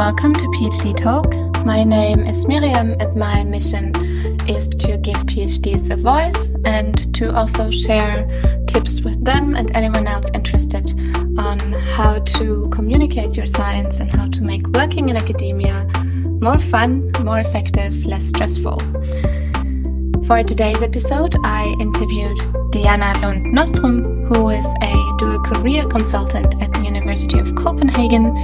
welcome 0.00 0.32
to 0.32 0.46
PhD 0.56 0.96
Talk. 0.96 1.28
My 1.66 1.84
name 1.84 2.20
is 2.20 2.48
Miriam, 2.48 2.96
and 2.98 3.14
my 3.16 3.44
mission 3.44 3.94
is 4.48 4.66
to 4.66 4.96
give 4.96 5.18
PhDs 5.26 5.90
a 5.90 5.96
voice 5.96 6.48
and 6.64 7.14
to 7.14 7.30
also 7.36 7.70
share 7.70 8.26
tips 8.66 9.02
with 9.02 9.22
them 9.22 9.54
and 9.54 9.70
anyone 9.76 10.06
else 10.06 10.30
interested 10.32 10.98
on 11.38 11.58
how 11.96 12.18
to 12.18 12.66
communicate 12.72 13.36
your 13.36 13.44
science 13.44 14.00
and 14.00 14.10
how 14.10 14.26
to 14.28 14.42
make 14.42 14.66
working 14.68 15.10
in 15.10 15.18
academia 15.18 15.86
more 16.40 16.58
fun, 16.58 17.12
more 17.20 17.40
effective, 17.40 18.06
less 18.06 18.24
stressful. 18.24 18.78
For 20.24 20.42
today's 20.42 20.80
episode, 20.80 21.36
I 21.44 21.76
interviewed 21.78 22.38
Diana 22.70 23.20
Lund 23.20 23.52
Nordstrøm, 23.54 24.28
who 24.28 24.48
is 24.48 24.66
a 24.80 25.16
dual 25.18 25.40
career 25.40 25.84
consultant 25.84 26.54
at 26.62 26.72
the 26.72 26.84
University 26.84 27.38
of 27.38 27.54
Copenhagen 27.54 28.34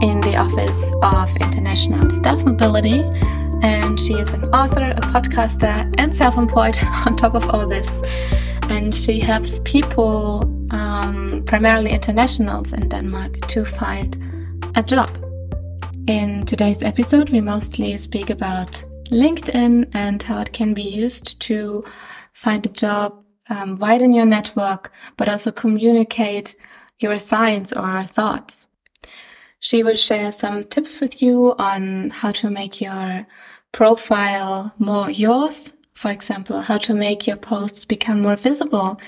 in 0.00 0.20
the 0.20 0.36
Office 0.36 0.92
of 1.02 1.34
International 1.36 2.08
Staff 2.10 2.44
Mobility. 2.44 3.00
And 3.62 3.98
she 3.98 4.14
is 4.14 4.32
an 4.32 4.44
author, 4.54 4.90
a 4.90 5.00
podcaster, 5.00 5.92
and 5.98 6.14
self 6.14 6.38
employed 6.38 6.78
on 7.06 7.16
top 7.16 7.34
of 7.34 7.48
all 7.50 7.66
this. 7.66 8.02
And 8.70 8.94
she 8.94 9.18
helps 9.18 9.60
people, 9.64 10.42
um, 10.70 11.42
primarily 11.46 11.90
internationals 11.90 12.72
in 12.72 12.88
Denmark, 12.88 13.48
to 13.48 13.64
find 13.64 14.16
a 14.76 14.82
job. 14.82 15.10
In 16.06 16.46
today's 16.46 16.82
episode, 16.82 17.30
we 17.30 17.40
mostly 17.40 17.96
speak 17.96 18.30
about 18.30 18.84
LinkedIn 19.10 19.90
and 19.94 20.22
how 20.22 20.40
it 20.40 20.52
can 20.52 20.74
be 20.74 20.82
used 20.82 21.40
to 21.40 21.84
find 22.32 22.64
a 22.64 22.68
job, 22.68 23.24
um, 23.50 23.78
widen 23.78 24.14
your 24.14 24.26
network, 24.26 24.92
but 25.16 25.28
also 25.28 25.50
communicate 25.50 26.54
your 27.00 27.18
science 27.18 27.72
or 27.72 28.04
thoughts. 28.04 28.67
She 29.60 29.82
will 29.82 29.96
share 29.96 30.30
some 30.32 30.64
tips 30.64 31.00
with 31.00 31.20
you 31.20 31.54
on 31.58 32.10
how 32.10 32.32
to 32.32 32.50
make 32.50 32.80
your 32.80 33.26
profile 33.72 34.72
more 34.78 35.10
yours. 35.10 35.72
For 35.94 36.10
example, 36.10 36.60
how 36.60 36.78
to 36.78 36.94
make 36.94 37.26
your 37.26 37.36
posts 37.36 37.84
become 37.84 38.22
more 38.22 38.36
visible 38.36 39.00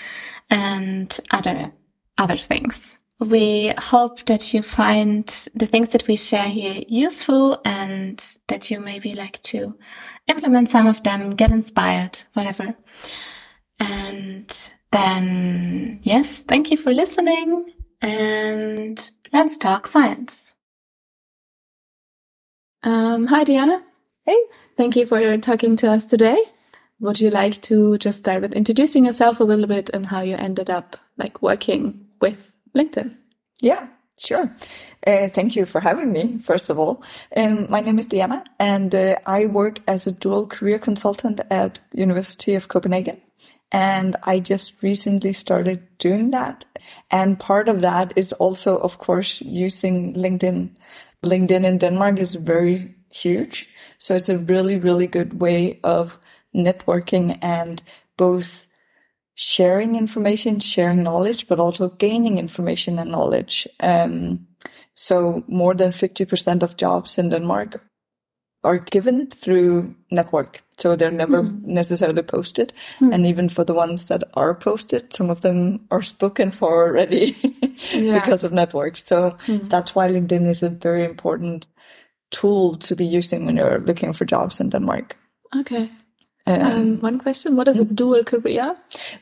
and 0.51 1.17
other, 1.31 1.73
other 2.19 2.37
things. 2.37 2.97
We 3.21 3.73
hope 3.79 4.25
that 4.27 4.53
you 4.53 4.63
find 4.63 5.27
the 5.55 5.67
things 5.67 5.91
that 5.91 6.09
we 6.09 6.17
share 6.17 6.49
here 6.49 6.83
useful 6.89 7.61
and 7.65 8.19
that 8.49 8.71
you 8.71 8.81
maybe 8.81 9.15
like 9.15 9.41
to 9.43 9.79
implement 10.27 10.69
some 10.69 10.89
of 10.89 11.03
them, 11.05 11.37
get 11.37 11.53
inspired, 11.53 12.19
whatever. 12.33 12.75
And 13.79 14.71
then, 14.91 16.01
yes, 16.03 16.39
thank 16.39 16.73
you 16.73 16.77
for 16.77 16.93
listening 16.93 17.73
and 18.01 19.11
let's 19.33 19.57
talk 19.57 19.87
science. 19.87 20.55
Um, 22.83 23.27
hi, 23.27 23.45
Diana. 23.45 23.83
Hey. 24.25 24.39
Thank 24.77 24.97
you 24.97 25.07
for 25.07 25.37
talking 25.39 25.77
to 25.77 25.91
us 25.91 26.07
today. 26.07 26.39
Would 27.01 27.21
you 27.21 27.31
like 27.31 27.61
to 27.63 27.99
just 27.99 28.19
start 28.19 28.43
with 28.43 28.53
introducing 28.53 29.05
yourself 29.07 29.41
a 29.41 29.45
little 29.45 29.67
bit 29.67 29.91
and 29.91 30.07
how 30.07 30.21
you 30.21 30.37
ended 30.37 30.71
up 30.71 30.97
like 31.17 31.43
working 31.43 32.07
with 32.21 32.53
LinkedIn. 32.77 33.17
Yeah, 33.61 33.89
sure. 34.19 34.55
Uh, 35.07 35.29
thank 35.29 35.55
you 35.55 35.65
for 35.65 35.81
having 35.81 36.13
me, 36.13 36.39
first 36.39 36.71
of 36.71 36.79
all. 36.79 37.03
Um, 37.37 37.67
my 37.69 37.81
name 37.81 37.99
is 37.99 38.07
Diana, 38.07 38.45
and 38.59 38.95
uh, 38.95 39.17
I 39.27 39.47
work 39.47 39.81
as 39.87 40.07
a 40.07 40.13
dual 40.13 40.47
career 40.47 40.79
consultant 40.79 41.41
at 41.51 41.81
University 41.93 42.55
of 42.55 42.69
Copenhagen. 42.69 43.21
And 43.73 44.17
I 44.25 44.41
just 44.41 44.83
recently 44.83 45.33
started 45.33 45.87
doing 45.99 46.31
that. 46.33 46.65
And 47.11 47.39
part 47.39 47.69
of 47.69 47.81
that 47.83 48.13
is 48.17 48.33
also, 48.35 48.79
of 48.79 48.99
course, 48.99 49.41
using 49.41 50.15
LinkedIn. 50.15 50.71
LinkedIn 51.25 51.65
in 51.65 51.79
Denmark 51.79 52.19
is 52.19 52.35
very 52.35 52.95
huge. 53.11 53.69
So 53.99 54.17
it's 54.17 54.29
a 54.29 54.39
really, 54.39 54.79
really 54.79 55.07
good 55.07 55.41
way 55.41 55.81
of 55.85 56.19
networking 56.55 57.39
and 57.43 57.83
both 58.17 58.67
sharing 59.35 59.97
information, 59.97 60.61
sharing 60.61 61.03
knowledge, 61.03 61.47
but 61.49 61.61
also 61.61 61.89
gaining 61.89 62.39
information 62.39 62.99
and 62.99 63.11
knowledge. 63.11 63.69
Um, 63.81 64.47
so 64.95 65.45
more 65.47 65.75
than 65.75 65.93
50% 65.93 66.63
of 66.63 66.77
jobs 66.77 67.19
in 67.19 67.31
Denmark 67.31 67.81
are 68.63 68.79
given 68.79 69.27
through 69.29 69.95
network. 70.11 70.63
So 70.77 70.97
they're 70.97 71.11
never 71.11 71.43
mm. 71.43 71.63
necessarily 71.65 72.23
posted. 72.23 72.73
Mm. 73.01 73.15
And 73.15 73.27
even 73.27 73.49
for 73.49 73.65
the 73.65 73.75
ones 73.75 74.09
that 74.09 74.25
are 74.35 74.55
posted, 74.55 75.13
some 75.13 75.31
of 75.31 75.41
them 75.41 75.87
are 75.91 76.03
spoken 76.03 76.51
for 76.51 76.87
already 76.87 77.37
yeah. 77.93 78.19
because 78.21 78.45
of 78.45 78.53
networks. 78.53 79.05
So 79.05 79.37
mm. 79.47 79.69
that's 79.69 79.95
why 79.95 80.09
LinkedIn 80.09 80.49
is 80.49 80.63
a 80.63 80.71
very 80.71 81.05
important 81.05 81.67
tool 82.31 82.77
to 82.77 82.95
be 82.95 83.05
using 83.05 83.47
when 83.47 83.57
you're 83.57 83.81
looking 83.81 84.13
for 84.13 84.25
jobs 84.25 84.61
in 84.61 84.71
Denmark. 84.71 85.17
Okay. 85.57 85.91
Um, 86.47 86.63
um, 86.63 87.01
one 87.01 87.19
question: 87.19 87.57
What 87.57 87.69
is 87.69 87.79
a 87.79 87.85
dual 87.85 88.25
career? 88.25 88.77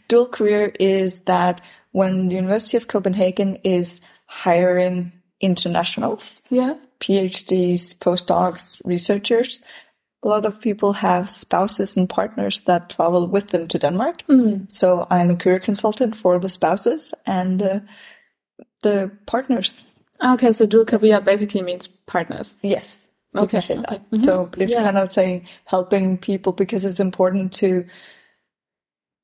Dual 0.09 0.27
career 0.27 0.73
is 0.79 1.23
that 1.23 1.61
when 1.93 2.29
the 2.29 2.37
University 2.37 2.77
of 2.77 2.89
Copenhagen 2.89 3.57
is 3.65 4.01
hiring 4.27 5.13
internationals, 5.41 6.43
yeah, 6.51 6.75
PhDs, 7.01 7.97
postdocs, 7.99 8.81
researchers, 8.85 9.63
a 10.23 10.29
lot 10.29 10.47
of 10.47 10.61
people 10.61 10.95
have 10.95 11.31
spouses 11.31 11.97
and 11.97 12.09
partners 12.09 12.63
that 12.63 12.91
travel 12.91 13.27
with 13.27 13.49
them 13.49 13.69
to 13.69 13.79
Denmark. 13.79 14.27
Mm. 14.29 14.71
So 14.71 15.07
I'm 15.11 15.31
a 15.31 15.37
career 15.37 15.61
consultant 15.61 16.17
for 16.17 16.39
the 16.39 16.49
spouses 16.49 17.15
and 17.25 17.61
the, 17.61 17.83
the 18.83 19.13
partners. 19.27 19.85
Okay, 20.25 20.53
so 20.53 20.67
dual 20.67 20.85
career 20.85 21.21
basically 21.21 21.63
means 21.63 21.87
partners. 21.87 22.57
Yes. 22.63 23.09
Okay. 23.37 23.61
Say 23.61 23.77
that. 23.77 24.05
Mm-hmm. 24.11 24.19
So 24.19 24.51
it's 24.57 24.73
yeah. 24.73 24.83
kind 24.83 24.99
of 24.99 25.13
saying 25.13 25.47
helping 25.65 26.19
people 26.19 26.53
because 26.53 26.85
it's 26.85 26.99
important 26.99 27.53
to 27.55 27.85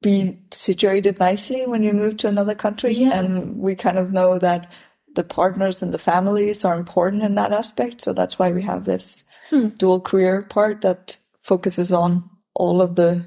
be 0.03 0.39
situated 0.53 1.19
nicely 1.19 1.67
when 1.67 1.83
you 1.83 1.93
move 1.93 2.19
to 2.19 2.29
another 2.29 2.55
country. 2.55 2.93
Yeah. 2.93 3.19
And 3.19 3.59
we 3.59 3.75
kind 3.75 3.97
of 3.97 4.13
know 4.13 4.39
that 4.39 4.71
the 5.15 5.25
partners 5.25 5.83
and 5.83 5.93
the 5.93 5.99
families 5.99 6.65
are 6.65 6.77
important 6.77 7.23
in 7.23 7.35
that 7.37 7.53
aspect. 7.53 8.03
So 8.03 8.13
that's 8.13 8.39
why 8.39 8.51
we 8.53 8.63
have 8.63 8.85
this 8.85 9.25
hmm. 9.51 9.69
dual 9.69 10.01
career 10.01 10.43
part 10.43 10.81
that 10.83 11.17
focuses 11.43 11.93
on 11.93 12.29
all 12.55 12.81
of 12.81 12.97
the 12.97 13.25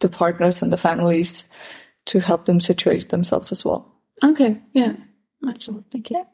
the 0.00 0.08
partners 0.08 0.62
and 0.62 0.72
the 0.72 0.78
families 0.78 1.48
to 2.06 2.20
help 2.20 2.46
them 2.46 2.60
situate 2.60 3.10
themselves 3.10 3.52
as 3.52 3.64
well. 3.64 3.94
Okay. 4.24 4.60
Yeah. 4.72 4.94
Excellent. 5.46 5.90
Thank 5.90 6.10
you. 6.10 6.24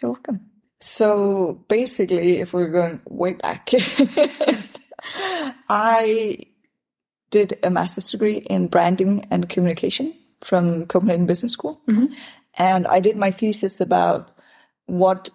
You're 0.00 0.12
welcome. 0.12 0.40
So 0.80 1.64
basically, 1.68 2.40
if 2.40 2.52
we're 2.52 2.68
going 2.68 3.00
way 3.08 3.34
back, 3.34 3.70
I 5.68 6.38
did 7.30 7.58
a 7.62 7.70
master's 7.70 8.10
degree 8.10 8.38
in 8.38 8.66
branding 8.66 9.26
and 9.30 9.48
communication 9.48 10.14
from 10.42 10.86
Copenhagen 10.86 11.26
Business 11.26 11.52
School. 11.52 11.80
Mm-hmm. 11.88 12.12
And 12.58 12.86
I 12.86 13.00
did 13.00 13.16
my 13.16 13.30
thesis 13.30 13.80
about 13.80 14.30
what, 14.86 15.30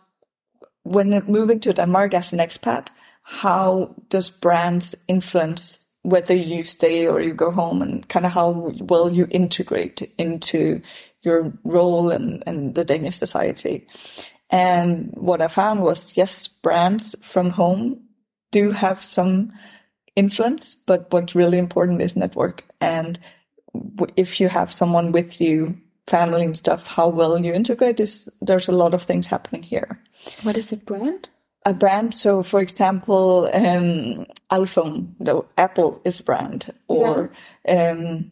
when 0.84 1.24
moving 1.28 1.60
to 1.62 1.74
Denmark 1.74 2.14
as 2.14 2.34
an 2.34 2.40
expat, 2.40 2.88
how 3.24 3.96
does 4.10 4.30
brands 4.30 4.96
influence 5.08 5.88
whether 6.08 6.34
you 6.34 6.64
stay 6.64 7.06
or 7.06 7.20
you 7.20 7.34
go 7.34 7.52
home 7.52 7.82
and 7.82 8.08
kind 8.08 8.26
of 8.26 8.32
how 8.32 8.74
well 8.80 9.12
you 9.12 9.28
integrate 9.30 10.10
into 10.18 10.82
your 11.22 11.52
role 11.66 12.12
and, 12.12 12.76
the 12.76 12.86
Danish 12.86 13.18
society. 13.18 13.86
And 14.50 15.12
what 15.16 15.42
I 15.42 15.50
found 15.50 15.82
was, 15.82 16.16
yes, 16.16 16.48
brands 16.48 17.14
from 17.22 17.50
home 17.50 18.04
do 18.52 18.72
have 18.72 19.04
some 19.04 19.52
influence, 20.16 20.75
but 20.75 21.12
what's 21.12 21.36
really 21.36 21.58
important 21.58 22.02
is 22.02 22.16
network. 22.16 22.63
And 22.80 23.20
if 24.16 24.40
you 24.40 24.48
have 24.48 24.72
someone 24.72 25.12
with 25.12 25.42
you, 25.42 25.78
family 26.07 26.44
and 26.44 26.56
stuff, 26.56 26.88
how 26.88 27.07
well 27.07 27.38
you 27.38 27.54
integrate 27.54 28.00
is, 28.00 28.30
there's 28.42 28.68
a 28.68 28.71
lot 28.71 28.94
of 28.94 29.04
things 29.04 29.27
happening 29.27 29.63
here. 29.63 30.01
What 30.44 30.57
is 30.57 30.71
a 30.71 30.77
brand? 30.77 31.30
A 31.65 31.74
brand. 31.74 32.13
So, 32.13 32.44
for 32.44 32.62
example, 32.62 33.50
um, 33.54 34.25
iPhone, 34.51 35.13
the 35.19 35.45
Apple 35.57 36.01
is 36.06 36.19
a 36.19 36.24
brand, 36.24 36.74
or 36.88 37.31
yeah. 37.65 37.92
um, 37.92 38.31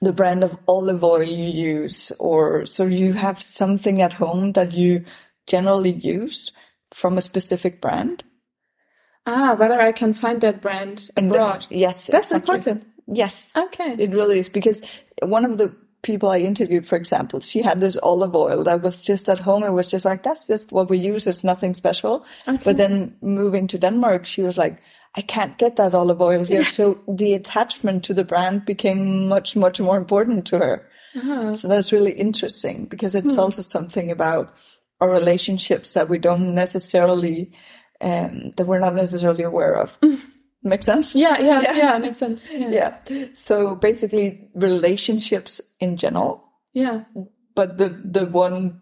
the 0.00 0.12
brand 0.12 0.42
of 0.42 0.56
olive 0.66 1.04
oil 1.04 1.22
you 1.22 1.44
use, 1.44 2.10
or 2.18 2.64
so 2.64 2.86
you 2.86 3.12
have 3.12 3.40
something 3.40 4.00
at 4.00 4.14
home 4.14 4.52
that 4.52 4.72
you 4.72 5.04
generally 5.46 5.92
use 5.92 6.52
from 6.90 7.18
a 7.18 7.22
specific 7.22 7.82
brand. 7.82 8.24
Ah, 9.26 9.56
whether 9.58 9.80
I 9.80 9.92
can 9.92 10.14
find 10.14 10.40
that 10.40 10.62
brand 10.62 11.10
abroad. 11.16 11.66
The, 11.68 11.76
yes, 11.76 12.06
that's 12.06 12.32
exactly. 12.32 12.56
important. 12.56 12.86
Yes, 13.06 13.52
okay, 13.54 13.94
it 13.98 14.10
really 14.10 14.38
is 14.38 14.48
because 14.48 14.80
one 15.22 15.44
of 15.44 15.58
the 15.58 15.74
people 16.04 16.28
I 16.30 16.38
interviewed, 16.38 16.86
for 16.86 16.94
example, 16.96 17.40
she 17.40 17.62
had 17.62 17.80
this 17.80 17.98
olive 18.00 18.36
oil 18.36 18.62
that 18.64 18.82
was 18.82 19.02
just 19.02 19.28
at 19.28 19.40
home. 19.40 19.64
It 19.64 19.72
was 19.72 19.90
just 19.90 20.04
like 20.04 20.22
that's 20.22 20.46
just 20.46 20.70
what 20.70 20.88
we 20.88 20.98
use. 20.98 21.26
It's 21.26 21.42
nothing 21.42 21.74
special. 21.74 22.24
Okay. 22.46 22.62
But 22.62 22.76
then 22.76 23.16
moving 23.20 23.66
to 23.68 23.78
Denmark, 23.78 24.24
she 24.24 24.42
was 24.42 24.56
like, 24.56 24.80
I 25.16 25.22
can't 25.22 25.58
get 25.58 25.76
that 25.76 25.94
olive 25.94 26.20
oil 26.20 26.44
here. 26.44 26.62
so 26.64 27.00
the 27.08 27.34
attachment 27.34 28.04
to 28.04 28.14
the 28.14 28.24
brand 28.24 28.64
became 28.64 29.28
much, 29.28 29.56
much 29.56 29.80
more 29.80 29.96
important 29.96 30.46
to 30.46 30.58
her. 30.58 30.88
Uh-huh. 31.16 31.54
So 31.54 31.68
that's 31.68 31.92
really 31.92 32.12
interesting 32.12 32.86
because 32.86 33.14
it 33.14 33.30
tells 33.30 33.56
hmm. 33.56 33.60
us 33.60 33.70
something 33.70 34.10
about 34.10 34.54
our 35.00 35.10
relationships 35.10 35.94
that 35.94 36.08
we 36.08 36.18
don't 36.18 36.54
necessarily 36.54 37.52
um, 38.00 38.50
that 38.56 38.66
we're 38.66 38.80
not 38.80 38.94
necessarily 38.94 39.44
aware 39.44 39.76
of. 39.76 39.98
Make 40.64 40.82
sense? 40.82 41.14
Yeah, 41.14 41.38
yeah, 41.40 41.60
yeah, 41.60 41.76
yeah 41.76 41.98
makes 41.98 42.16
sense. 42.16 42.48
Yeah. 42.50 42.96
yeah. 43.08 43.26
So 43.34 43.74
basically, 43.76 44.48
relationships 44.54 45.60
in 45.78 45.98
general. 45.98 46.42
Yeah. 46.72 47.04
But 47.54 47.76
the 47.76 47.90
the 47.90 48.24
one 48.26 48.80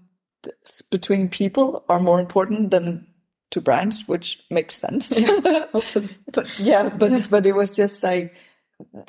between 0.91 1.29
people 1.29 1.85
are 1.89 2.01
more 2.01 2.21
important 2.21 2.71
than 2.71 3.07
to 3.51 3.61
brands, 3.61 4.07
which 4.07 4.41
makes 4.49 4.77
sense. 4.77 5.13
Yeah, 5.19 5.67
hopefully. 5.73 6.17
but 6.33 6.59
yeah, 6.59 6.89
but 6.89 7.29
but 7.29 7.47
it 7.47 7.53
was 7.53 7.71
just 7.71 8.03
like 8.03 8.35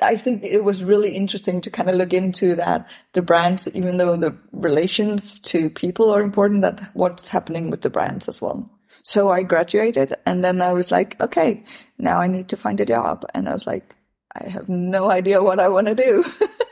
I 0.00 0.16
think 0.16 0.44
it 0.44 0.62
was 0.62 0.84
really 0.84 1.14
interesting 1.14 1.60
to 1.62 1.70
kind 1.70 1.88
of 1.88 1.96
look 1.96 2.12
into 2.12 2.54
that 2.56 2.88
the 3.12 3.22
brands, 3.22 3.68
even 3.74 3.96
though 3.96 4.16
the 4.16 4.36
relations 4.52 5.38
to 5.40 5.70
people 5.70 6.10
are 6.10 6.22
important, 6.22 6.62
that 6.62 6.90
what's 6.94 7.28
happening 7.28 7.70
with 7.70 7.82
the 7.82 7.90
brands 7.90 8.28
as 8.28 8.40
well. 8.40 8.70
So 9.04 9.30
I 9.30 9.42
graduated 9.42 10.16
and 10.26 10.42
then 10.42 10.60
I 10.60 10.72
was 10.72 10.90
like, 10.90 11.20
okay, 11.20 11.62
now 11.98 12.18
I 12.18 12.26
need 12.26 12.48
to 12.48 12.56
find 12.56 12.80
a 12.80 12.86
job. 12.86 13.24
And 13.32 13.48
I 13.48 13.52
was 13.52 13.66
like, 13.66 13.94
I 14.34 14.48
have 14.48 14.68
no 14.68 15.10
idea 15.10 15.42
what 15.42 15.60
I 15.60 15.68
want 15.68 15.86
to 15.86 15.94
do. 15.94 16.24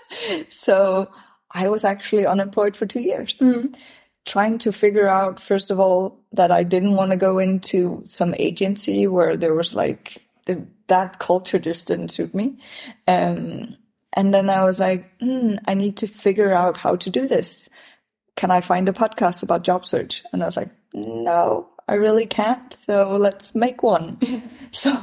so 0.49 1.08
I 1.50 1.69
was 1.69 1.84
actually 1.84 2.26
unemployed 2.26 2.76
for 2.76 2.87
two 2.87 3.00
years. 3.00 3.38
Mm 3.38 3.76
trying 4.25 4.58
to 4.58 4.73
figure 4.73 5.08
out, 5.08 5.40
first 5.40 5.70
of 5.70 5.81
all, 5.81 6.20
that 6.32 6.50
I 6.50 6.62
didn't 6.62 6.94
want 6.94 7.11
to 7.11 7.17
go 7.17 7.38
into 7.38 8.02
some 8.06 8.34
agency 8.38 9.06
where 9.06 9.37
there 9.37 9.55
was 9.55 9.75
like 9.75 10.23
the, 10.46 10.67
that 10.87 11.19
culture 11.19 11.58
just 11.58 11.88
didn't 11.88 12.11
suit 12.11 12.34
me. 12.34 12.58
Um, 13.08 13.76
and 14.12 14.32
then 14.32 14.50
I 14.50 14.64
was 14.64 14.79
like, 14.79 15.19
mm, 15.19 15.58
I 15.67 15.75
need 15.75 15.96
to 15.99 16.06
figure 16.06 16.52
out 16.52 16.76
how 16.76 16.96
to 16.96 17.11
do 17.11 17.26
this. 17.26 17.69
Can 18.37 18.50
I 18.50 18.61
find 18.61 18.88
a 18.88 18.93
podcast 18.93 19.43
about 19.43 19.64
job 19.64 19.84
search? 19.84 20.23
And 20.32 20.43
I 20.43 20.46
was 20.46 20.56
like, 20.56 20.70
no, 20.94 21.69
I 21.92 21.96
really 21.96 22.26
can't. 22.26 22.72
So 22.72 23.16
let's 23.16 23.54
make 23.54 23.82
one. 23.82 24.18
so, 24.70 24.98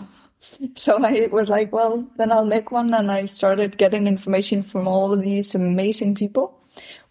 so 0.76 1.04
I 1.04 1.30
was 1.32 1.50
like, 1.50 1.72
well, 1.72 2.08
then 2.18 2.32
I'll 2.32 2.46
make 2.46 2.72
one. 2.72 2.94
And 2.94 3.12
I 3.12 3.26
started 3.26 3.78
getting 3.78 4.08
information 4.08 4.64
from 4.64 4.88
all 4.88 5.14
of 5.14 5.22
these 5.22 5.56
amazing 5.56 6.16
people 6.16 6.60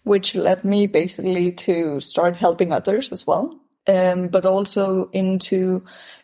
which 0.03 0.35
led 0.35 0.63
me 0.63 0.87
basically 0.87 1.51
to 1.51 1.99
start 1.99 2.35
helping 2.35 2.73
others 2.73 3.11
as 3.11 3.27
well, 3.27 3.59
um, 3.87 4.27
but 4.27 4.45
also 4.45 5.09
into 5.11 5.83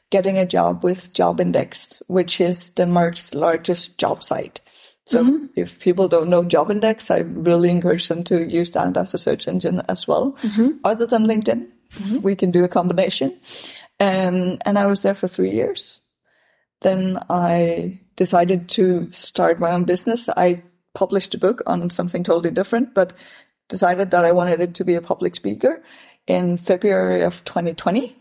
getting 0.10 0.38
a 0.38 0.46
job 0.46 0.84
with 0.84 1.14
Job 1.14 1.38
Jobindex, 1.40 2.02
which 2.08 2.40
is 2.40 2.68
Denmark's 2.68 3.34
largest 3.34 3.98
job 3.98 4.24
site. 4.24 4.62
So 5.08 5.24
mm-hmm. 5.24 5.46
if 5.56 5.80
people 5.80 6.08
don't 6.08 6.30
know 6.30 6.44
Jobindex, 6.44 7.12
I 7.12 7.20
really 7.20 7.70
encourage 7.70 8.08
them 8.08 8.24
to 8.26 8.44
use 8.44 8.72
that 8.72 8.98
as 8.98 9.14
a 9.14 9.20
search 9.20 9.48
engine 9.48 9.82
as 9.88 10.08
well. 10.08 10.36
Mm-hmm. 10.42 10.78
Other 10.84 11.06
than 11.06 11.28
LinkedIn, 11.28 11.68
mm-hmm. 11.96 12.22
we 12.22 12.36
can 12.36 12.52
do 12.52 12.64
a 12.64 12.70
combination. 12.70 13.40
Um, 14.00 14.58
and 14.66 14.78
I 14.78 14.86
was 14.86 15.02
there 15.04 15.16
for 15.16 15.28
three 15.28 15.52
years. 15.52 16.02
Then 16.82 17.20
I 17.30 18.00
decided 18.16 18.70
to 18.70 19.12
start 19.12 19.60
my 19.60 19.72
own 19.72 19.86
business. 19.86 20.30
I 20.30 20.64
published 20.94 21.34
a 21.34 21.40
book 21.40 21.62
on 21.66 21.90
something 21.90 22.24
totally 22.24 22.52
different, 22.52 22.94
but 22.94 23.14
decided 23.70 24.12
that 24.12 24.26
I 24.26 24.32
wanted 24.32 24.62
it 24.62 24.76
to 24.76 24.84
be 24.84 24.96
a 24.96 25.02
public 25.02 25.36
speaker 25.36 25.84
in 26.28 26.58
February 26.58 27.22
of 27.22 27.44
2020. 27.44 28.16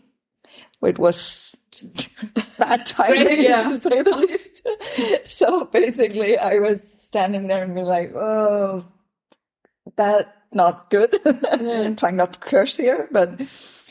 It 0.83 0.99
was 0.99 1.57
bad 2.57 2.85
timing 2.85 3.41
yeah. 3.41 3.63
to 3.63 3.77
say 3.77 4.01
the 4.01 4.15
least. 4.15 4.67
so 5.27 5.65
basically 5.65 6.37
I 6.37 6.59
was 6.59 6.83
standing 6.83 7.47
there 7.47 7.63
and 7.63 7.75
was 7.75 7.87
like, 7.87 8.13
oh, 8.13 8.85
that 9.95 10.35
not 10.55 10.89
good. 10.89 11.15
I'm 11.51 11.95
trying 11.97 12.15
not 12.15 12.33
to 12.33 12.39
curse 12.39 12.77
here, 12.77 13.07
but 13.11 13.41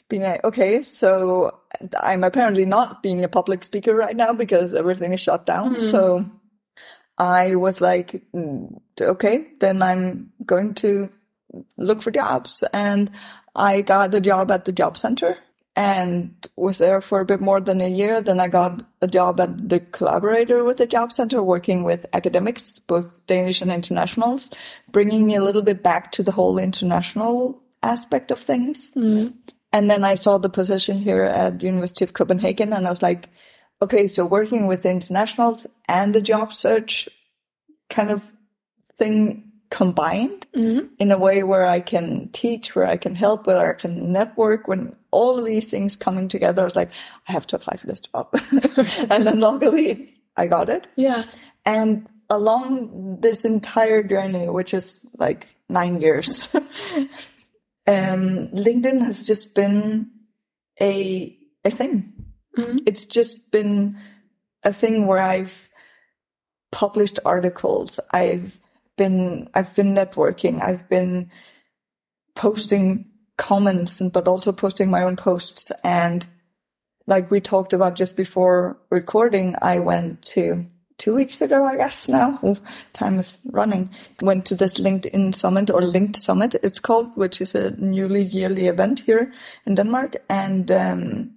being 0.09 0.23
like, 0.23 0.45
okay, 0.45 0.83
so 0.83 1.61
I'm 2.01 2.25
apparently 2.25 2.65
not 2.65 3.03
being 3.03 3.23
a 3.25 3.29
public 3.29 3.65
speaker 3.65 3.95
right 3.95 4.17
now 4.17 4.33
because 4.33 4.75
everything 4.75 5.13
is 5.13 5.21
shut 5.21 5.47
down. 5.47 5.77
Mm. 5.77 5.91
So 5.91 6.25
I 7.17 7.55
was 7.55 7.81
like, 7.81 8.23
mm, 8.35 8.81
okay, 9.01 9.47
then 9.61 9.83
I'm 9.83 10.33
going 10.45 10.75
to 10.75 11.11
look 11.77 12.03
for 12.03 12.11
jobs. 12.11 12.65
And 12.73 13.11
I 13.55 13.83
got 13.83 14.15
a 14.15 14.21
job 14.21 14.51
at 14.51 14.65
the 14.65 14.73
job 14.73 14.99
center 14.99 15.39
and 15.77 16.49
was 16.57 16.79
there 16.79 17.01
for 17.01 17.21
a 17.21 17.25
bit 17.25 17.41
more 17.41 17.61
than 17.61 17.81
a 17.81 17.89
year. 17.89 18.23
Then 18.23 18.39
I 18.39 18.49
got 18.49 18.85
a 19.01 19.09
job 19.09 19.41
at 19.41 19.69
the 19.69 19.81
collaborator 19.81 20.63
with 20.63 20.77
the 20.77 20.87
job 20.87 21.13
center, 21.13 21.43
working 21.43 21.83
with 21.83 22.07
academics, 22.13 22.79
both 22.79 23.27
Danish 23.27 23.61
and 23.61 23.73
internationals, 23.73 24.51
bringing 24.91 25.27
me 25.27 25.35
a 25.35 25.43
little 25.43 25.63
bit 25.63 25.83
back 25.83 26.13
to 26.13 26.23
the 26.23 26.33
whole 26.33 26.59
international 26.59 27.61
aspect 27.83 28.31
of 28.31 28.39
things. 28.39 28.93
Mm. 28.93 29.35
And 29.73 29.91
then 29.91 30.05
I 30.05 30.15
saw 30.15 30.39
the 30.39 30.49
position 30.49 30.99
here 30.99 31.25
at 31.25 31.63
University 31.63 32.05
of 32.05 32.15
Copenhagen 32.15 32.73
and 32.73 32.87
I 32.87 32.91
was 32.91 33.03
like, 33.03 33.29
okay, 33.83 34.07
so 34.07 34.25
working 34.25 34.69
with 34.69 34.87
internationals 34.87 35.67
and 35.89 36.15
the 36.15 36.21
job 36.21 36.53
search 36.53 37.09
kind 37.91 38.11
of 38.11 38.23
thing 38.97 39.51
combined 39.75 40.47
mm-hmm. 40.55 40.87
in 41.01 41.11
a 41.11 41.19
way 41.19 41.43
where 41.43 41.67
I 41.67 41.81
can 41.81 42.29
teach, 42.29 42.77
where 42.77 42.87
I 42.87 42.97
can 42.97 43.17
help, 43.17 43.49
where 43.49 43.73
I 43.73 43.75
can 43.75 44.13
network. 44.13 44.69
When 44.69 44.95
all 45.11 45.37
of 45.37 45.45
these 45.45 45.69
things 45.69 45.97
coming 45.97 46.29
together, 46.29 46.63
I 46.63 46.65
was 46.65 46.77
like, 46.77 46.91
I 47.27 47.33
have 47.33 47.45
to 47.49 47.57
apply 47.57 47.79
for 47.79 47.89
this 47.89 48.03
job. 48.03 48.29
and 49.11 49.27
then 49.27 49.41
luckily 49.41 50.15
I 50.37 50.47
got 50.47 50.71
it. 50.71 50.87
Yeah. 50.95 51.25
And 51.65 52.07
along 52.31 53.19
this 53.21 53.45
entire 53.45 54.05
journey, 54.05 54.49
which 54.49 54.73
is 54.75 55.05
like 55.19 55.57
nine 55.69 56.01
years, 56.01 56.49
um, 56.55 58.47
LinkedIn 58.55 59.05
has 59.05 59.27
just 59.27 59.57
been 59.57 60.09
a, 60.81 61.37
a 61.65 61.71
thing. 61.71 62.13
Mm-hmm. 62.57 62.77
It's 62.87 63.07
just 63.07 63.51
been 63.51 63.99
a 64.63 64.73
thing 64.73 65.09
where 65.09 65.19
I've 65.19 65.69
published 66.71 67.19
articles. 67.25 67.99
I've 68.13 68.61
been 68.97 69.49
I've 69.55 69.75
been 69.75 69.95
networking. 69.95 70.63
I've 70.63 70.89
been 70.89 71.31
posting 72.35 73.07
comments, 73.37 74.01
but 74.13 74.29
also 74.29 74.53
posting 74.53 74.91
my 74.91 75.03
own 75.03 75.17
posts. 75.17 75.73
And 75.83 76.27
like 77.07 77.31
we 77.31 77.41
talked 77.41 77.73
about 77.73 77.97
just 77.97 78.17
before 78.17 78.79
recording, 78.91 79.57
I 79.61 79.79
went 79.79 80.23
to 80.35 80.67
two 80.99 81.15
weeks 81.15 81.41
ago, 81.41 81.65
I 81.65 81.77
guess 81.77 82.09
now. 82.09 82.39
Oh, 82.43 82.57
time 82.93 83.19
is 83.19 83.41
running. 83.53 83.91
Went 84.23 84.47
to 84.47 84.55
this 84.55 84.75
LinkedIn 84.75 85.35
Summit 85.35 85.71
or 85.71 85.83
Linked 85.83 86.17
Summit, 86.17 86.55
it's 86.63 86.79
called, 86.79 87.17
which 87.17 87.41
is 87.41 87.55
a 87.55 87.73
newly 87.73 88.23
yearly 88.23 88.69
event 88.69 89.01
here 89.01 89.33
in 89.67 89.75
Denmark. 89.75 90.17
And 90.29 90.71
um, 90.71 91.35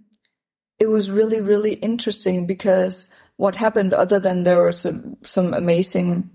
it 0.79 0.87
was 0.87 1.09
really, 1.09 1.41
really 1.41 1.73
interesting 1.73 2.45
because 2.45 3.07
what 3.37 3.55
happened, 3.55 3.93
other 3.93 4.19
than 4.19 4.43
there 4.43 4.61
were 4.61 4.71
some, 4.71 5.17
some 5.23 5.53
amazing 5.53 6.29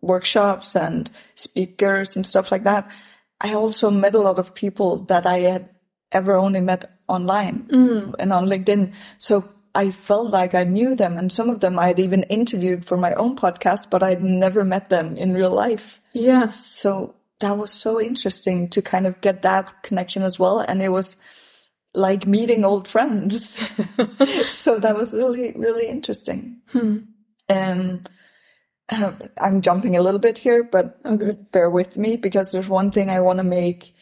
workshops 0.00 0.74
and 0.74 1.10
speakers 1.34 2.16
and 2.16 2.26
stuff 2.26 2.50
like 2.50 2.64
that, 2.64 2.90
I 3.40 3.54
also 3.54 3.90
met 3.90 4.14
a 4.14 4.20
lot 4.20 4.38
of 4.38 4.54
people 4.54 5.04
that 5.04 5.26
I 5.26 5.38
had 5.38 5.68
ever 6.12 6.34
only 6.34 6.60
met 6.60 6.98
online 7.08 7.66
mm. 7.70 8.14
and 8.18 8.32
on 8.32 8.46
LinkedIn. 8.46 8.92
So 9.18 9.48
I 9.74 9.90
felt 9.90 10.30
like 10.30 10.54
I 10.54 10.64
knew 10.64 10.94
them 10.94 11.16
and 11.16 11.30
some 11.30 11.48
of 11.48 11.60
them 11.60 11.78
I 11.78 11.88
had 11.88 12.00
even 12.00 12.24
interviewed 12.24 12.84
for 12.84 12.96
my 12.96 13.14
own 13.14 13.36
podcast, 13.36 13.90
but 13.90 14.02
I'd 14.02 14.22
never 14.22 14.64
met 14.64 14.88
them 14.88 15.16
in 15.16 15.32
real 15.32 15.50
life. 15.50 16.00
Yeah. 16.12 16.50
So 16.50 17.14
that 17.38 17.56
was 17.56 17.70
so 17.70 18.00
interesting 18.00 18.68
to 18.70 18.82
kind 18.82 19.06
of 19.06 19.20
get 19.20 19.42
that 19.42 19.82
connection 19.82 20.22
as 20.22 20.38
well. 20.38 20.60
And 20.60 20.82
it 20.82 20.90
was 20.90 21.16
like 21.94 22.26
meeting 22.26 22.64
old 22.64 22.88
friends. 22.88 23.56
so 24.50 24.78
that 24.78 24.96
was 24.96 25.14
really, 25.14 25.52
really 25.56 25.88
interesting. 25.88 26.58
Hmm. 26.68 26.98
Um, 27.48 28.02
I'm 29.40 29.62
jumping 29.62 29.96
a 29.96 30.02
little 30.02 30.20
bit 30.20 30.38
here, 30.38 30.62
but 30.62 30.98
okay. 31.04 31.36
bear 31.52 31.70
with 31.70 31.96
me 31.96 32.16
because 32.16 32.52
there's 32.52 32.68
one 32.68 32.90
thing 32.90 33.10
I 33.10 33.20
want 33.20 33.38
to 33.38 33.44
make 33.44 33.94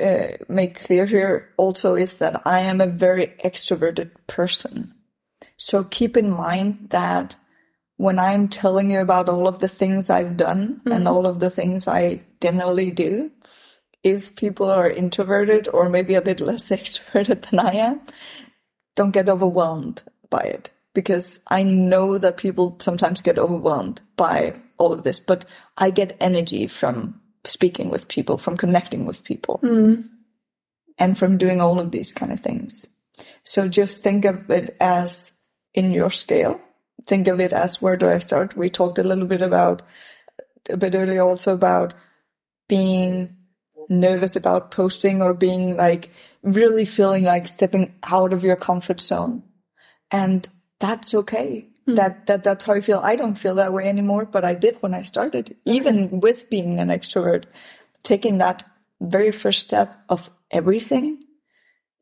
uh, 0.00 0.36
make 0.48 0.80
clear 0.80 1.04
here 1.04 1.52
also 1.58 1.94
is 1.94 2.16
that 2.16 2.40
I 2.46 2.60
am 2.60 2.80
a 2.80 2.86
very 2.86 3.34
extroverted 3.44 4.10
person. 4.26 4.94
So 5.58 5.84
keep 5.84 6.16
in 6.16 6.30
mind 6.30 6.88
that 6.90 7.36
when 7.96 8.18
I'm 8.18 8.48
telling 8.48 8.90
you 8.90 9.00
about 9.00 9.28
all 9.28 9.46
of 9.46 9.58
the 9.58 9.68
things 9.68 10.08
I've 10.08 10.38
done 10.38 10.76
mm-hmm. 10.76 10.92
and 10.92 11.06
all 11.06 11.26
of 11.26 11.40
the 11.40 11.50
things 11.50 11.86
I 11.86 12.22
generally 12.40 12.90
do, 12.90 13.30
if 14.02 14.34
people 14.36 14.70
are 14.70 14.88
introverted 14.88 15.68
or 15.68 15.90
maybe 15.90 16.14
a 16.14 16.22
bit 16.22 16.40
less 16.40 16.70
extroverted 16.70 17.50
than 17.50 17.60
I 17.60 17.72
am, 17.72 18.00
don't 18.96 19.10
get 19.10 19.28
overwhelmed 19.28 20.02
by 20.30 20.40
it 20.40 20.70
because 20.94 21.42
I 21.48 21.62
know 21.62 22.18
that 22.18 22.36
people 22.36 22.76
sometimes 22.80 23.22
get 23.22 23.38
overwhelmed 23.38 24.00
by 24.16 24.56
all 24.78 24.92
of 24.92 25.04
this, 25.04 25.20
but 25.20 25.44
I 25.76 25.90
get 25.90 26.16
energy 26.20 26.66
from 26.66 27.20
speaking 27.44 27.90
with 27.90 28.08
people, 28.08 28.38
from 28.38 28.56
connecting 28.56 29.06
with 29.06 29.24
people, 29.24 29.60
mm. 29.62 30.08
and 30.98 31.16
from 31.16 31.38
doing 31.38 31.60
all 31.60 31.78
of 31.78 31.90
these 31.90 32.12
kind 32.12 32.32
of 32.32 32.40
things. 32.40 32.86
So 33.42 33.68
just 33.68 34.02
think 34.02 34.24
of 34.24 34.50
it 34.50 34.76
as 34.80 35.32
in 35.74 35.92
your 35.92 36.10
scale. 36.10 36.60
Think 37.06 37.28
of 37.28 37.40
it 37.40 37.52
as 37.52 37.80
where 37.80 37.96
do 37.96 38.08
I 38.08 38.18
start? 38.18 38.56
We 38.56 38.68
talked 38.68 38.98
a 38.98 39.04
little 39.04 39.26
bit 39.26 39.42
about 39.42 39.82
a 40.68 40.76
bit 40.76 40.94
earlier 40.94 41.22
also 41.22 41.54
about 41.54 41.94
being 42.68 43.36
nervous 43.88 44.36
about 44.36 44.70
posting 44.70 45.20
or 45.20 45.34
being 45.34 45.76
like 45.76 46.10
really 46.42 46.84
feeling 46.84 47.24
like 47.24 47.48
stepping 47.48 47.92
out 48.04 48.32
of 48.32 48.44
your 48.44 48.56
comfort 48.56 49.00
zone 49.00 49.42
And 50.10 50.48
that's 50.80 51.14
okay. 51.14 51.66
That, 51.86 52.26
that, 52.26 52.44
that's 52.44 52.64
how 52.64 52.74
I 52.74 52.80
feel. 52.80 53.00
I 53.02 53.16
don't 53.16 53.34
feel 53.34 53.56
that 53.56 53.72
way 53.72 53.88
anymore, 53.88 54.24
but 54.24 54.44
I 54.44 54.54
did 54.54 54.76
when 54.80 54.94
I 54.94 55.02
started, 55.02 55.56
even 55.64 56.20
with 56.20 56.48
being 56.48 56.78
an 56.78 56.88
extrovert, 56.88 57.44
taking 58.04 58.38
that 58.38 58.64
very 59.00 59.32
first 59.32 59.60
step 59.60 59.96
of 60.08 60.30
everything 60.50 61.20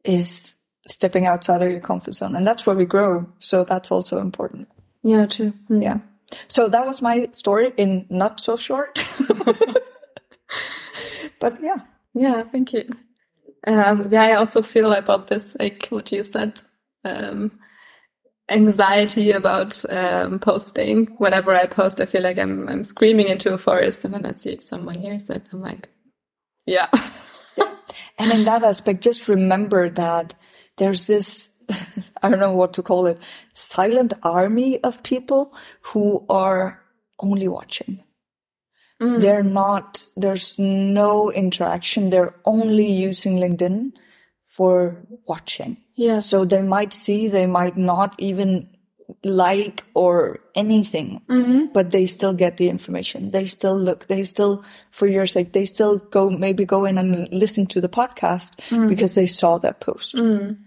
is 0.05 0.55
stepping 0.87 1.27
outside 1.27 1.63
of 1.63 1.71
your 1.71 1.81
comfort 1.81 2.15
zone. 2.15 2.37
And 2.37 2.47
that's 2.47 2.67
where 2.67 2.77
we 2.77 2.85
grow. 2.85 3.27
So 3.39 3.65
that's 3.65 3.91
also 3.91 4.19
important. 4.19 4.69
Yeah, 5.03 5.27
true. 5.27 5.53
Mm. 5.71 5.83
Yeah. 5.83 5.99
So 6.49 6.69
that 6.69 6.87
was 6.87 7.01
my 7.01 7.29
story 7.33 7.73
in 7.77 8.07
not 8.11 8.41
so 8.41 8.57
short. 8.57 9.05
but 11.41 11.63
yeah. 11.63 11.79
Yeah, 12.15 12.43
thank 12.43 12.73
you. 12.73 12.89
Um, 13.67 14.09
yeah, 14.11 14.23
I 14.23 14.33
also 14.35 14.63
feel 14.63 14.93
about 14.93 15.29
this, 15.29 15.57
like 15.59 15.89
what 15.89 16.11
you 16.11 16.23
said, 16.23 16.61
um, 17.05 17.59
anxiety 18.49 19.31
about 19.33 19.83
um, 19.91 20.39
posting. 20.39 21.07
Whenever 21.19 21.55
I 21.55 21.67
post, 21.67 22.01
I 22.01 22.07
feel 22.07 22.23
like 22.23 22.39
I'm 22.39 22.69
I'm 22.69 22.83
screaming 22.83 23.29
into 23.29 23.53
a 23.53 23.59
forest, 23.59 24.05
and 24.05 24.15
then 24.15 24.27
I 24.27 24.33
see 24.33 24.51
if 24.51 24.63
someone 24.63 24.97
hears 24.97 25.31
it, 25.31 25.43
I'm 25.53 25.61
like, 25.61 25.89
yeah. 26.67 26.89
yeah. 27.57 27.75
And 28.19 28.33
in 28.33 28.45
that 28.45 28.65
aspect, 28.65 29.03
just 29.03 29.29
remember 29.29 29.89
that 29.91 30.35
there's 30.77 31.07
this 31.07 31.51
I 32.23 32.29
don't 32.29 32.41
know 32.41 32.57
what 32.57 32.73
to 32.75 32.83
call 32.83 33.07
it 33.07 33.19
silent 33.55 34.15
army 34.23 34.83
of 34.83 35.03
people 35.03 35.55
who 35.83 36.25
are 36.29 36.83
only 37.21 37.49
watching. 37.49 38.05
Mm. 39.01 39.21
They're 39.21 39.43
not, 39.43 40.07
there's 40.17 40.59
no 40.59 41.31
interaction. 41.31 42.11
They're 42.11 42.35
only 42.45 42.91
using 42.91 43.37
LinkedIn 43.37 43.93
for 44.47 45.07
watching. 45.27 45.77
Yeah. 45.99 46.21
So 46.21 46.45
they 46.45 46.63
might 46.63 46.93
see, 46.93 47.27
they 47.27 47.47
might 47.47 47.77
not 47.77 48.15
even 48.19 48.69
like 49.25 49.83
or 49.95 50.39
anything, 50.55 51.21
mm-hmm. 51.29 51.67
but 51.73 51.91
they 51.91 52.07
still 52.07 52.33
get 52.33 52.57
the 52.57 52.69
information. 52.69 53.33
They 53.33 53.47
still 53.47 53.77
look, 53.77 54.07
they 54.07 54.23
still, 54.23 54.65
for 54.93 55.09
your 55.09 55.27
sake, 55.27 55.53
they 55.53 55.65
still 55.65 55.99
go, 55.99 56.31
maybe 56.31 56.65
go 56.65 56.85
in 56.85 56.99
and 56.99 57.29
listen 57.33 57.67
to 57.67 57.81
the 57.81 57.89
podcast 57.89 58.61
mm. 58.69 58.89
because 58.89 59.17
they 59.17 59.27
saw 59.27 59.59
that 59.59 59.81
post. 59.81 60.15
Mm. 60.15 60.59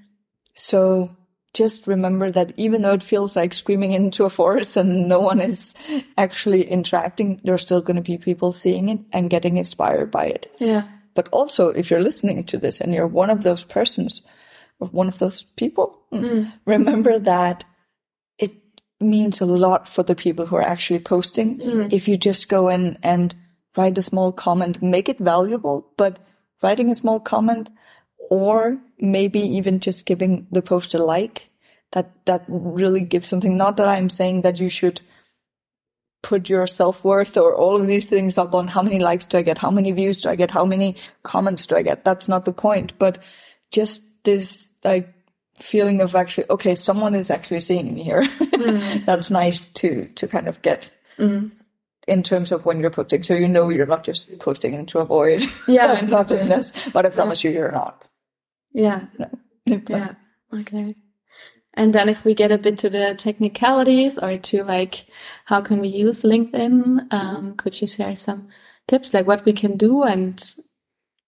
So 0.54 1.16
just 1.54 1.88
remember 1.88 2.30
that 2.30 2.52
even 2.58 2.82
though 2.82 2.94
it 2.94 3.04
feels 3.04 3.38
like 3.38 3.54
screaming 3.54 3.94
into 3.94 4.26
a 4.26 4.30
forest 4.30 4.76
and 4.76 5.08
no 5.08 5.22
one 5.22 5.40
is 5.40 5.74
actually 6.18 6.70
interacting, 6.70 7.40
there's 7.46 7.62
still 7.62 7.82
going 7.82 7.96
to 7.96 8.02
be 8.02 8.18
people 8.18 8.52
seeing 8.52 8.90
it 8.90 9.00
and 9.14 9.30
getting 9.30 9.56
inspired 9.56 10.12
by 10.12 10.26
it. 10.26 10.54
Yeah. 10.60 10.90
But 11.14 11.30
also, 11.30 11.70
if 11.70 11.90
you're 11.90 12.04
listening 12.04 12.44
to 12.46 12.58
this 12.58 12.82
and 12.82 12.94
you're 12.94 13.08
one 13.08 13.30
of 13.30 13.44
those 13.44 13.64
persons 13.64 14.24
one 14.88 15.08
of 15.08 15.20
those 15.20 15.44
people, 15.44 16.02
mm. 16.12 16.52
remember 16.66 17.20
that 17.20 17.64
it 18.38 18.54
means 19.00 19.42
a 19.42 19.46
lot 19.46 19.88
for 19.88 20.04
the 20.04 20.16
people 20.16 20.46
who 20.46 20.56
are 20.56 20.62
actually 20.62 21.00
posting. 21.00 21.60
Mm. 21.60 21.94
If 21.94 22.08
you 22.08 22.18
just 22.18 22.50
go 22.50 22.70
in 22.70 22.98
and 23.04 23.36
write 23.78 23.98
a 23.98 24.02
small 24.02 24.32
comment, 24.32 24.82
make 24.82 25.10
it 25.10 25.20
valuable, 25.20 25.92
but 25.98 26.20
writing 26.62 26.90
a 26.90 26.96
small 26.96 27.20
comment 27.20 27.70
or 28.30 28.78
maybe 29.00 29.40
even 29.40 29.80
just 29.80 30.06
giving 30.06 30.48
the 30.52 30.62
post 30.62 30.94
a 30.94 31.04
like. 31.04 31.50
That 31.92 32.12
that 32.26 32.46
really 32.48 33.02
gives 33.02 33.28
something. 33.28 33.58
Not 33.58 33.76
that 33.78 33.90
I'm 33.90 34.10
saying 34.10 34.44
that 34.44 34.62
you 34.62 34.70
should 34.70 35.02
put 36.24 36.50
your 36.50 36.68
self 36.68 37.04
worth 37.04 37.36
or 37.36 37.56
all 37.56 37.76
of 37.76 37.88
these 37.88 38.06
things 38.06 38.38
up 38.38 38.54
on 38.54 38.68
how 38.68 38.82
many 38.82 39.00
likes 39.00 39.26
do 39.26 39.38
I 39.38 39.42
get, 39.42 39.58
how 39.58 39.72
many 39.72 39.92
views 39.92 40.22
do 40.22 40.30
I 40.30 40.36
get, 40.36 40.52
how 40.52 40.66
many 40.66 40.96
comments 41.24 41.66
do 41.66 41.76
I 41.76 41.82
get. 41.82 42.06
That's 42.06 42.28
not 42.28 42.46
the 42.46 42.54
point. 42.54 42.94
But 43.00 43.20
just 43.72 44.04
this 44.24 44.70
like 44.84 45.14
feeling 45.60 46.02
of 46.02 46.16
actually, 46.16 46.50
okay, 46.50 46.76
someone 46.76 47.16
is 47.16 47.32
actually 47.32 47.60
seeing 47.60 47.94
me 47.94 48.04
here. 48.04 48.24
Mm. 48.24 49.06
That's 49.06 49.32
nice 49.32 49.70
to 49.70 50.08
to 50.16 50.28
kind 50.28 50.48
of 50.48 50.62
get. 50.62 50.92
Mm 51.18 51.52
in 52.08 52.24
terms 52.24 52.52
of 52.52 52.66
when 52.66 52.80
you're 52.80 52.90
posting. 52.90 53.24
So 53.24 53.34
you 53.34 53.48
know 53.48 53.70
you're 53.70 53.86
not 53.86 54.04
just 54.04 54.38
posting 54.40 54.74
into 54.74 55.00
a 55.00 55.06
void. 55.06 55.44
Yeah, 55.68 55.94
I'm 55.94 56.08
not 56.08 56.28
doing 56.28 56.50
this, 56.50 56.74
but 56.92 57.06
I 57.06 57.10
promise 57.10 57.44
you, 57.44 57.52
you're 57.52 57.72
not. 57.72 58.04
Yeah. 58.74 59.06
No. 59.18 59.30
yeah. 59.66 60.16
Okay. 60.54 60.96
And 61.74 61.94
then 61.94 62.10
if 62.10 62.26
we 62.26 62.34
get 62.34 62.52
a 62.52 62.58
bit 62.58 62.78
to 62.80 62.90
the 62.90 63.16
technicalities 63.16 64.18
or 64.18 64.38
to 64.38 64.64
like, 64.64 65.06
how 65.46 65.62
can 65.62 65.80
we 65.80 65.88
use 65.88 66.24
LinkedIn? 66.24 67.14
Um, 67.14 67.56
could 67.56 67.80
you 67.80 67.88
share 67.88 68.16
some 68.16 68.50
tips, 68.88 69.14
like 69.14 69.28
what 69.28 69.46
we 69.46 69.54
can 69.54 69.78
do 69.78 70.04
and 70.04 70.56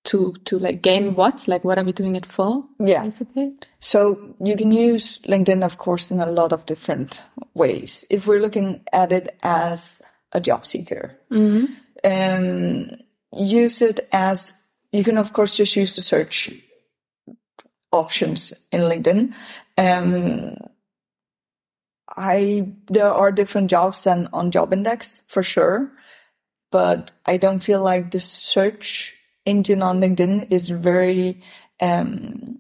to, 0.06 0.34
to 0.46 0.60
like 0.60 0.82
gain 0.82 1.16
what? 1.16 1.48
Like, 1.48 1.64
what 1.64 1.78
are 1.78 1.84
we 1.84 1.92
doing 1.92 2.16
it 2.16 2.26
for? 2.26 2.66
Yeah. 2.80 3.04
Basically. 3.04 3.54
So 3.80 4.36
you 4.44 4.56
can 4.56 4.72
use 4.72 5.20
LinkedIn, 5.20 5.64
of 5.64 5.78
course, 5.78 6.12
in 6.12 6.20
a 6.20 6.32
lot 6.32 6.52
of 6.52 6.66
different 6.66 7.22
ways. 7.54 8.06
If 8.10 8.28
we're 8.28 8.42
looking 8.42 8.82
at 8.92 9.12
it 9.12 9.38
as 9.44 10.02
a 10.32 10.42
job 10.42 10.66
seeker, 10.66 11.18
mm-hmm. 11.32 11.66
um, 12.04 12.90
use 13.32 13.82
it 13.82 14.08
as 14.12 14.54
you 14.92 15.04
can, 15.04 15.18
of 15.18 15.34
course, 15.34 15.58
just 15.58 15.76
use 15.76 15.96
the 15.96 16.02
search 16.02 16.52
options 17.92 18.54
in 18.72 18.82
LinkedIn. 18.82 19.34
Um, 19.78 20.56
I 22.16 22.68
there 22.88 23.12
are 23.12 23.32
different 23.32 23.72
jobs 23.72 24.04
than 24.04 24.28
on 24.34 24.52
Jobindex 24.52 25.22
for 25.28 25.42
sure, 25.42 25.92
but 26.72 27.12
I 27.26 27.38
don't 27.38 27.60
feel 27.60 27.82
like 27.82 28.12
the 28.12 28.20
search 28.20 29.16
engine 29.46 29.82
on 29.82 30.02
LinkedIn 30.02 30.52
is 30.52 30.70
very 30.70 31.42
um, 31.82 32.60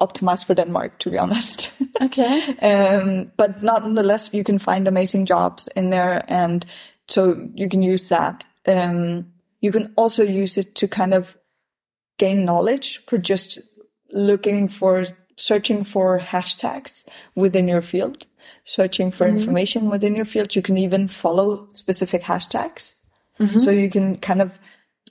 optimized 0.00 0.46
for 0.46 0.54
Denmark, 0.54 0.98
to 1.00 1.10
be 1.10 1.18
honest. 1.18 1.70
Okay. 2.02 2.56
um, 2.58 3.30
but 3.36 3.62
nonetheless, 3.62 4.34
you 4.34 4.42
can 4.42 4.58
find 4.58 4.88
amazing 4.88 5.24
jobs 5.24 5.68
in 5.76 5.90
there, 5.90 6.24
and 6.26 6.66
so 7.06 7.48
you 7.54 7.68
can 7.68 7.82
use 7.82 8.08
that. 8.08 8.44
Um, 8.66 9.26
you 9.60 9.70
can 9.70 9.92
also 9.96 10.24
use 10.24 10.58
it 10.58 10.74
to 10.76 10.88
kind 10.88 11.14
of 11.14 11.36
gain 12.18 12.44
knowledge 12.44 13.04
for 13.06 13.18
just 13.18 13.60
looking 14.10 14.68
for 14.68 15.04
searching 15.36 15.84
for 15.84 16.18
hashtags 16.18 17.04
within 17.34 17.68
your 17.68 17.82
field, 17.82 18.26
searching 18.64 19.10
for 19.10 19.26
mm-hmm. 19.26 19.36
information 19.36 19.90
within 19.90 20.14
your 20.14 20.24
field. 20.24 20.56
You 20.56 20.62
can 20.62 20.76
even 20.76 21.08
follow 21.08 21.68
specific 21.72 22.22
hashtags. 22.22 23.00
Mm-hmm. 23.38 23.58
So 23.58 23.70
you 23.70 23.90
can 23.90 24.18
kind 24.18 24.42
of 24.42 24.58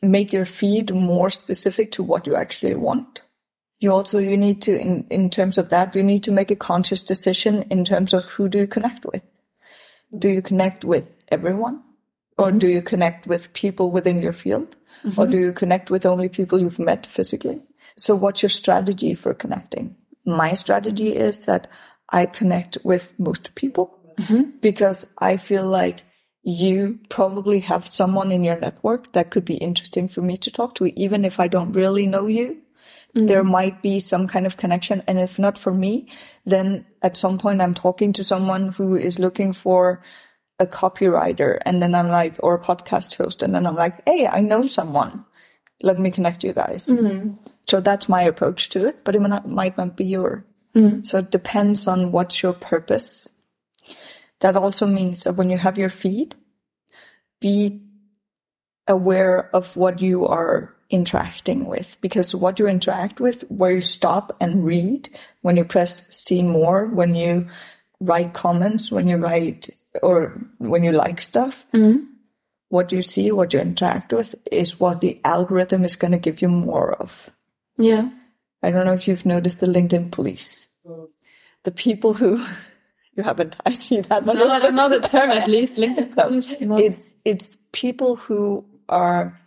make 0.01 0.34
your 0.34 0.46
feed 0.46 0.93
more 0.93 1.29
specific 1.29 1.91
to 1.93 2.03
what 2.03 2.25
you 2.25 2.36
actually 2.36 2.75
want. 2.75 3.22
You 3.79 3.91
also, 3.91 4.20
you 4.20 4.38
need 4.38 4.62
to, 4.63 4.79
in, 4.79 5.08
in 5.10 5.29
terms 5.29 5.58
of 5.58 5.70
that, 5.70 5.96
you 5.96 6.03
need 6.03 6.24
to 6.24 6.31
make 6.31 6.51
a 6.51 6.55
conscious 6.55 7.01
decision 7.01 7.63
in 7.70 7.84
terms 7.84 8.13
of 8.13 8.25
who 8.25 8.48
do 8.48 8.60
you 8.60 8.67
connect 8.67 9.05
with. 9.05 9.22
Do 10.17 10.29
you 10.29 10.41
connect 10.41 10.84
with 10.84 11.05
everyone? 11.29 11.81
Or 12.38 12.50
mm-hmm. 12.50 12.60
do 12.60 12.67
you 12.67 12.81
connect 12.81 13.27
with 13.27 13.53
people 13.53 13.91
within 13.91 14.22
your 14.22 14.34
field? 14.34 14.75
Or 15.03 15.10
Mm-hmm. 15.10 15.31
do 15.31 15.38
you 15.39 15.51
connect 15.51 15.89
with 15.89 16.05
only 16.05 16.29
people 16.29 16.60
you've 16.60 16.77
met 16.77 17.08
physically? 17.08 17.60
So 17.98 18.13
what's 18.13 18.43
your 18.43 18.50
strategy 18.50 19.13
for 19.15 19.34
connecting? 19.34 19.96
My 20.25 20.53
strategy 20.53 21.15
is 21.15 21.46
that 21.46 21.67
I 22.10 22.25
connect 22.25 22.77
with 22.84 23.17
most 23.17 23.55
people 23.55 23.98
mm-hmm. 24.20 24.51
because 24.62 25.08
I 25.17 25.38
feel 25.38 25.65
like 25.65 26.03
you 26.44 27.00
probably 27.10 27.60
have 27.60 27.88
someone 27.88 28.32
in 28.32 28.44
your 28.44 28.60
network 28.60 29.12
that 29.14 29.30
could 29.30 29.46
be 29.46 29.56
interesting 29.56 30.08
for 30.08 30.22
me 30.22 30.38
to 30.38 30.52
talk 30.52 30.76
to, 30.76 31.00
even 31.00 31.24
if 31.24 31.40
I 31.40 31.48
don't 31.48 31.74
really 31.74 32.08
know 32.08 32.28
you. 32.28 32.62
Mm-hmm. 33.16 33.28
There 33.28 33.44
might 33.44 33.82
be 33.82 34.00
some 34.00 34.28
kind 34.28 34.46
of 34.46 34.58
connection. 34.58 35.04
And 35.08 35.20
if 35.20 35.38
not 35.38 35.58
for 35.58 35.74
me, 35.74 36.08
then 36.46 36.86
at 37.02 37.18
some 37.18 37.38
point 37.38 37.62
I'm 37.62 37.74
talking 37.74 38.14
to 38.14 38.24
someone 38.24 38.70
who 38.70 38.96
is 38.96 39.20
looking 39.20 39.54
for 39.54 40.02
a 40.60 40.66
copywriter. 40.66 41.60
And 41.66 41.82
then 41.82 41.94
I'm 41.94 42.08
like, 42.08 42.36
or 42.40 42.56
a 42.56 42.64
podcast 42.64 43.18
host. 43.18 43.44
And 43.44 43.54
then 43.54 43.68
I'm 43.68 43.76
like, 43.76 44.02
Hey, 44.08 44.28
I 44.28 44.40
know 44.40 44.64
someone. 44.64 45.26
Let 45.82 46.00
me 46.00 46.10
connect 46.10 46.44
you 46.44 46.54
guys. 46.54 46.88
Mm-hmm. 46.88 47.34
So 47.68 47.82
that's 47.82 48.10
my 48.10 48.24
approach 48.24 48.70
to 48.70 48.88
it, 48.88 49.04
but 49.04 49.16
it 49.16 49.22
might 49.22 49.30
not, 49.30 49.50
might 49.50 49.78
not 49.78 49.96
be 49.96 50.06
your. 50.06 50.46
Mm. 50.76 51.06
So 51.06 51.20
it 51.20 51.32
depends 51.32 51.88
on 51.88 52.12
what's 52.12 52.42
your 52.42 52.54
purpose. 52.54 53.28
That 54.42 54.58
also 54.58 54.86
means 54.86 55.24
that 55.24 55.34
when 55.34 55.50
you 55.50 55.58
have 55.58 55.78
your 55.78 55.90
feed, 55.90 56.36
be 57.40 57.82
aware 58.88 59.56
of 59.56 59.76
what 59.78 60.02
you 60.02 60.28
are 60.28 60.76
interacting 60.90 61.66
with 61.66 61.98
because 62.02 62.36
what 62.36 62.60
you 62.60 62.68
interact 62.68 63.20
with, 63.20 63.44
where 63.50 63.72
you 63.72 63.82
stop 63.82 64.36
and 64.42 64.66
read, 64.66 65.10
when 65.42 65.58
you 65.58 65.64
press 65.64 66.06
see 66.16 66.44
more, 66.44 66.88
when 66.88 67.16
you 67.16 67.48
write 68.00 68.34
comments, 68.34 68.92
when 68.92 69.08
you 69.08 69.18
write 69.18 69.70
or 70.02 70.42
when 70.58 70.84
you 70.84 70.92
like 70.92 71.22
stuff, 71.22 71.66
mm. 71.74 72.06
what 72.70 72.92
you 72.92 73.02
see, 73.02 73.32
what 73.32 73.54
you 73.54 73.60
interact 73.60 74.12
with 74.12 74.36
is 74.52 74.80
what 74.80 75.02
the 75.02 75.22
algorithm 75.24 75.84
is 75.84 75.96
going 75.96 76.12
to 76.12 76.18
give 76.18 76.42
you 76.42 76.50
more 76.50 76.94
of. 76.94 77.30
Yeah. 77.78 78.10
I 78.64 78.72
don't 78.72 78.86
know 78.86 78.94
if 78.94 79.08
you've 79.08 79.26
noticed 79.26 79.60
the 79.60 79.68
LinkedIn 79.68 80.12
police. 80.12 80.68
The 81.64 81.72
people 81.72 82.16
who 82.16 82.46
you 83.22 83.28
haven't. 83.28 83.56
I 83.66 83.74
see 83.74 84.01
that. 84.01 84.25
No, 84.25 84.50
I 84.50 84.60
don't 84.60 84.75
know 84.75 84.90
the 84.90 85.00
term 85.00 85.30
at 85.32 85.48
least. 85.48 85.78
LinkedIn 85.78 86.13
police. 86.16 86.54
It's 86.86 87.16
it's 87.24 87.58
people 87.72 88.16
who 88.16 88.66
are 88.90 89.40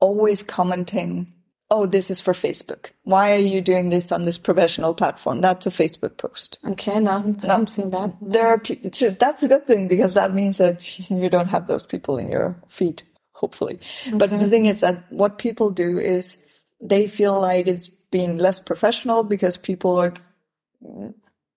always 0.00 0.42
commenting 0.42 1.32
oh, 1.70 1.86
this 1.86 2.10
is 2.10 2.20
for 2.20 2.32
Facebook. 2.32 2.90
Why 3.04 3.32
are 3.32 3.38
you 3.38 3.60
doing 3.60 3.90
this 3.90 4.10
on 4.10 4.24
this 4.24 4.38
professional 4.38 4.94
platform? 4.94 5.40
That's 5.40 5.66
a 5.66 5.70
Facebook 5.70 6.16
post. 6.16 6.58
Okay, 6.66 6.98
no, 6.98 7.10
I 7.42 7.46
haven't 7.46 7.68
seen 7.68 7.90
that. 7.90 8.16
There 8.20 8.46
are 8.46 8.58
pe- 8.58 8.90
that's 9.10 9.42
a 9.42 9.48
good 9.48 9.66
thing 9.66 9.88
because 9.88 10.14
that 10.14 10.34
means 10.34 10.56
that 10.56 11.10
you 11.10 11.30
don't 11.30 11.48
have 11.48 11.68
those 11.68 11.84
people 11.84 12.18
in 12.18 12.30
your 12.30 12.60
feed, 12.68 13.02
hopefully. 13.32 13.78
But 14.12 14.30
the 14.30 14.48
thing 14.48 14.66
is 14.66 14.80
that 14.80 15.10
what 15.10 15.38
people 15.38 15.70
do 15.70 15.98
is 15.98 16.44
they 16.80 17.06
feel 17.06 17.40
like 17.40 17.66
it's 17.66 17.88
being 17.88 18.38
less 18.38 18.60
professional 18.60 19.22
because 19.22 19.56
people 19.56 19.96
are 20.00 20.14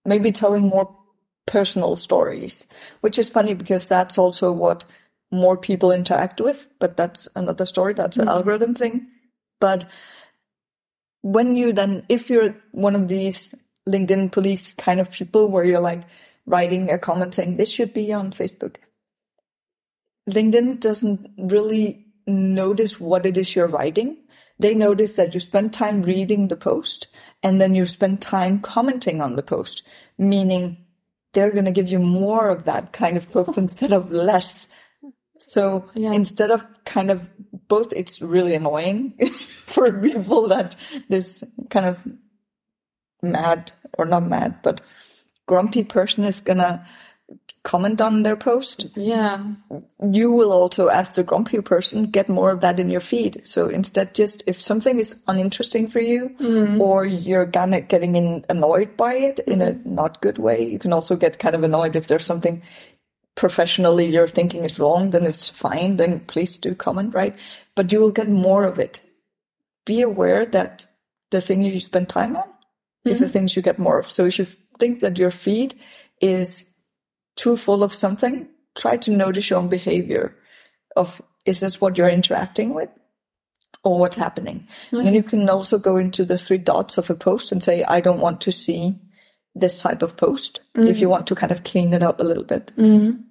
maybe 0.05 0.31
telling 0.31 0.63
more 0.63 0.95
personal 1.45 1.95
stories, 1.95 2.65
which 3.01 3.19
is 3.19 3.29
funny 3.29 3.53
because 3.53 3.87
that's 3.87 4.17
also 4.17 4.51
what 4.51 4.85
more 5.31 5.57
people 5.57 5.91
interact 5.91 6.39
with. 6.39 6.67
But 6.79 6.97
that's 6.97 7.27
another 7.35 7.65
story. 7.65 7.93
That's 7.93 8.17
an 8.17 8.25
mm-hmm. 8.25 8.35
algorithm 8.35 8.75
thing. 8.75 9.07
But 9.59 9.85
when 11.21 11.55
you 11.55 11.73
then, 11.73 12.05
if 12.09 12.29
you're 12.29 12.55
one 12.71 12.95
of 12.95 13.07
these 13.07 13.55
LinkedIn 13.87 14.31
police 14.31 14.73
kind 14.73 14.99
of 14.99 15.11
people 15.11 15.47
where 15.47 15.63
you're 15.63 15.79
like 15.79 16.03
writing 16.45 16.91
a 16.91 16.97
comment 16.97 17.33
saying 17.33 17.57
this 17.57 17.71
should 17.71 17.93
be 17.93 18.13
on 18.13 18.31
Facebook, 18.31 18.75
LinkedIn 20.29 20.79
doesn't 20.79 21.31
really 21.37 22.05
notice 22.27 22.99
what 22.99 23.25
it 23.25 23.37
is 23.37 23.55
you're 23.55 23.67
writing. 23.67 24.17
They 24.59 24.75
notice 24.75 25.15
that 25.15 25.33
you 25.33 25.39
spend 25.39 25.73
time 25.73 26.03
reading 26.03 26.47
the 26.47 26.55
post 26.55 27.07
and 27.41 27.59
then 27.59 27.75
you 27.75 27.85
spend 27.85 28.21
time 28.21 28.61
commenting 28.61 29.21
on 29.21 29.35
the 29.35 29.43
post, 29.43 29.83
meaning 30.17 30.82
they're 31.33 31.51
going 31.51 31.65
to 31.65 31.71
give 31.71 31.89
you 31.89 31.99
more 31.99 32.49
of 32.49 32.65
that 32.65 32.93
kind 32.93 33.17
of 33.17 33.31
post 33.31 33.57
instead 33.57 33.91
of 33.91 34.11
less. 34.11 34.67
So 35.39 35.89
Yeah. 35.93 36.13
instead 36.13 36.51
of 36.51 36.65
kind 36.85 37.11
of 37.11 37.29
both, 37.67 37.91
it's 37.93 38.21
really 38.21 38.53
annoying 38.55 39.13
for 39.65 39.91
people 39.91 40.47
that 40.49 40.75
this 41.09 41.43
kind 41.69 41.85
of 41.85 42.03
mad 43.21 43.71
or 43.97 44.05
not 44.05 44.23
mad, 44.23 44.61
but 44.63 44.81
grumpy 45.47 45.83
person 45.83 46.23
is 46.25 46.39
going 46.41 46.57
to 46.59 46.85
comment 47.63 48.01
on 48.01 48.23
their 48.23 48.35
post 48.35 48.87
Yeah. 48.95 49.41
you 50.11 50.31
will 50.31 50.51
also, 50.51 50.87
as 50.87 51.13
the 51.13 51.23
grumpy 51.23 51.61
person, 51.61 52.05
get 52.05 52.27
more 52.27 52.51
of 52.51 52.59
that 52.59 52.79
in 52.79 52.89
your 52.89 52.99
feed. 52.99 53.41
So 53.45 53.69
instead, 53.69 54.13
just 54.13 54.43
if 54.45 54.61
something 54.61 54.99
is 54.99 55.21
uninteresting 55.27 55.87
for 55.87 56.01
you, 56.01 56.35
mm-hmm. 56.39 56.81
or 56.81 57.05
you're 57.05 57.47
kind 57.47 57.73
of 57.73 57.87
getting 57.87 58.15
in, 58.15 58.45
annoyed 58.49 58.97
by 58.97 59.13
it 59.15 59.39
in 59.47 59.61
a 59.61 59.79
not 59.85 60.21
good 60.21 60.37
way, 60.37 60.67
you 60.67 60.77
can 60.77 60.91
also 60.91 61.15
get 61.15 61.39
kind 61.39 61.55
of 61.55 61.63
annoyed 61.63 61.95
if 61.95 62.07
there's 62.07 62.25
something 62.25 62.61
professionally 63.35 64.05
you're 64.07 64.27
thinking 64.27 64.65
is 64.65 64.79
wrong, 64.79 65.09
then 65.09 65.25
it's 65.25 65.49
fine. 65.49 65.97
Then 65.97 66.19
please 66.21 66.57
do 66.57 66.75
comment, 66.75 67.13
right? 67.13 67.35
But 67.75 67.91
you 67.91 68.01
will 68.01 68.11
get 68.11 68.29
more 68.29 68.65
of 68.65 68.77
it. 68.77 68.99
Be 69.85 70.01
aware 70.01 70.45
that 70.45 70.85
the 71.31 71.41
thing 71.41 71.63
you 71.63 71.79
spend 71.79 72.09
time 72.09 72.35
on 72.35 72.47
is 73.05 73.19
the 73.19 73.25
mm-hmm. 73.25 73.33
things 73.33 73.55
you 73.55 73.61
get 73.61 73.79
more 73.79 73.99
of. 73.99 74.11
So 74.11 74.25
if 74.25 74.37
you 74.37 74.45
think 74.77 74.99
that 74.99 75.17
your 75.17 75.31
feed 75.31 75.79
is 76.21 76.65
too 77.35 77.57
full 77.57 77.83
of 77.83 77.93
something, 77.93 78.47
try 78.75 78.97
to 78.97 79.11
notice 79.11 79.49
your 79.49 79.59
own 79.59 79.69
behavior 79.69 80.35
of 80.95 81.21
is 81.45 81.59
this 81.59 81.81
what 81.81 81.97
you're 81.97 82.09
interacting 82.09 82.73
with 82.73 82.89
or 83.83 83.99
what's 83.99 84.15
happening. 84.15 84.67
And 84.91 85.13
you 85.13 85.23
can 85.23 85.49
also 85.49 85.77
go 85.77 85.97
into 85.97 86.23
the 86.23 86.37
three 86.37 86.57
dots 86.57 86.97
of 86.97 87.09
a 87.09 87.15
post 87.15 87.51
and 87.51 87.61
say, 87.61 87.83
I 87.83 87.99
don't 87.99 88.21
want 88.21 88.39
to 88.41 88.51
see 88.51 88.95
this 89.55 89.81
type 89.81 90.01
of 90.01 90.15
post 90.15 90.61
if 90.75 90.99
you 90.99 91.03
mm-hmm. 91.03 91.09
want 91.11 91.27
to 91.27 91.35
kind 91.35 91.51
of 91.51 91.63
clean 91.63 91.93
it 91.93 92.01
up 92.01 92.19
a 92.19 92.23
little 92.23 92.43
bit. 92.43 92.71
Mm. 92.77 93.23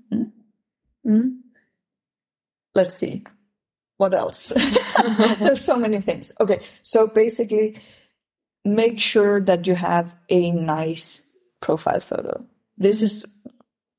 Let's 2.75 2.97
see. 2.97 3.25
What 3.97 4.15
else? 4.15 4.53
There's 5.39 5.65
so 5.65 5.77
many 5.77 6.01
things. 6.01 6.33
Okay. 6.41 6.61
So 6.81 7.07
basically, 7.07 7.79
make 8.65 9.01
sure 9.01 9.41
that 9.41 9.67
you 9.67 9.75
have 9.75 10.15
a 10.29 10.51
nice 10.51 11.29
profile 11.61 12.01
photo. 12.01 12.45
This 12.77 13.03
is 13.03 13.25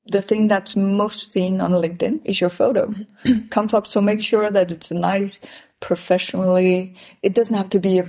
the 0.06 0.22
thing 0.22 0.48
that's 0.48 0.76
most 0.76 1.32
seen 1.32 1.60
on 1.60 1.72
LinkedIn 1.72 2.20
is 2.24 2.40
your 2.40 2.50
photo 2.50 2.94
comes 3.50 3.74
up. 3.74 3.86
So 3.86 4.00
make 4.00 4.22
sure 4.22 4.50
that 4.50 4.72
it's 4.72 4.90
a 4.90 4.94
nice, 4.94 5.40
professionally. 5.80 6.96
It 7.22 7.34
doesn't 7.34 7.56
have 7.56 7.70
to 7.70 7.78
be 7.78 8.02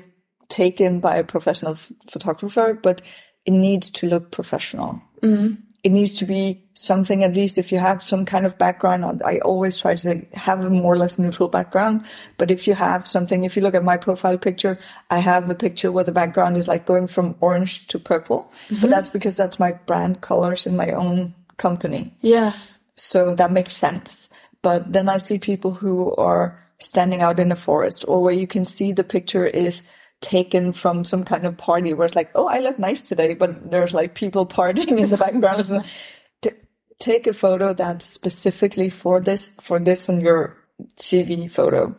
taken 0.49 0.99
by 0.99 1.15
a 1.17 1.23
professional 1.23 1.77
photographer, 2.09 2.77
but 2.81 3.01
it 3.45 3.51
needs 3.51 3.89
to 3.91 4.07
look 4.07 4.31
professional. 4.31 5.01
Mm-hmm. 5.21 5.55
It 5.83 5.91
needs 5.91 6.15
to 6.17 6.25
be 6.25 6.63
something, 6.73 7.23
at 7.23 7.35
least 7.35 7.59
if 7.59 7.71
you 7.71 7.77
have 7.77 8.01
some 8.01 8.25
kind 8.25 8.45
of 8.45 8.57
background. 8.57 9.21
I 9.23 9.37
always 9.39 9.77
try 9.77 9.93
to 9.95 10.25
have 10.33 10.61
a 10.61 10.69
more 10.69 10.93
or 10.93 10.97
less 10.97 11.19
neutral 11.19 11.47
background. 11.47 12.05
But 12.37 12.49
if 12.49 12.67
you 12.67 12.73
have 12.73 13.05
something, 13.05 13.43
if 13.43 13.55
you 13.55 13.61
look 13.61 13.75
at 13.75 13.83
my 13.83 13.97
profile 13.97 14.37
picture, 14.37 14.79
I 15.11 15.19
have 15.19 15.47
the 15.47 15.53
picture 15.53 15.91
where 15.91 16.03
the 16.03 16.11
background 16.11 16.57
is 16.57 16.67
like 16.67 16.87
going 16.87 17.05
from 17.05 17.35
orange 17.39 17.87
to 17.87 17.99
purple. 17.99 18.51
But 18.67 18.77
mm-hmm. 18.77 18.89
that's 18.89 19.11
because 19.11 19.37
that's 19.37 19.59
my 19.59 19.73
brand 19.73 20.21
colors 20.21 20.65
in 20.65 20.75
my 20.75 20.89
own 20.89 21.35
company. 21.57 22.13
Yeah. 22.21 22.53
So 22.95 23.35
that 23.35 23.51
makes 23.51 23.73
sense. 23.73 24.29
But 24.61 24.91
then 24.91 25.09
I 25.09 25.17
see 25.17 25.37
people 25.37 25.73
who 25.73 26.15
are 26.15 26.59
standing 26.79 27.21
out 27.21 27.39
in 27.39 27.49
the 27.49 27.55
forest 27.55 28.05
or 28.07 28.21
where 28.21 28.33
you 28.33 28.47
can 28.47 28.65
see 28.65 28.91
the 28.91 29.03
picture 29.03 29.45
is 29.45 29.87
taken 30.21 30.71
from 30.71 31.03
some 31.03 31.23
kind 31.23 31.45
of 31.45 31.57
party 31.57 31.93
where 31.93 32.05
it's 32.05 32.15
like, 32.15 32.31
oh, 32.35 32.47
I 32.47 32.59
look 32.59 32.79
nice 32.79 33.07
today, 33.07 33.33
but 33.33 33.69
there's 33.69 33.93
like 33.93 34.15
people 34.15 34.45
partying 34.59 34.99
in 34.99 35.09
the 35.09 35.17
background. 35.17 35.65
So 35.65 35.83
t- 36.41 36.51
take 36.99 37.27
a 37.27 37.33
photo 37.33 37.73
that's 37.73 38.05
specifically 38.05 38.89
for 38.89 39.19
this, 39.19 39.55
for 39.61 39.79
this 39.79 40.09
on 40.09 40.21
your 40.21 40.57
CV 40.95 41.49
photo. 41.49 41.95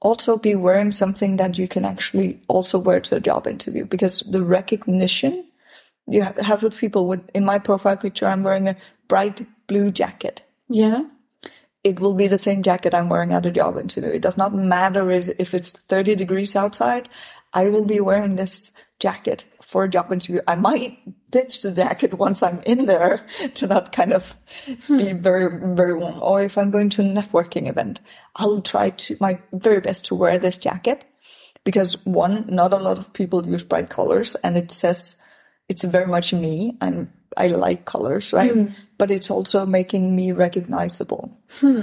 Also 0.00 0.38
be 0.38 0.54
wearing 0.54 0.92
something 0.92 1.36
that 1.36 1.58
you 1.58 1.68
can 1.68 1.84
actually 1.84 2.40
also 2.48 2.78
wear 2.78 3.00
to 3.00 3.16
a 3.16 3.20
job 3.20 3.46
interview 3.46 3.84
because 3.84 4.20
the 4.20 4.42
recognition 4.42 5.44
you 6.10 6.22
have 6.22 6.62
with 6.62 6.76
people 6.76 7.06
with 7.06 7.28
in 7.34 7.44
my 7.44 7.58
profile 7.58 7.96
picture 7.96 8.26
i'm 8.26 8.42
wearing 8.42 8.68
a 8.68 8.76
bright 9.08 9.46
blue 9.66 9.90
jacket. 9.90 10.42
Yeah. 10.68 11.02
it 11.82 11.98
will 11.98 12.14
be 12.14 12.26
the 12.28 12.38
same 12.38 12.62
jacket 12.62 12.94
i'm 12.94 13.08
wearing 13.08 13.32
at 13.32 13.46
a 13.46 13.50
job 13.50 13.78
interview. 13.78 14.10
It 14.10 14.22
does 14.22 14.36
not 14.36 14.54
matter 14.54 15.10
if 15.10 15.54
it's 15.54 15.72
30 15.72 16.14
degrees 16.14 16.54
outside. 16.54 17.08
I 17.52 17.68
will 17.68 17.84
be 17.84 18.00
wearing 18.00 18.36
this 18.36 18.70
jacket 19.00 19.44
for 19.62 19.84
a 19.84 19.88
job 19.88 20.12
interview. 20.12 20.40
I 20.46 20.54
might 20.54 20.98
ditch 21.30 21.62
the 21.62 21.70
jacket 21.70 22.14
once 22.14 22.42
i'm 22.42 22.60
in 22.66 22.86
there 22.86 23.24
to 23.54 23.66
not 23.66 23.92
kind 23.92 24.12
of 24.12 24.34
hmm. 24.86 24.98
be 24.98 25.12
very 25.12 25.74
very 25.74 25.94
warm. 25.94 26.18
Or 26.20 26.42
if 26.42 26.58
i'm 26.58 26.70
going 26.70 26.90
to 26.90 27.02
a 27.02 27.04
networking 27.04 27.68
event 27.68 28.00
i'll 28.36 28.60
try 28.60 28.90
to 28.90 29.16
my 29.20 29.38
very 29.52 29.80
best 29.80 30.04
to 30.06 30.14
wear 30.14 30.38
this 30.38 30.58
jacket 30.58 31.04
because 31.64 32.04
one 32.04 32.46
not 32.48 32.72
a 32.72 32.76
lot 32.76 32.98
of 32.98 33.12
people 33.12 33.46
use 33.46 33.64
bright 33.64 33.90
colors 33.90 34.34
and 34.42 34.56
it 34.56 34.70
says 34.70 35.16
it's 35.70 35.84
very 35.84 36.06
much 36.06 36.34
me. 36.34 36.76
I'm 36.80 37.12
I 37.36 37.46
like 37.46 37.84
colors, 37.84 38.32
right? 38.32 38.52
Hmm. 38.52 38.66
But 38.98 39.10
it's 39.10 39.30
also 39.30 39.64
making 39.64 40.16
me 40.16 40.32
recognizable. 40.32 41.30
Hmm. 41.60 41.82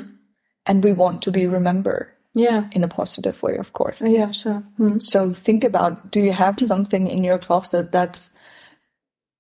And 0.66 0.84
we 0.84 0.92
want 0.92 1.22
to 1.22 1.32
be 1.32 1.48
remembered 1.48 2.12
Yeah. 2.36 2.68
in 2.74 2.84
a 2.84 2.90
positive 2.90 3.42
way, 3.42 3.56
of 3.56 3.72
course. 3.72 4.02
Yeah, 4.02 4.32
sure. 4.32 4.62
Hmm. 4.76 5.00
So 5.00 5.32
think 5.32 5.64
about 5.64 6.12
do 6.12 6.20
you 6.20 6.34
have 6.34 6.60
hmm. 6.60 6.68
something 6.68 7.08
in 7.08 7.24
your 7.24 7.40
closet 7.40 7.92
that's 7.94 8.30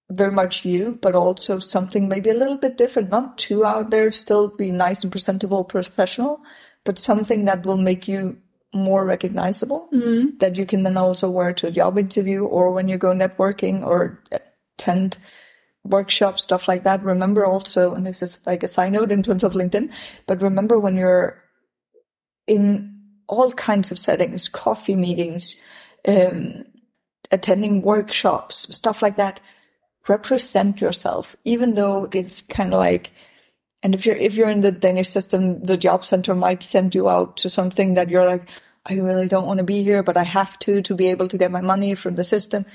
very 0.09 0.31
much 0.31 0.63
you, 0.63 0.97
but 1.01 1.13
also 1.13 1.59
something 1.59 2.07
maybe 2.07 2.29
a 2.29 2.39
little 2.41 2.55
bit 2.57 2.77
different, 2.77 3.09
not 3.11 3.37
too 3.37 3.65
out 3.65 3.89
there, 3.89 4.09
still 4.11 4.47
be 4.47 4.71
nice 4.71 5.03
and 5.03 5.11
presentable, 5.11 5.65
professional, 5.65 6.39
but 6.85 6.97
something 6.97 7.43
that 7.43 7.65
will 7.65 7.77
make 7.77 8.07
you 8.07 8.37
more 8.77 9.05
recognizable 9.05 9.89
that 10.39 10.55
you 10.55 10.65
can 10.65 10.83
then 10.83 10.97
also 10.97 11.29
wear 11.29 11.53
to 11.53 11.67
a 11.67 11.71
job 11.71 11.97
interview 11.97 12.43
or 12.43 12.71
when 12.71 12.87
you 12.87 12.97
go 12.97 13.11
networking 13.11 13.85
or 13.85 14.23
attend 14.77 15.17
workshops, 15.83 16.43
stuff 16.43 16.67
like 16.67 16.83
that. 16.83 17.03
Remember 17.03 17.45
also, 17.45 17.93
and 17.93 18.05
this 18.05 18.21
is 18.21 18.39
like 18.45 18.63
a 18.63 18.67
side 18.67 18.93
note 18.93 19.11
in 19.11 19.23
terms 19.23 19.43
of 19.43 19.53
LinkedIn, 19.53 19.91
but 20.25 20.41
remember 20.41 20.79
when 20.79 20.97
you're 20.97 21.43
in 22.45 22.97
all 23.27 23.51
kinds 23.51 23.91
of 23.91 23.99
settings, 23.99 24.47
coffee 24.47 24.95
meetings, 24.95 25.55
um, 26.07 26.63
attending 27.31 27.81
workshops, 27.81 28.73
stuff 28.75 29.01
like 29.01 29.17
that, 29.17 29.39
represent 30.07 30.79
yourself, 30.79 31.35
even 31.43 31.73
though 31.73 32.07
it's 32.13 32.41
kind 32.41 32.73
of 32.73 32.79
like, 32.79 33.11
and 33.83 33.93
if 33.93 34.05
you're 34.05 34.15
if 34.15 34.35
you're 34.35 34.49
in 34.49 34.61
the 34.61 34.71
Danish 34.71 35.09
system, 35.09 35.61
the 35.63 35.77
job 35.77 36.03
center 36.03 36.33
might 36.33 36.63
send 36.63 36.95
you 36.95 37.09
out 37.09 37.37
to 37.37 37.49
something 37.49 37.93
that 37.93 38.09
you're 38.09 38.25
like, 38.25 38.47
I 38.89 38.95
really 38.95 39.27
don't 39.27 39.45
want 39.45 39.57
to 39.57 39.63
be 39.63 39.83
here, 39.83 40.01
but 40.03 40.17
I 40.17 40.23
have 40.23 40.57
to 40.59 40.81
to 40.81 40.95
be 40.95 41.07
able 41.07 41.27
to 41.27 41.37
get 41.37 41.51
my 41.51 41.61
money 41.61 41.95
from 41.95 42.15
the 42.15 42.23
system. 42.23 42.65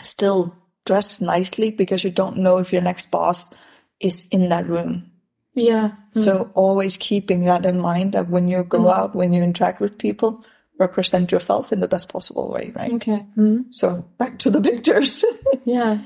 Still 0.00 0.56
dress 0.84 1.20
nicely 1.20 1.70
because 1.70 2.02
you 2.02 2.10
don't 2.10 2.38
know 2.38 2.58
if 2.58 2.72
your 2.72 2.82
next 2.82 3.10
boss 3.10 3.52
is 4.00 4.26
in 4.30 4.48
that 4.48 4.66
room. 4.66 5.10
Yeah. 5.54 5.92
So 6.12 6.50
always 6.54 6.96
keeping 6.96 7.44
that 7.44 7.66
in 7.66 7.78
mind 7.78 8.12
that 8.12 8.28
when 8.28 8.48
you 8.48 8.62
go 8.62 8.90
out, 8.90 9.14
when 9.14 9.32
you 9.32 9.42
interact 9.42 9.80
with 9.80 9.98
people, 9.98 10.44
represent 10.78 11.30
yourself 11.30 11.72
in 11.72 11.80
the 11.80 11.88
best 11.88 12.08
possible 12.08 12.50
way, 12.50 12.72
right? 12.74 12.92
Okay. 12.94 13.18
Hmm. 13.34 13.62
So 13.70 14.04
back 14.18 14.38
to 14.40 14.50
the 14.50 14.60
pictures. 14.60 15.24
Yeah. 15.64 15.98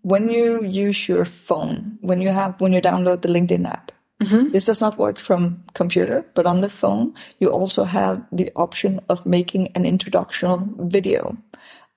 when 0.00 0.30
you 0.30 0.64
use 0.64 1.06
your 1.06 1.26
phone, 1.26 1.98
when 2.00 2.22
you 2.22 2.30
have 2.30 2.58
when 2.62 2.72
you 2.72 2.80
download 2.80 3.20
the 3.20 3.28
LinkedIn 3.28 3.68
app, 3.68 3.91
Mm-hmm. 4.22 4.50
This 4.52 4.64
does 4.66 4.80
not 4.80 4.98
work 4.98 5.18
from 5.18 5.62
computer, 5.74 6.24
but 6.34 6.46
on 6.46 6.60
the 6.60 6.68
phone, 6.68 7.14
you 7.40 7.48
also 7.50 7.84
have 7.84 8.22
the 8.32 8.50
option 8.56 9.00
of 9.08 9.26
making 9.26 9.68
an 9.74 9.84
introductional 9.84 10.68
video 10.90 11.36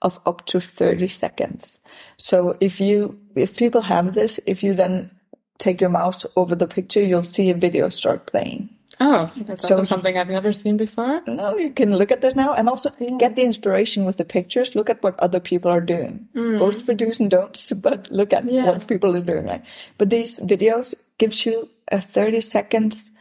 of 0.01 0.19
up 0.25 0.45
to 0.47 0.59
30 0.59 1.07
seconds. 1.07 1.79
So 2.17 2.57
if 2.59 2.79
you, 2.79 3.17
if 3.35 3.57
people 3.57 3.81
have 3.81 4.13
this, 4.13 4.39
if 4.45 4.63
you 4.63 4.73
then 4.73 5.11
take 5.57 5.79
your 5.81 5.89
mouse 5.89 6.25
over 6.35 6.55
the 6.55 6.67
picture, 6.67 7.01
you'll 7.01 7.23
see 7.23 7.49
a 7.49 7.55
video 7.55 7.89
start 7.89 8.27
playing. 8.27 8.69
Oh, 8.99 9.29
that's 9.35 9.67
So- 9.67 9.83
something 9.83 10.17
I've 10.17 10.29
never 10.29 10.53
seen 10.53 10.77
before. 10.77 11.21
No, 11.27 11.57
you 11.57 11.71
can 11.71 11.95
look 11.97 12.11
at 12.11 12.21
this 12.21 12.35
now 12.35 12.53
and 12.53 12.69
also 12.69 12.91
get 13.19 13.35
the 13.35 13.43
inspiration 13.43 14.05
with 14.05 14.17
the 14.17 14.23
pictures. 14.25 14.75
Look 14.75 14.89
at 14.89 15.03
what 15.03 15.19
other 15.19 15.39
people 15.39 15.69
are 15.71 15.81
doing, 15.81 16.27
mm. 16.35 16.59
both 16.59 16.83
for 16.85 16.93
do's 16.93 17.19
and 17.19 17.29
don'ts, 17.29 17.71
but 17.88 18.09
look 18.11 18.31
at 18.31 18.45
Yeah. 18.45 18.65
what 18.71 18.88
people 18.88 19.15
are 19.15 19.19
doing. 19.21 19.45
Right? 19.47 19.63
But 19.97 20.09
these 20.09 20.39
videos 20.39 20.93
gives 21.17 21.45
you 21.45 21.69
a 21.91 21.99
30 21.99 22.41
seconds 22.41 23.12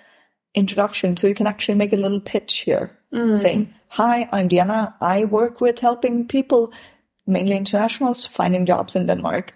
introduction. 0.55 1.17
So 1.17 1.27
you 1.27 1.35
can 1.35 1.47
actually 1.47 1.77
make 1.77 1.93
a 1.93 1.97
little 1.97 2.21
pitch 2.21 2.59
here 2.59 2.97
mm. 3.13 3.37
saying, 3.37 3.75
hi, 3.89 4.29
I'm 4.33 4.49
Diana. 4.49 4.95
I 5.01 5.25
work 5.25 5.61
with 5.61 5.79
helping 5.79 6.29
people, 6.29 6.73
mainly 7.27 7.57
internationals, 7.57 8.27
finding 8.27 8.67
jobs 8.67 8.97
in 8.97 9.07
Denmark. 9.07 9.53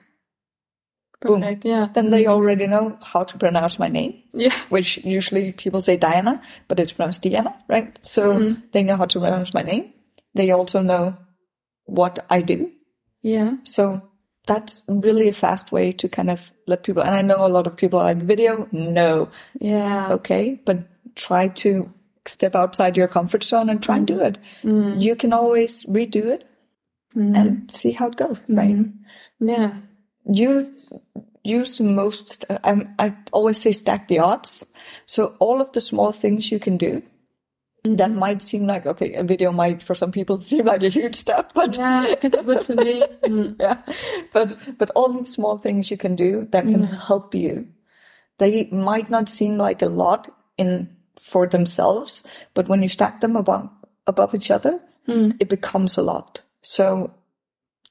Boom. 1.21 1.45
Yeah. 1.65 1.89
Then 1.93 2.11
they 2.11 2.25
mm. 2.25 2.29
already 2.29 2.67
know 2.67 2.97
how 3.03 3.25
to 3.25 3.39
pronounce 3.39 3.79
my 3.79 3.89
name 3.89 4.23
Yeah. 4.33 4.55
which 4.69 4.99
usually 4.99 5.53
people 5.53 5.81
say 5.81 5.97
Diana, 5.97 6.41
but 6.69 6.79
it's 6.79 6.93
pronounced 6.93 7.23
Diana, 7.23 7.57
right? 7.69 7.99
So 8.03 8.35
mm-hmm. 8.35 8.61
they 8.73 8.85
know 8.85 8.97
how 8.97 9.07
to 9.07 9.19
pronounce 9.19 9.53
my 9.53 9.63
name. 9.63 9.93
They 10.35 10.53
also 10.53 10.81
know 10.81 11.17
what 11.87 12.25
I 12.31 12.43
do. 12.43 12.71
Yeah. 13.23 13.57
So 13.65 14.03
that's 14.49 14.83
really 14.89 15.29
a 15.29 15.33
fast 15.33 15.71
way 15.71 15.93
to 15.93 16.09
kind 16.09 16.31
of 16.31 16.51
let 16.67 16.83
people, 16.83 17.03
and 17.03 17.15
I 17.15 17.23
know 17.23 17.47
a 17.47 17.49
lot 17.49 17.67
of 17.69 17.77
people 17.77 18.01
are 18.01 18.07
like, 18.07 18.23
video, 18.23 18.67
no, 18.73 19.29
Yeah. 19.61 20.09
okay, 20.15 20.61
but 20.65 20.89
try 21.15 21.49
to 21.63 21.93
step 22.27 22.55
outside 22.55 22.97
your 22.97 23.09
comfort 23.09 23.45
zone 23.45 23.71
and 23.71 23.83
try 23.83 23.99
and 23.99 24.07
do 24.07 24.21
it. 24.21 24.39
Mm-hmm. 24.63 25.01
You 25.01 25.15
can 25.17 25.33
always 25.33 25.85
redo 25.85 26.27
it 26.27 26.49
mm-hmm. 27.15 27.35
and 27.35 27.71
see 27.71 27.93
how 27.93 28.09
it 28.09 28.17
goes, 28.17 28.41
right? 28.49 28.75
Mm-hmm. 28.75 29.49
Yeah. 29.49 29.75
you 30.25 30.75
use 31.45 31.79
the 31.79 31.85
most 31.85 32.45
I'm, 32.65 32.95
i 32.99 33.15
always 33.33 33.59
say 33.59 33.73
stack 33.73 34.09
the 34.09 34.19
odds 34.19 34.65
so 35.07 35.37
all 35.39 35.61
of 35.61 35.73
the 35.73 35.81
small 35.81 36.13
things 36.13 36.51
you 36.53 36.59
can 36.59 36.77
do 36.77 37.03
that 37.85 38.11
might 38.11 38.43
seem 38.43 38.67
like 38.67 38.87
okay 38.87 39.15
a 39.15 39.23
video 39.23 39.53
might 39.53 39.83
for 39.83 39.95
some 39.95 40.11
people 40.11 40.37
seem 40.51 40.67
like 40.67 40.83
a 40.83 40.89
huge 40.89 41.15
step 41.15 41.53
but 41.55 41.77
Yeah. 41.77 42.15
But 42.23 42.63
to 42.63 42.77
me, 42.77 43.03
mm, 43.25 43.57
yeah. 43.61 43.83
But 44.33 44.79
but 44.79 44.91
all 44.95 45.13
these 45.13 45.33
small 45.33 45.59
things 45.59 45.91
you 45.91 45.97
can 45.97 46.17
do 46.17 46.47
that 46.51 46.65
can 46.65 46.83
help 46.85 47.35
you 47.35 47.69
they 48.39 48.69
might 48.71 49.11
not 49.11 49.29
seem 49.29 49.59
like 49.59 49.83
a 49.83 49.87
lot 49.87 50.29
in 50.57 50.97
for 51.21 51.47
themselves 51.47 52.25
but 52.55 52.69
when 52.69 52.83
you 52.83 52.89
stack 52.89 53.21
them 53.21 53.37
above 53.37 53.69
above 54.07 54.35
each 54.35 54.51
other 54.51 54.81
it 55.41 55.49
becomes 55.49 55.97
a 55.97 56.03
lot. 56.03 56.43
So 56.63 57.15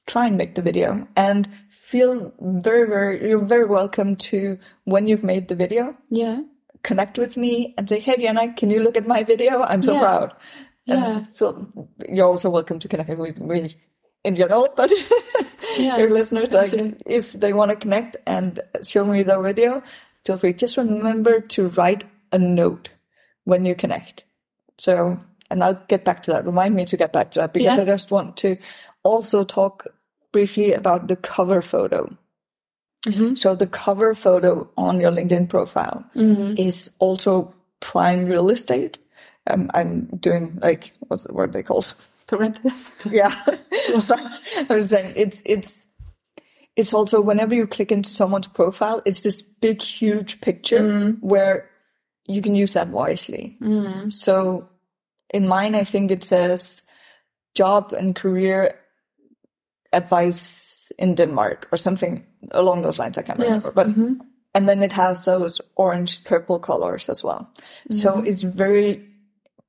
try 0.06 0.26
and 0.26 0.36
make 0.36 0.54
the 0.54 0.62
video 0.62 1.06
and 1.16 1.48
feel 1.70 2.32
very 2.40 2.86
very 2.88 3.28
you're 3.28 3.44
very 3.44 3.66
welcome 3.66 4.16
to 4.16 4.58
when 4.84 5.06
you've 5.06 5.24
made 5.24 5.48
the 5.48 5.54
video. 5.54 5.96
Yeah. 6.10 6.42
Connect 6.82 7.18
with 7.18 7.36
me 7.36 7.74
and 7.76 7.88
say 7.88 7.98
hey 7.98 8.16
Diana 8.16 8.52
can 8.52 8.70
you 8.70 8.80
look 8.80 8.96
at 8.96 9.06
my 9.06 9.22
video 9.22 9.62
I'm 9.62 9.82
so 9.82 9.94
Yeah. 9.94 10.00
proud 10.00 10.34
Yeah. 10.86 11.06
and 11.18 11.36
feel, 11.36 11.88
you're 12.08 12.26
also 12.26 12.50
welcome 12.50 12.78
to 12.78 12.88
connect 12.88 13.10
with 13.18 13.38
me 13.40 13.74
in 14.24 14.34
general 14.34 14.68
but 14.76 14.92
Yeah. 15.76 15.98
your 15.98 16.10
listeners 16.10 16.52
like 16.52 16.72
if 17.06 17.32
they 17.32 17.52
want 17.52 17.70
to 17.70 17.76
connect 17.76 18.16
and 18.26 18.60
show 18.82 19.04
me 19.04 19.22
their 19.22 19.40
video 19.42 19.82
feel 20.24 20.36
free 20.36 20.52
just 20.52 20.76
remember 20.76 21.40
to 21.40 21.68
write 21.70 22.04
a 22.32 22.38
note 22.38 22.90
when 23.44 23.64
you 23.64 23.74
connect 23.74 24.24
so 24.78 25.18
and 25.50 25.64
I'll 25.64 25.82
get 25.88 26.04
back 26.04 26.22
to 26.24 26.32
that 26.32 26.46
remind 26.46 26.74
me 26.74 26.84
to 26.86 26.96
get 26.96 27.12
back 27.12 27.30
to 27.32 27.40
that 27.40 27.52
because 27.52 27.76
Yeah. 27.76 27.82
I 27.82 27.86
just 27.86 28.10
want 28.10 28.36
to 28.38 28.56
also 29.02 29.44
talk 29.44 29.86
briefly 30.32 30.72
about 30.74 31.08
the 31.08 31.16
cover 31.16 31.62
photo 31.62 32.16
Mm-hmm. 33.08 33.34
so 33.34 33.54
the 33.54 33.66
cover 33.66 34.14
photo 34.14 34.68
on 34.76 35.00
your 35.00 35.10
LinkedIn 35.10 35.48
profile 35.48 36.04
mm-hmm. 36.14 36.54
is 36.56 36.90
also 36.98 37.54
prime 37.80 38.26
real 38.26 38.50
estate. 38.50 38.98
Um, 39.46 39.70
I'm 39.74 40.06
doing 40.20 40.58
like 40.62 40.92
what's 41.00 41.24
the 41.24 41.32
word 41.32 41.52
they 41.52 41.62
call? 41.62 41.84
Parenthesis. 42.26 42.94
Yeah, 43.10 43.34
So, 43.98 44.16
I 44.68 44.74
was 44.74 44.90
saying 44.90 45.14
it's 45.16 45.42
it's 45.44 45.86
it's 46.76 46.94
also 46.94 47.20
whenever 47.20 47.54
you 47.54 47.66
click 47.66 47.90
into 47.90 48.10
someone's 48.10 48.46
profile, 48.46 49.02
it's 49.04 49.22
this 49.22 49.42
big 49.42 49.82
huge 49.82 50.40
picture 50.40 50.80
mm. 50.80 51.18
where 51.20 51.68
you 52.26 52.40
can 52.40 52.54
use 52.54 52.74
that 52.74 52.88
wisely. 52.88 53.56
Mm. 53.60 54.12
So 54.12 54.68
in 55.34 55.48
mine, 55.48 55.74
I 55.74 55.82
think 55.82 56.10
it 56.10 56.22
says 56.22 56.82
job 57.54 57.92
and 57.92 58.14
career 58.14 58.78
advice 59.92 60.36
in 60.98 61.14
Denmark 61.14 61.68
or 61.72 61.78
something 61.78 62.24
along 62.50 62.82
those 62.82 62.98
lines. 62.98 63.18
I 63.18 63.22
can't 63.22 63.38
remember, 63.38 63.66
Yes. 63.66 63.72
but 63.74 63.88
mm-hmm. 63.88 64.14
and 64.54 64.68
then 64.68 64.82
it 64.82 64.92
has 64.92 65.24
those 65.24 65.60
orange 65.76 66.24
purple 66.24 66.58
colors 66.58 67.08
as 67.08 67.22
well. 67.22 67.50
So 67.90 68.12
mm-hmm. 68.12 68.26
it's 68.26 68.42
very 68.42 69.08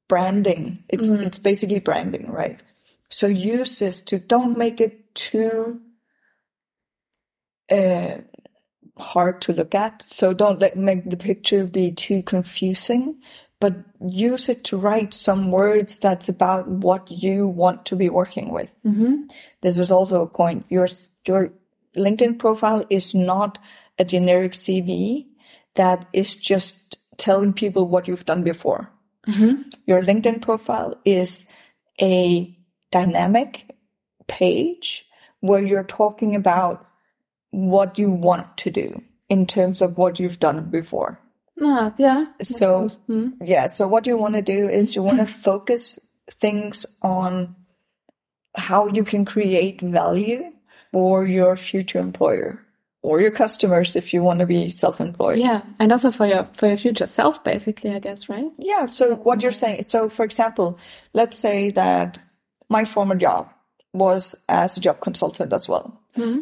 branding. 0.07 0.83
It's 0.89 1.09
mm-hmm. 1.09 1.23
it's 1.23 1.39
basically 1.39 1.79
branding, 1.79 2.31
right? 2.31 2.61
So 3.09 3.27
use 3.27 3.79
this 3.79 4.01
to 4.01 4.19
don't 4.19 4.57
make 4.57 4.79
it 4.79 5.15
too 5.15 5.81
uh, 7.71 8.17
hard 8.97 9.41
to 9.41 9.53
look 9.53 9.73
at. 9.75 10.03
So 10.07 10.33
don't 10.33 10.59
let 10.59 10.77
make 10.77 11.09
the 11.09 11.17
picture 11.17 11.65
be 11.65 11.91
too 11.91 12.23
confusing, 12.23 13.21
but 13.59 13.75
use 13.99 14.47
it 14.47 14.63
to 14.65 14.77
write 14.77 15.13
some 15.13 15.51
words 15.51 15.99
that's 15.99 16.29
about 16.29 16.67
what 16.67 17.11
you 17.11 17.47
want 17.47 17.85
to 17.85 17.95
be 17.95 18.09
working 18.09 18.51
with. 18.51 18.69
Mm-hmm. 18.85 19.23
This 19.61 19.77
is 19.77 19.91
also 19.91 20.21
a 20.21 20.27
point. 20.27 20.65
Your 20.69 20.87
your 21.25 21.51
LinkedIn 21.95 22.39
profile 22.39 22.85
is 22.89 23.13
not 23.13 23.59
a 23.97 24.05
generic 24.05 24.53
CV 24.53 25.27
that 25.75 26.07
is 26.13 26.35
just 26.35 26.97
telling 27.17 27.53
people 27.53 27.87
what 27.87 28.07
you've 28.07 28.25
done 28.25 28.43
before. 28.43 28.91
Mm-hmm. 29.27 29.63
Your 29.85 30.01
LinkedIn 30.01 30.41
profile 30.41 30.95
is 31.03 31.47
a 32.01 32.57
dynamic 32.91 33.69
page 34.27 35.05
where 35.41 35.61
you're 35.61 35.83
talking 35.83 36.35
about 36.35 36.85
what 37.51 37.99
you 37.99 38.09
want 38.09 38.57
to 38.57 38.69
do 38.69 39.01
in 39.27 39.45
terms 39.45 39.81
of 39.81 39.97
what 39.97 40.19
you've 40.19 40.39
done 40.39 40.69
before. 40.69 41.19
Ah, 41.61 41.93
yeah. 41.97 42.25
So, 42.41 42.87
yeah, 43.41 43.67
so 43.67 43.87
what 43.87 44.07
you 44.07 44.17
want 44.17 44.35
to 44.35 44.41
do 44.41 44.69
is 44.69 44.95
you 44.95 45.03
want 45.03 45.19
to 45.19 45.25
focus 45.49 45.99
things 46.31 46.85
on 47.01 47.55
how 48.55 48.87
you 48.87 49.03
can 49.03 49.25
create 49.25 49.81
value 49.81 50.51
for 50.91 51.25
your 51.25 51.55
future 51.55 51.99
employer 51.99 52.65
or 53.01 53.21
your 53.21 53.31
customers 53.31 53.95
if 53.95 54.13
you 54.13 54.21
want 54.21 54.39
to 54.39 54.45
be 54.45 54.69
self-employed. 54.69 55.39
Yeah. 55.39 55.61
And 55.79 55.91
also 55.91 56.11
for 56.11 56.25
your 56.25 56.45
for 56.53 56.67
your 56.67 56.77
future 56.77 57.07
self, 57.07 57.43
basically, 57.43 57.91
I 57.93 57.99
guess, 57.99 58.29
right? 58.29 58.51
Yeah. 58.57 58.87
So 58.87 59.15
what 59.15 59.41
you're 59.41 59.51
saying, 59.51 59.83
so 59.83 60.09
for 60.09 60.23
example, 60.25 60.79
let's 61.13 61.37
say 61.37 61.71
that 61.71 62.19
my 62.69 62.85
former 62.85 63.15
job 63.15 63.49
was 63.93 64.35
as 64.47 64.77
a 64.77 64.81
job 64.81 64.99
consultant 64.99 65.53
as 65.53 65.67
well. 65.67 66.01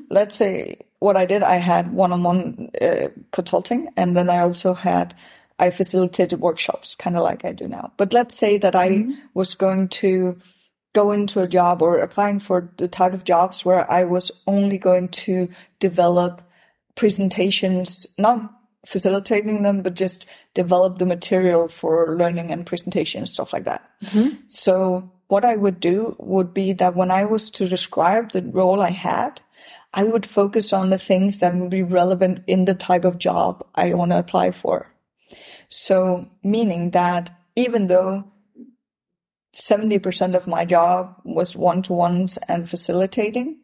Let's 0.10 0.36
say 0.36 0.87
what 1.00 1.18
I 1.18 1.26
did, 1.26 1.44
I 1.44 1.58
had 1.58 1.94
one-on-one 1.94 2.70
uh, 2.82 3.08
consulting, 3.32 3.90
and 3.96 4.16
then 4.16 4.30
I 4.30 4.40
also 4.40 4.74
had 4.74 5.14
I 5.60 5.70
facilitated 5.72 6.40
workshops, 6.40 6.96
kind 6.96 7.18
of 7.18 7.24
like 7.24 7.46
I 7.46 7.52
do 7.52 7.68
now. 7.68 7.92
But 7.98 8.14
let's 8.14 8.36
say 8.36 8.58
that 8.60 8.76
I 8.76 9.08
was 9.34 9.56
going 9.56 9.90
to 9.90 10.38
go 10.94 11.12
into 11.12 11.42
a 11.42 11.48
job 11.48 11.82
or 11.82 12.00
applying 12.00 12.40
for 12.40 12.72
the 12.78 12.88
type 12.88 13.14
of 13.14 13.24
jobs 13.24 13.66
where 13.66 13.90
I 13.92 14.04
was 14.04 14.32
only 14.46 14.78
going 14.78 15.10
to 15.10 15.50
develop 15.80 16.42
presentations, 16.96 18.08
not 18.18 18.54
facilitating 18.86 19.64
them, 19.64 19.82
but 19.82 19.94
just 19.94 20.28
develop 20.54 20.98
the 20.98 21.06
material 21.06 21.68
for 21.68 22.16
learning 22.16 22.52
and 22.52 22.66
presentation 22.66 23.20
and 23.20 23.30
stuff 23.30 23.54
like 23.54 23.66
that. 23.66 23.88
So 24.48 25.12
what 25.28 25.44
I 25.44 25.56
would 25.56 25.80
do 25.80 26.16
would 26.20 26.54
be 26.54 26.74
that 26.74 26.96
when 26.96 27.12
I 27.12 27.26
was 27.26 27.52
to 27.52 27.68
describe 27.68 28.32
the 28.32 28.42
role 28.42 28.82
I 28.82 28.92
had, 28.92 29.42
I 29.94 30.04
would 30.04 30.26
focus 30.26 30.74
on 30.74 30.90
the 30.90 30.98
things 30.98 31.40
that 31.40 31.56
would 31.56 31.70
be 31.70 31.84
relevant 31.84 32.44
in 32.48 32.66
the 32.66 32.76
type 32.76 33.06
of 33.06 33.18
job 33.18 33.66
I 33.74 33.94
want 33.94 34.12
to 34.12 34.20
apply 34.20 34.52
for. 34.52 34.92
So 35.70 36.30
meaning 36.44 36.92
that 36.92 37.32
even 37.56 37.88
though 37.88 38.32
70% 39.56 40.36
of 40.36 40.48
my 40.48 40.66
job 40.66 41.16
was 41.24 41.56
one-to-ones 41.56 42.38
and 42.48 42.70
facilitating, 42.70 43.60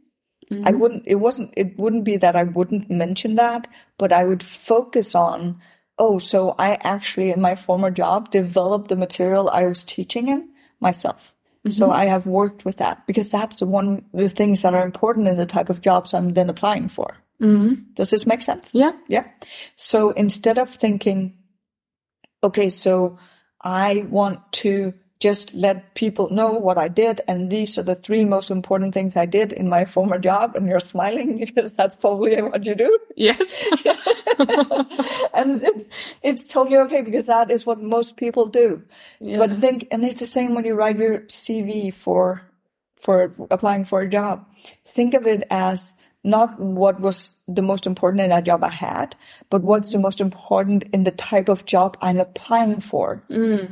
I 0.51 0.55
mm-hmm. 0.55 0.79
wouldn't, 0.79 1.03
it 1.05 1.15
wasn't, 1.15 1.53
it 1.55 1.77
wouldn't 1.77 2.03
be 2.03 2.17
that 2.17 2.35
I 2.35 2.43
wouldn't 2.43 2.89
mention 2.89 3.35
that, 3.35 3.67
but 3.97 4.11
I 4.11 4.25
would 4.25 4.43
focus 4.43 5.15
on, 5.15 5.61
oh, 5.97 6.17
so 6.19 6.55
I 6.57 6.75
actually 6.81 7.31
in 7.31 7.41
my 7.41 7.55
former 7.55 7.91
job 7.91 8.29
developed 8.29 8.89
the 8.89 8.95
material 8.95 9.49
I 9.49 9.65
was 9.65 9.83
teaching 9.83 10.27
in 10.27 10.49
myself. 10.79 11.32
So 11.69 11.87
mm-hmm. 11.87 11.95
I 11.95 12.05
have 12.05 12.27
worked 12.27 12.65
with 12.65 12.77
that 12.77 13.07
because 13.07 13.31
that's 13.31 13.61
one 13.61 14.05
of 14.13 14.19
the 14.19 14.27
things 14.27 14.63
that 14.63 14.73
are 14.73 14.83
important 14.83 15.27
in 15.27 15.37
the 15.37 15.45
type 15.45 15.69
of 15.69 15.79
jobs 15.81 16.13
I'm 16.13 16.33
then 16.33 16.49
applying 16.49 16.89
for. 16.89 17.15
Mm-hmm. 17.41 17.93
Does 17.93 18.09
this 18.09 18.27
make 18.27 18.41
sense? 18.41 18.75
Yeah. 18.75 18.91
Yeah. 19.07 19.25
So 19.75 20.11
instead 20.11 20.57
of 20.57 20.69
thinking, 20.69 21.37
okay, 22.43 22.69
so 22.69 23.17
I 23.61 24.05
want 24.09 24.39
to 24.53 24.93
just 25.23 25.53
let 25.53 25.93
people 25.95 26.29
know 26.31 26.51
what 26.51 26.77
I 26.77 26.89
did. 26.89 27.21
And 27.29 27.49
these 27.49 27.77
are 27.77 27.83
the 27.83 27.95
three 27.95 28.25
most 28.25 28.51
important 28.51 28.93
things 28.93 29.15
I 29.15 29.25
did 29.25 29.53
in 29.53 29.69
my 29.69 29.85
former 29.85 30.19
job. 30.19 30.57
And 30.57 30.67
you're 30.67 30.81
smiling 30.81 31.37
because 31.45 31.77
that's 31.77 31.95
probably 31.95 32.41
what 32.41 32.65
you 32.65 32.75
do. 32.75 32.99
Yes. 33.15 33.39
and 35.33 35.63
it's, 35.63 35.87
it's 36.23 36.45
totally 36.45 36.75
okay 36.79 37.03
because 37.03 37.27
that 37.27 37.51
is 37.51 37.65
what 37.65 37.81
most 37.81 38.17
people 38.17 38.47
do. 38.47 38.83
Yeah. 39.21 39.37
But 39.37 39.53
think, 39.53 39.87
and 39.91 40.03
it's 40.03 40.19
the 40.19 40.25
same 40.25 40.55
when 40.55 40.65
you 40.65 40.73
write 40.75 40.99
your 40.99 41.19
CV 41.21 41.93
for, 41.93 42.41
for 42.97 43.33
applying 43.49 43.85
for 43.85 44.01
a 44.01 44.09
job. 44.09 44.45
Think 44.83 45.13
of 45.13 45.25
it 45.25 45.47
as 45.49 45.93
not 46.25 46.59
what 46.59 46.99
was 46.99 47.37
the 47.47 47.61
most 47.61 47.87
important 47.87 48.23
in 48.23 48.29
that 48.31 48.43
job 48.43 48.61
I 48.61 48.71
had, 48.71 49.15
but 49.49 49.61
what's 49.61 49.93
the 49.93 49.99
most 49.99 50.19
important 50.19 50.83
in 50.91 51.05
the 51.05 51.11
type 51.11 51.47
of 51.47 51.65
job 51.65 51.95
I'm 52.01 52.19
applying 52.19 52.81
for. 52.81 53.23
Mm. 53.29 53.71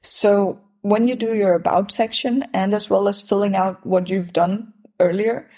So 0.00 0.60
when 0.84 1.08
you 1.08 1.16
do 1.16 1.34
your 1.34 1.54
about 1.54 1.90
section 1.90 2.44
and 2.52 2.74
as 2.74 2.90
well 2.90 3.08
as 3.08 3.22
filling 3.22 3.56
out 3.56 3.86
what 3.86 4.10
you've 4.10 4.34
done 4.34 4.70
earlier, 5.00 5.48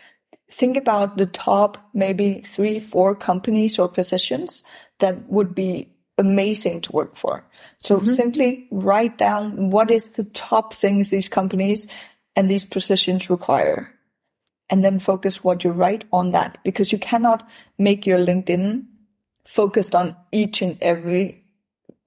think 0.49 0.77
about 0.77 1.17
the 1.17 1.27
top 1.27 1.79
maybe 1.93 2.43
three, 2.47 2.79
four 2.79 3.17
companies 3.17 3.77
or 3.77 3.89
positions 3.89 4.63
that 5.01 5.29
would 5.29 5.53
be 5.53 5.93
amazing 6.17 6.81
to 6.83 6.93
work 6.93 7.17
for. 7.17 7.45
So 7.79 7.97
mm-hmm. 7.97 8.09
simply 8.09 8.69
write 8.71 9.19
down 9.19 9.71
what 9.71 9.91
is 9.91 10.11
the 10.11 10.23
top 10.23 10.73
things 10.73 11.11
these 11.11 11.29
companies 11.29 11.89
and 12.37 12.49
these 12.49 12.65
positions 12.65 13.29
require. 13.29 13.93
And 14.71 14.85
then 14.85 15.01
focus 15.01 15.43
what 15.43 15.65
you 15.65 15.73
write 15.73 16.05
on 16.13 16.31
that 16.33 16.59
because 16.63 16.93
you 16.93 16.99
cannot 16.99 17.45
make 17.79 18.07
your 18.07 18.21
LinkedIn 18.21 18.85
focused 19.45 19.97
on 19.97 20.15
each 20.31 20.63
and 20.63 20.79
every 20.81 21.46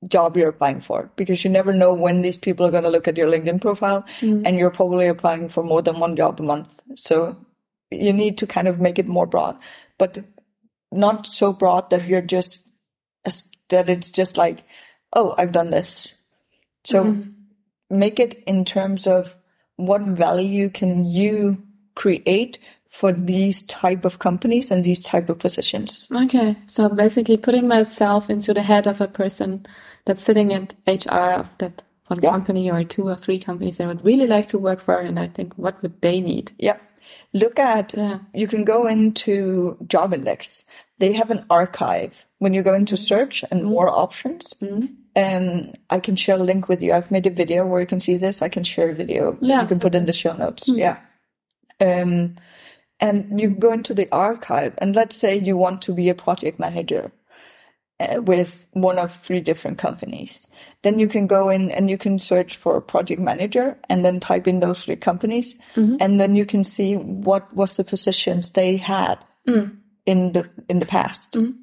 job 0.07 0.38
you're 0.38 0.49
applying 0.49 0.79
for 0.79 1.12
because 1.15 1.43
you 1.43 1.49
never 1.49 1.73
know 1.73 1.93
when 1.93 2.21
these 2.21 2.38
people 2.38 2.65
are 2.65 2.71
going 2.71 2.83
to 2.83 2.89
look 2.89 3.07
at 3.07 3.17
your 3.17 3.27
LinkedIn 3.27 3.62
profile 3.62 4.03
mm-hmm. 4.21 4.45
and 4.45 4.57
you're 4.57 4.69
probably 4.69 5.07
applying 5.07 5.49
for 5.49 5.63
more 5.63 5.81
than 5.81 5.99
one 5.99 6.15
job 6.15 6.39
a 6.39 6.43
month. 6.43 6.79
So 6.95 7.38
you 7.91 8.13
need 8.13 8.38
to 8.38 8.47
kind 8.47 8.67
of 8.67 8.79
make 8.79 8.97
it 8.97 9.07
more 9.07 9.25
broad, 9.25 9.57
but 9.97 10.19
not 10.91 11.27
so 11.27 11.51
broad 11.51 11.89
that 11.89 12.07
you're 12.07 12.21
just 12.21 12.65
that 13.69 13.89
it's 13.89 14.09
just 14.09 14.38
like, 14.38 14.63
oh, 15.13 15.35
I've 15.38 15.51
done 15.51 15.69
this. 15.69 16.15
So 16.83 17.03
mm-hmm. 17.03 17.29
make 17.89 18.19
it 18.19 18.41
in 18.47 18.65
terms 18.65 19.05
of 19.05 19.35
what 19.75 20.01
value 20.01 20.69
can 20.69 21.05
you 21.05 21.62
create 21.95 22.57
for 22.88 23.12
these 23.12 23.63
type 23.63 24.03
of 24.03 24.19
companies 24.19 24.71
and 24.71 24.83
these 24.83 25.01
type 25.01 25.29
of 25.29 25.38
positions. 25.38 26.07
Okay. 26.12 26.55
So 26.65 26.89
basically 26.89 27.38
putting 27.38 27.67
myself 27.67 28.29
into 28.29 28.53
the 28.53 28.63
head 28.63 28.88
of 28.88 28.99
a 28.99 29.07
person 29.07 29.65
that's 30.05 30.21
sitting 30.23 30.53
at 30.53 30.73
HR 30.88 31.33
of 31.39 31.57
that 31.59 31.83
one 32.07 32.19
Yeah. 32.21 32.31
company 32.31 32.71
or 32.71 32.83
two 32.83 33.07
or 33.07 33.15
three 33.15 33.39
companies 33.39 33.79
I 33.79 33.85
would 33.85 34.03
really 34.03 34.27
like 34.27 34.47
to 34.47 34.57
work 34.57 34.79
for. 34.79 34.95
And 34.95 35.19
I 35.19 35.27
think, 35.27 35.53
what 35.55 35.81
would 35.81 36.01
they 36.01 36.19
need? 36.21 36.51
Yeah. 36.57 36.77
Look 37.33 37.59
at, 37.59 37.93
Yeah. 37.95 38.19
you 38.33 38.47
can 38.47 38.63
go 38.63 38.88
into 38.88 39.77
Jobindex. 39.85 40.63
They 40.97 41.13
have 41.13 41.29
an 41.31 41.45
archive. 41.49 42.25
When 42.39 42.53
you 42.53 42.62
go 42.63 42.73
into 42.73 42.97
search 42.97 43.43
and 43.51 43.63
more 43.63 43.89
options, 43.89 44.53
um, 45.15 45.71
I 45.89 45.99
can 45.99 46.15
share 46.15 46.35
a 46.38 46.43
link 46.43 46.67
with 46.67 46.81
you. 46.81 46.93
I've 46.93 47.12
made 47.12 47.27
a 47.27 47.31
video 47.31 47.65
where 47.65 47.81
you 47.81 47.88
can 47.88 47.99
see 47.99 48.17
this. 48.17 48.41
I 48.41 48.49
can 48.49 48.63
share 48.63 48.89
a 48.89 48.95
video. 48.95 49.38
Yeah. 49.41 49.62
You 49.62 49.67
can 49.67 49.79
put 49.79 49.95
in 49.95 50.05
the 50.05 50.13
show 50.13 50.33
notes. 50.33 50.67
Yeah. 50.67 50.97
Um, 51.79 52.35
and 52.99 53.39
you 53.39 53.51
go 53.51 53.71
into 53.71 53.93
the 53.93 54.09
archive 54.12 54.73
and 54.79 54.95
let's 54.95 55.15
say 55.15 55.38
you 55.38 55.55
want 55.55 55.81
to 55.83 55.93
be 55.93 56.09
a 56.09 56.15
project 56.15 56.59
manager 56.59 57.12
Uh, 57.99 58.21
with 58.21 58.65
one 58.71 58.97
of 58.97 59.13
three 59.13 59.41
different 59.41 59.77
companies. 59.77 60.47
Then 60.83 60.99
you 60.99 61.09
can 61.09 61.27
go 61.27 61.49
in 61.49 61.69
and 61.69 61.89
you 61.89 61.97
can 61.97 62.17
search 62.17 62.55
for 62.55 62.77
a 62.77 62.81
project 62.81 63.19
manager 63.19 63.77
and 63.89 64.05
then 64.05 64.21
type 64.21 64.47
in 64.47 64.62
those 64.62 64.85
three 64.85 64.95
companies. 64.95 65.59
Mm-hmm. 65.75 65.97
And 65.99 66.17
then 66.17 66.33
you 66.33 66.45
can 66.45 66.63
see 66.63 66.95
what 66.95 67.53
was 67.53 67.75
the 67.75 67.83
positions 67.83 68.51
they 68.51 68.77
had 68.77 69.17
mm. 69.45 69.75
in 70.05 70.31
the, 70.31 70.49
in 70.69 70.79
the 70.79 70.85
past. 70.85 71.33
Mm-hmm. 71.33 71.59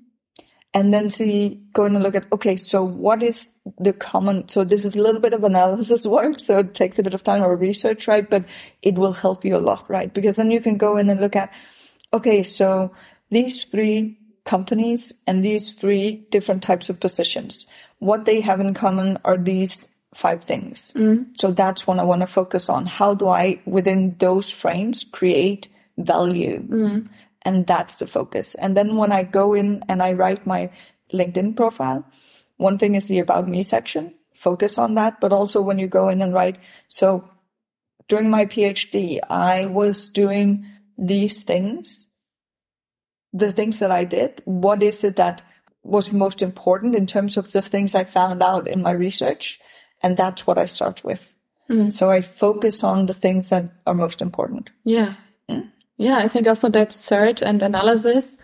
And 0.74 0.92
then 0.92 1.08
see, 1.08 1.62
go 1.72 1.84
and 1.86 2.02
look 2.02 2.14
at, 2.14 2.30
okay, 2.30 2.56
so 2.56 2.84
what 2.84 3.22
is 3.22 3.48
the 3.78 3.94
common, 3.94 4.46
so 4.50 4.62
this 4.62 4.84
is 4.84 4.94
a 4.94 5.00
little 5.00 5.22
bit 5.22 5.32
of 5.32 5.42
analysis 5.42 6.04
work. 6.06 6.38
So 6.38 6.58
it 6.58 6.74
takes 6.74 6.98
a 6.98 7.02
bit 7.02 7.14
of 7.14 7.24
time 7.24 7.42
or 7.42 7.56
research, 7.56 8.06
right? 8.06 8.28
But 8.28 8.44
it 8.82 8.96
will 8.96 9.14
help 9.14 9.42
you 9.42 9.56
a 9.56 9.64
lot, 9.64 9.88
right? 9.88 10.12
Because 10.12 10.36
then 10.36 10.50
you 10.50 10.60
can 10.60 10.76
go 10.76 10.98
in 10.98 11.08
and 11.08 11.18
look 11.18 11.34
at, 11.34 11.50
okay, 12.12 12.42
so 12.42 12.92
these 13.30 13.64
three 13.64 14.18
companies 14.46 15.12
and 15.26 15.44
these 15.44 15.72
three 15.72 16.26
different 16.30 16.62
types 16.62 16.88
of 16.88 17.00
positions, 17.00 17.66
what 17.98 18.24
they 18.24 18.40
have 18.40 18.60
in 18.60 18.72
common 18.72 19.18
are 19.24 19.36
these 19.36 19.86
five 20.14 20.42
things. 20.42 20.92
Mm. 20.96 21.38
So 21.38 21.50
that's 21.50 21.86
what 21.86 21.98
I 21.98 22.04
want 22.04 22.22
to 22.22 22.26
focus 22.26 22.70
on. 22.70 22.86
How 22.86 23.12
do 23.12 23.28
I, 23.28 23.60
within 23.66 24.16
those 24.18 24.50
frames, 24.50 25.04
create 25.04 25.68
value? 25.98 26.62
Mm. 26.62 27.08
And 27.42 27.66
that's 27.66 27.96
the 27.96 28.06
focus. 28.06 28.54
And 28.54 28.76
then 28.76 28.96
when 28.96 29.12
I 29.12 29.24
go 29.24 29.52
in 29.52 29.82
and 29.88 30.02
I 30.02 30.14
write 30.14 30.46
my 30.46 30.70
LinkedIn 31.12 31.54
profile, 31.54 32.06
one 32.56 32.78
thing 32.78 32.94
is 32.94 33.08
the 33.08 33.18
about 33.18 33.48
me 33.48 33.62
section, 33.62 34.14
focus 34.34 34.78
on 34.78 34.94
that. 34.94 35.20
But 35.20 35.32
also 35.32 35.60
when 35.60 35.78
you 35.78 35.86
go 35.86 36.08
in 36.08 36.22
and 36.22 36.32
write, 36.32 36.56
so 36.88 37.28
during 38.08 38.30
my 38.30 38.46
PhD, 38.46 39.20
I 39.28 39.66
was 39.66 40.08
doing 40.08 40.66
these 40.96 41.42
things, 41.42 42.05
the 43.38 43.52
things 43.52 43.78
that 43.78 43.90
I 43.90 44.04
did. 44.04 44.42
What 44.44 44.82
is 44.82 45.04
it 45.04 45.16
that 45.16 45.42
was 45.82 46.12
most 46.12 46.42
important 46.42 46.94
in 46.94 47.06
terms 47.06 47.36
of 47.36 47.52
the 47.52 47.62
things 47.62 47.94
I 47.94 48.04
found 48.04 48.42
out 48.42 48.66
in 48.66 48.82
my 48.82 48.90
research? 48.90 49.60
And 50.02 50.16
that's 50.16 50.46
what 50.46 50.58
I 50.58 50.64
start 50.64 51.04
with. 51.04 51.34
Mm. 51.70 51.92
So 51.92 52.10
I 52.10 52.20
focus 52.20 52.84
on 52.84 53.06
the 53.06 53.14
things 53.14 53.48
that 53.50 53.64
are 53.86 53.94
most 53.94 54.22
important. 54.22 54.70
Yeah. 54.84 55.14
Mm. 55.50 55.70
Yeah, 55.96 56.18
I 56.18 56.28
think 56.28 56.46
also 56.46 56.68
that 56.70 56.92
search 56.92 57.42
and 57.42 57.62
analysis 57.62 58.36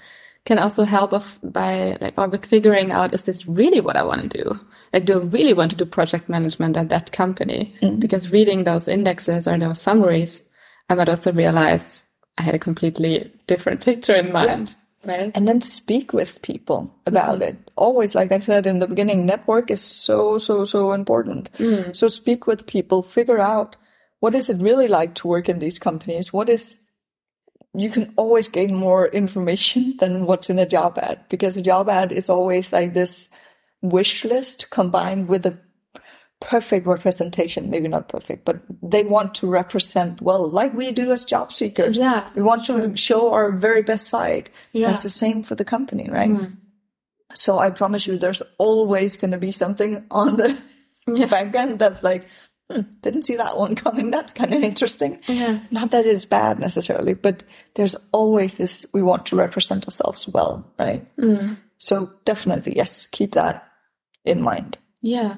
can 0.44 0.58
also 0.58 0.84
help 0.84 1.12
of 1.12 1.38
by 1.42 1.96
like 2.00 2.14
or 2.16 2.28
with 2.28 2.46
figuring 2.46 2.90
out 2.90 3.14
is 3.14 3.22
this 3.24 3.46
really 3.46 3.80
what 3.80 3.96
I 3.96 4.02
want 4.02 4.22
to 4.22 4.42
do? 4.42 4.60
Like 4.92 5.04
do 5.04 5.20
I 5.20 5.24
really 5.24 5.52
want 5.52 5.70
to 5.70 5.76
do 5.76 5.84
project 5.84 6.28
management 6.28 6.76
at 6.76 6.88
that 6.88 7.12
company? 7.12 7.74
Mm. 7.80 8.00
Because 8.00 8.32
reading 8.32 8.64
those 8.64 8.88
indexes 8.88 9.46
or 9.46 9.56
those 9.56 9.80
summaries, 9.80 10.48
I 10.88 10.94
might 10.94 11.08
also 11.08 11.32
realize 11.32 12.02
I 12.38 12.42
had 12.42 12.54
a 12.54 12.58
completely 12.58 13.30
different 13.46 13.82
picture 13.82 14.16
in 14.16 14.32
mind. 14.32 14.74
Right? 15.04 15.32
and 15.34 15.48
then 15.48 15.60
speak 15.60 16.12
with 16.12 16.42
people 16.42 16.94
about 17.06 17.40
mm-hmm. 17.40 17.56
it. 17.56 17.70
Always, 17.76 18.14
like 18.14 18.30
I 18.30 18.38
said 18.38 18.66
in 18.66 18.78
the 18.78 18.86
beginning, 18.86 19.26
network 19.26 19.70
is 19.70 19.80
so, 19.80 20.38
so, 20.38 20.64
so 20.64 20.92
important. 20.92 21.52
Mm. 21.54 21.96
So 21.96 22.06
speak 22.06 22.46
with 22.46 22.66
people, 22.68 23.02
figure 23.02 23.40
out 23.40 23.76
what 24.20 24.36
is 24.36 24.48
it 24.48 24.58
really 24.58 24.86
like 24.86 25.16
to 25.16 25.26
work 25.26 25.48
in 25.48 25.58
these 25.58 25.80
companies? 25.80 26.32
What 26.32 26.48
is, 26.48 26.78
you 27.74 27.90
can 27.90 28.14
always 28.16 28.46
gain 28.46 28.76
more 28.76 29.08
information 29.08 29.96
than 30.00 30.26
what's 30.26 30.48
in 30.48 30.60
a 30.60 30.66
job 30.66 30.98
ad 30.98 31.24
because 31.28 31.56
a 31.56 31.62
job 31.62 31.88
ad 31.88 32.12
is 32.12 32.28
always 32.28 32.72
like 32.72 32.94
this 32.94 33.28
wish 33.80 34.24
list 34.24 34.70
combined 34.70 35.26
with 35.26 35.44
a 35.44 35.58
perfect 36.42 36.86
representation. 36.86 37.70
Maybe 37.70 37.88
not 37.88 38.08
perfect, 38.08 38.44
but 38.44 38.60
they 38.82 39.02
want 39.04 39.34
to 39.36 39.46
represent 39.46 40.20
well, 40.20 40.46
like 40.50 40.74
we 40.74 40.92
do 40.92 41.10
as 41.12 41.24
job 41.24 41.52
seekers. 41.52 41.96
Yeah, 41.96 42.28
We 42.34 42.42
want 42.42 42.66
to 42.66 42.94
show 42.96 43.32
our 43.32 43.52
very 43.52 43.82
best 43.82 44.08
side. 44.08 44.50
Yeah. 44.72 44.90
That's 44.90 45.04
the 45.04 45.08
same 45.10 45.42
for 45.42 45.54
the 45.54 45.64
company, 45.64 46.08
right? 46.10 46.30
So 47.34 47.58
I 47.58 47.70
promise 47.70 48.06
you, 48.06 48.18
there's 48.18 48.42
always 48.58 49.16
going 49.16 49.30
to 49.30 49.38
be 49.38 49.52
something 49.52 50.04
on 50.10 50.36
the 50.36 50.58
Yeah. 51.06 51.26
back 51.26 51.54
end 51.54 51.78
that's 51.78 52.02
like, 52.02 52.26
hmm, 52.70 52.82
didn't 53.00 53.22
see 53.22 53.36
that 53.36 53.56
one 53.56 53.74
coming. 53.74 54.10
That's 54.10 54.32
kind 54.32 54.52
of 54.54 54.62
interesting. 54.62 55.18
Yeah. 55.26 55.60
Not 55.70 55.90
that 55.92 56.06
it's 56.06 56.24
bad 56.26 56.58
necessarily, 56.60 57.14
but 57.14 57.42
there's 57.74 57.96
always 58.12 58.58
this, 58.58 58.84
we 58.92 59.02
want 59.02 59.26
to 59.26 59.36
represent 59.36 59.84
ourselves 59.86 60.28
well, 60.28 60.64
right? 60.78 61.04
So 61.78 62.10
definitely, 62.24 62.76
yes, 62.76 63.06
keep 63.06 63.32
that 63.32 63.66
in 64.24 64.40
mind. 64.42 64.78
Yeah. 65.00 65.36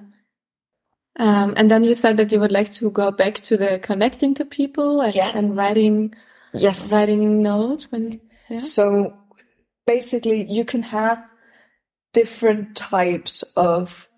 Um, 1.19 1.55
and 1.57 1.71
then 1.71 1.85
you 1.85 1.95
said 1.95 2.17
that 2.17 2.33
you 2.33 2.41
would 2.41 2.51
like 2.53 2.73
to 2.73 2.91
go 2.91 3.11
back 3.11 3.35
to 3.37 3.57
the 3.57 3.79
connecting 3.79 4.35
to 4.35 4.45
people 4.45 5.01
and, 5.01 5.15
Yeah. 5.15 5.31
and 5.35 5.57
writing 5.57 6.15
Yes. 6.53 6.91
writing 6.93 7.43
notes 7.43 7.91
when 7.91 8.21
yeah. 8.49 8.59
So 8.59 9.17
basically, 9.87 10.45
you 10.51 10.65
can 10.65 10.83
have 10.83 11.25
different 12.13 12.77
types 12.77 13.43
of 13.57 14.09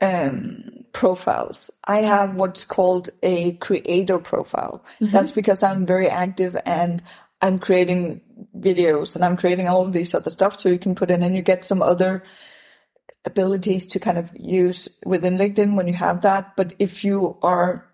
um, 0.00 0.84
profiles. 0.92 1.70
I 1.84 1.98
have 1.98 2.34
what's 2.34 2.64
called 2.64 3.10
a 3.22 3.52
creator 3.54 4.18
profile. 4.18 4.84
That's 5.00 5.30
because 5.30 5.62
I'm 5.62 5.86
very 5.86 6.08
active 6.08 6.56
and 6.66 7.02
I'm 7.40 7.58
creating 7.58 8.20
videos 8.58 9.14
and 9.14 9.24
I'm 9.24 9.36
creating 9.36 9.68
all 9.68 9.82
of 9.86 9.92
these 9.92 10.14
other 10.14 10.30
stuff. 10.30 10.58
So 10.58 10.68
you 10.68 10.78
can 10.78 10.94
put 10.94 11.10
in 11.10 11.22
and 11.22 11.36
you 11.36 11.42
get 11.42 11.64
some 11.64 11.82
other 11.82 12.24
abilities 13.24 13.86
to 13.86 14.00
kind 14.00 14.18
of 14.18 14.30
use 14.36 14.88
within 15.06 15.36
LinkedIn 15.38 15.74
when 15.76 15.86
you 15.88 15.94
have 15.94 16.22
that. 16.22 16.56
But 16.56 16.74
if 16.78 17.04
you 17.04 17.36
are 17.42 17.86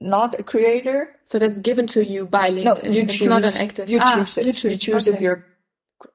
not 0.00 0.38
a 0.38 0.42
creator, 0.42 1.08
So 1.24 1.38
that's 1.38 1.58
given 1.58 1.86
to 1.88 2.04
you 2.04 2.26
by 2.26 2.50
LinkedIn. 2.50 2.64
no, 2.84 2.90
you 2.90 3.02
it's 3.02 3.14
choose. 3.14 3.28
not 3.28 3.44
an 3.44 3.56
active. 3.56 3.88
You 3.88 3.98
Ah, 4.02 4.14
choose 4.16 4.38
it. 4.38 4.46
You 4.46 4.52
choose, 4.52 4.72
You 4.72 4.92
choose 4.92 5.06
if 5.06 5.20
you're 5.20 5.44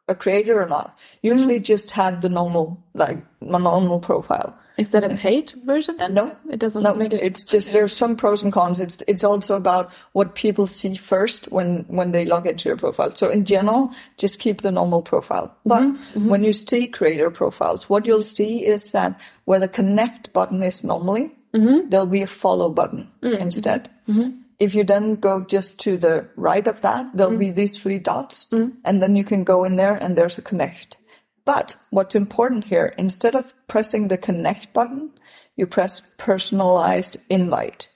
a 0.08 0.14
creator 0.16 0.62
or 0.62 0.68
not. 0.68 0.98
Usually 1.24 1.60
just 1.60 1.92
have 1.92 2.22
the 2.22 2.30
normal, 2.30 2.84
like, 2.94 3.18
my 3.42 3.58
normal 3.58 4.00
profile. 4.00 4.56
Is 4.78 4.92
that 4.92 5.04
a 5.04 5.16
paid 5.16 5.52
version 5.66 5.98
then? 5.98 6.14
No, 6.14 6.36
it 6.50 6.60
doesn't 6.60 6.82
No, 6.82 6.94
make 6.94 7.14
it. 7.14 7.22
it's 7.22 7.44
just 7.44 7.72
there's 7.72 7.96
some 7.96 8.16
pros 8.16 8.42
and 8.44 8.54
cons. 8.54 8.80
It's 8.80 9.04
it's 9.08 9.24
also 9.24 9.56
about 9.56 9.92
what 10.14 10.36
people 10.36 10.68
see 10.68 10.96
first 10.96 11.52
when 11.52 11.86
when 11.88 12.12
they 12.12 12.26
log 12.26 12.48
into 12.48 12.70
your 12.70 12.78
profile. 12.78 13.14
So 13.16 13.30
in 13.30 13.46
general, 13.46 13.92
just 14.18 14.40
keep 14.40 14.62
the 14.62 14.72
normal 14.72 15.02
profile. 15.02 15.48
Mm-hmm, 15.48 15.70
but 15.70 15.82
mm-hmm. 15.82 16.30
when 16.30 16.44
you 16.44 16.54
see 16.54 16.88
creator 16.88 17.30
profiles, 17.30 17.90
what 17.90 18.06
you'll 18.06 18.24
see 18.24 18.66
is 18.66 18.92
that 18.92 19.20
where 19.46 19.60
the 19.60 19.68
connect 19.68 20.32
button 20.34 20.64
is 20.64 20.84
normally, 20.84 21.32
mm-hmm. 21.54 21.90
there'll 21.90 22.06
be 22.06 22.22
a 22.22 22.28
follow 22.28 22.70
button 22.70 23.12
mm, 23.22 23.38
instead. 23.38 23.90
If 24.60 24.76
you 24.76 24.84
then 24.84 25.16
go 25.16 25.42
just 25.42 25.80
to 25.80 25.98
the 25.98 26.28
right 26.36 26.68
of 26.68 26.82
that, 26.82 27.10
there'll 27.16 27.36
be 27.36 27.50
mm. 27.50 27.56
these 27.56 27.78
three 27.78 27.98
dots, 27.98 28.46
mm. 28.52 28.72
and 28.86 29.02
then 29.02 29.16
you 29.16 29.24
can 29.24 29.44
go 29.44 29.64
in 29.64 29.76
there 29.76 29.96
and 29.96 30.16
there's 30.16 30.38
a 30.38 30.44
connect. 30.44 30.98
But 31.46 31.76
what's 31.90 32.16
important 32.16 32.66
here, 32.66 32.94
instead 32.98 33.36
of 33.36 33.54
pressing 33.68 34.08
the 34.08 34.18
connect 34.18 34.74
button, 34.74 35.12
you 35.56 35.66
press 35.66 36.02
personalized 36.18 37.18
invite. 37.30 37.90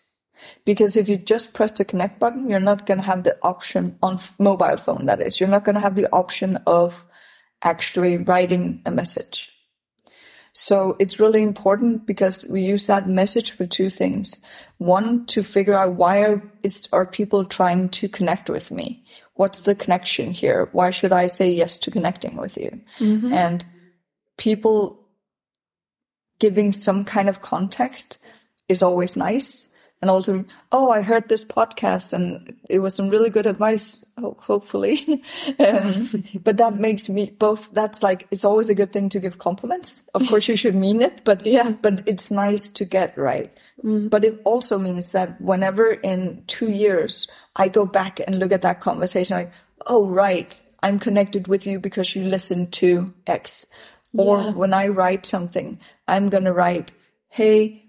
Because 0.65 0.97
if 0.97 1.07
you 1.07 1.17
just 1.17 1.53
press 1.53 1.71
the 1.71 1.85
connect 1.85 2.19
button, 2.19 2.49
you're 2.49 2.59
not 2.59 2.85
going 2.85 2.99
to 2.99 3.05
have 3.05 3.23
the 3.23 3.37
option 3.41 3.97
on 4.01 4.15
f- 4.15 4.35
mobile 4.39 4.77
phone, 4.77 5.05
that 5.05 5.21
is. 5.21 5.39
You're 5.39 5.49
not 5.49 5.63
going 5.63 5.75
to 5.75 5.81
have 5.81 5.95
the 5.95 6.11
option 6.11 6.57
of 6.67 7.05
actually 7.61 8.17
writing 8.17 8.81
a 8.85 8.91
message. 8.91 9.51
So 10.51 10.95
it's 10.99 11.19
really 11.19 11.41
important 11.41 12.05
because 12.05 12.45
we 12.47 12.61
use 12.61 12.87
that 12.87 13.09
message 13.09 13.51
for 13.51 13.65
two 13.65 13.89
things. 13.89 14.39
One, 14.77 15.25
to 15.27 15.43
figure 15.43 15.73
out 15.73 15.95
why 15.95 16.23
are, 16.23 16.41
is, 16.63 16.87
are 16.93 17.05
people 17.05 17.43
trying 17.43 17.89
to 17.89 18.07
connect 18.07 18.49
with 18.49 18.71
me? 18.71 19.03
What's 19.35 19.61
the 19.61 19.75
connection 19.75 20.31
here? 20.31 20.69
Why 20.71 20.91
should 20.91 21.11
I 21.11 21.27
say 21.27 21.51
yes 21.51 21.77
to 21.79 21.91
connecting 21.91 22.37
with 22.37 22.57
you? 22.57 22.81
Mm-hmm. 22.99 23.33
And 23.33 23.65
people 24.37 24.99
giving 26.39 26.71
some 26.71 27.05
kind 27.05 27.29
of 27.29 27.41
context 27.41 28.17
is 28.67 28.81
always 28.81 29.15
nice. 29.15 29.69
And 30.01 30.11
also, 30.11 30.45
oh, 30.71 30.91
I 30.91 31.01
heard 31.01 31.29
this 31.29 31.43
podcast 31.43 32.13
and 32.13 32.55
it 32.69 32.79
was 32.79 32.93
some 32.93 33.09
really 33.09 33.29
good 33.29 33.47
advice, 33.47 34.03
hopefully. 34.19 35.23
um, 35.59 36.23
but 36.43 36.57
that 36.57 36.75
makes 36.79 37.09
me 37.09 37.31
both, 37.39 37.71
that's 37.73 38.03
like, 38.03 38.27
it's 38.29 38.45
always 38.45 38.69
a 38.69 38.75
good 38.75 38.93
thing 38.93 39.09
to 39.09 39.19
give 39.19 39.39
compliments. 39.39 40.03
Of 40.13 40.27
course, 40.29 40.47
you 40.47 40.57
should 40.57 40.75
mean 40.75 41.01
it, 41.01 41.21
but 41.23 41.45
Yeah. 41.45 41.71
but 41.81 42.03
it's 42.05 42.29
nice 42.29 42.69
to 42.69 42.85
get 42.85 43.17
right. 43.17 43.51
But 43.83 44.23
it 44.25 44.41
also 44.45 44.77
means 44.79 45.11
that 45.11 45.39
whenever 45.41 45.91
in 45.91 46.43
two 46.47 46.71
years 46.71 47.27
I 47.55 47.67
go 47.67 47.85
back 47.85 48.19
and 48.19 48.39
look 48.39 48.51
at 48.51 48.63
that 48.63 48.81
conversation, 48.81 49.37
like, 49.37 49.51
oh, 49.87 50.07
right, 50.07 50.55
I'm 50.83 50.97
connected 50.99 51.47
with 51.47 51.65
you 51.67 51.79
because 51.79 52.15
you 52.15 52.25
listened 52.25 52.73
to 52.73 53.13
X. 53.27 53.65
Or 54.17 54.39
Yeah. 54.41 54.51
when 54.53 54.73
I 54.73 54.87
write 54.87 55.25
something, 55.25 55.79
I'm 56.07 56.29
going 56.29 56.45
to 56.45 56.53
write, 56.53 56.91
hey, 57.29 57.84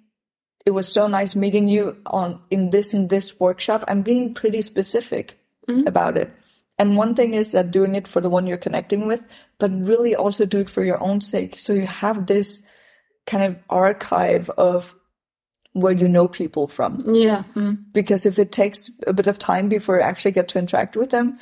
it 0.66 0.72
was 0.72 0.88
so 0.88 1.06
nice 1.06 1.36
meeting 1.36 1.68
you 1.68 1.96
on 2.06 2.40
in 2.50 2.70
this 2.70 2.92
and 2.92 3.08
this 3.08 3.38
workshop. 3.38 3.84
I'm 3.86 4.02
being 4.02 4.34
pretty 4.34 4.60
specific 4.62 5.38
about 5.86 6.16
it. 6.16 6.30
And 6.78 6.96
one 6.96 7.14
thing 7.14 7.34
is 7.34 7.52
that 7.52 7.70
doing 7.70 7.94
it 7.94 8.06
for 8.06 8.20
the 8.20 8.28
one 8.28 8.46
you're 8.46 8.58
connecting 8.58 9.06
with, 9.06 9.20
but 9.58 9.70
really 9.72 10.14
also 10.14 10.44
do 10.44 10.58
it 10.58 10.68
for 10.68 10.84
your 10.84 11.02
own 11.02 11.20
sake. 11.20 11.58
So 11.58 11.72
you 11.72 11.86
have 11.86 12.26
this 12.26 12.62
kind 13.26 13.44
of 13.44 13.56
archive 13.70 14.50
of 14.50 14.94
where 15.72 15.92
you 15.92 16.08
know 16.08 16.28
people 16.28 16.66
from. 16.66 17.02
Yeah. 17.14 17.44
Mm. 17.54 17.84
Because 17.92 18.26
if 18.26 18.38
it 18.38 18.52
takes 18.52 18.90
a 19.06 19.12
bit 19.12 19.26
of 19.26 19.38
time 19.38 19.68
before 19.68 19.96
you 19.96 20.02
actually 20.02 20.32
get 20.32 20.48
to 20.48 20.58
interact 20.58 20.96
with 20.96 21.10
them, 21.10 21.38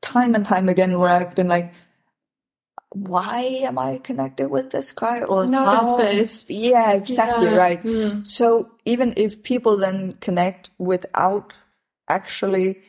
time 0.00 0.34
and 0.34 0.44
time 0.44 0.68
again, 0.68 0.98
where 0.98 1.10
I've 1.10 1.34
been 1.34 1.48
like, 1.48 1.74
why 2.92 3.42
am 3.62 3.78
I 3.78 3.98
connected 3.98 4.48
with 4.50 4.70
this 4.70 4.90
guy? 4.92 5.22
Or 5.22 5.46
how? 5.46 5.96
that 5.96 6.04
face. 6.04 6.44
Yeah, 6.48 6.92
exactly 6.92 7.46
Yeah. 7.46 7.56
right. 7.56 7.82
Mm. 7.82 8.26
So 8.26 8.70
even 8.84 9.14
if 9.16 9.42
people 9.42 9.76
then 9.76 10.14
connect 10.20 10.70
without 10.78 11.52
actually 12.08 12.80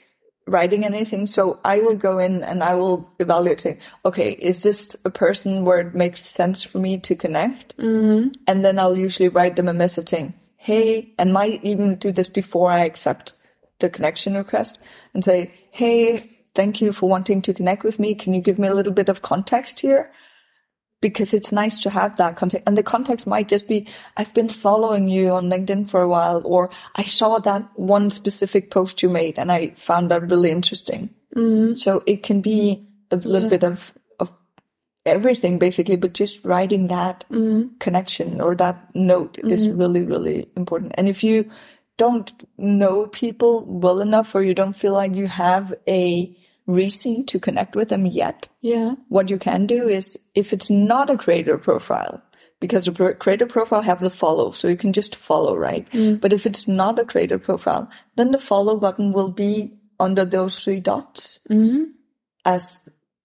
writing 0.47 0.83
anything, 0.83 1.27
so 1.27 1.59
I 1.63 1.79
will 1.79 1.95
go 1.95 2.17
in 2.17 2.43
and 2.43 2.63
I 2.63 2.73
will 2.73 3.07
evaluate, 3.19 3.61
say, 3.61 3.77
okay, 4.03 4.31
is 4.31 4.63
this 4.63 4.95
a 5.05 5.11
person 5.11 5.65
where 5.65 5.79
it 5.79 5.93
makes 5.93 6.25
sense 6.25 6.63
for 6.63 6.79
me 6.79 6.97
to 6.99 7.15
connect? 7.15 7.77
Mm-hmm. 7.77 8.29
And 8.47 8.65
then 8.65 8.79
I'll 8.79 8.97
usually 8.97 9.29
write 9.29 9.55
them 9.55 9.67
a 9.69 9.73
message 9.73 10.09
saying, 10.09 10.33
hey, 10.57 11.13
and 11.19 11.31
might 11.31 11.63
even 11.63 11.95
do 11.95 12.11
this 12.11 12.29
before 12.29 12.71
I 12.71 12.85
accept 12.85 13.33
the 13.79 13.89
connection 13.89 14.35
request 14.35 14.81
and 15.13 15.23
say, 15.23 15.51
hey, 15.71 16.40
thank 16.55 16.81
you 16.81 16.91
for 16.91 17.09
wanting 17.09 17.41
to 17.43 17.53
connect 17.53 17.83
with 17.83 17.99
me. 17.99 18.15
Can 18.15 18.33
you 18.33 18.41
give 18.41 18.59
me 18.59 18.67
a 18.67 18.73
little 18.73 18.93
bit 18.93 19.09
of 19.09 19.21
context 19.21 19.79
here? 19.79 20.11
because 21.01 21.33
it's 21.33 21.51
nice 21.51 21.79
to 21.81 21.89
have 21.89 22.15
that 22.17 22.37
context. 22.37 22.63
And 22.67 22.77
the 22.77 22.83
context 22.83 23.27
might 23.27 23.49
just 23.49 23.67
be, 23.67 23.87
I've 24.15 24.33
been 24.33 24.49
following 24.49 25.09
you 25.09 25.31
on 25.31 25.49
LinkedIn 25.49 25.89
for 25.89 26.01
a 26.01 26.07
while, 26.07 26.41
or 26.45 26.69
I 26.95 27.03
saw 27.03 27.39
that 27.39 27.67
one 27.75 28.09
specific 28.11 28.69
post 28.69 29.01
you 29.01 29.09
made 29.09 29.37
and 29.37 29.51
I 29.51 29.71
found 29.71 30.11
that 30.11 30.29
really 30.29 30.51
interesting. 30.51 31.09
Mm-hmm. 31.35 31.73
So 31.73 32.03
it 32.05 32.23
can 32.23 32.41
be 32.41 32.87
a 33.09 33.15
little 33.15 33.49
bit 33.49 33.63
of, 33.63 33.93
of 34.19 34.31
everything 35.05 35.57
basically, 35.57 35.95
but 35.95 36.13
just 36.13 36.45
writing 36.45 36.87
that 36.87 37.25
mm-hmm. 37.31 37.75
connection 37.79 38.39
or 38.39 38.55
that 38.55 38.89
note 38.93 39.39
is 39.39 39.67
mm-hmm. 39.67 39.79
really, 39.79 40.03
really 40.03 40.49
important. 40.55 40.93
And 40.95 41.09
if 41.09 41.23
you 41.23 41.49
don't 41.97 42.31
know 42.57 43.07
people 43.07 43.65
well 43.67 44.01
enough 44.01 44.35
or 44.35 44.43
you 44.43 44.53
don't 44.53 44.75
feel 44.75 44.93
like 44.93 45.15
you 45.15 45.27
have 45.27 45.73
a 45.87 46.35
reason 46.71 47.25
to 47.27 47.39
connect 47.39 47.75
with 47.75 47.89
them 47.89 48.05
yet, 48.05 48.47
Yeah. 48.61 48.95
what 49.09 49.29
you 49.29 49.37
can 49.37 49.65
do 49.67 49.87
is 49.87 50.17
if 50.35 50.53
it's 50.53 50.69
not 50.69 51.09
a 51.09 51.17
creator 51.17 51.57
profile 51.57 52.21
because 52.59 52.85
the 52.85 53.15
creator 53.19 53.45
profile 53.47 53.81
have 53.81 53.99
the 53.99 54.09
follow 54.09 54.51
so 54.51 54.67
you 54.67 54.77
can 54.77 54.93
just 54.93 55.15
follow 55.15 55.55
right? 55.55 55.89
Mm. 55.91 56.21
But 56.21 56.33
if 56.33 56.45
it's 56.45 56.67
not 56.67 56.99
a 56.99 57.05
creator 57.05 57.39
profile 57.39 57.89
then 58.15 58.31
the 58.31 58.37
follow 58.37 58.77
button 58.77 59.11
will 59.11 59.29
be 59.31 59.73
under 59.99 60.25
those 60.25 60.59
three 60.63 60.79
dots. 60.79 61.39
Mm-hmm. 61.49 61.83
As 62.45 62.79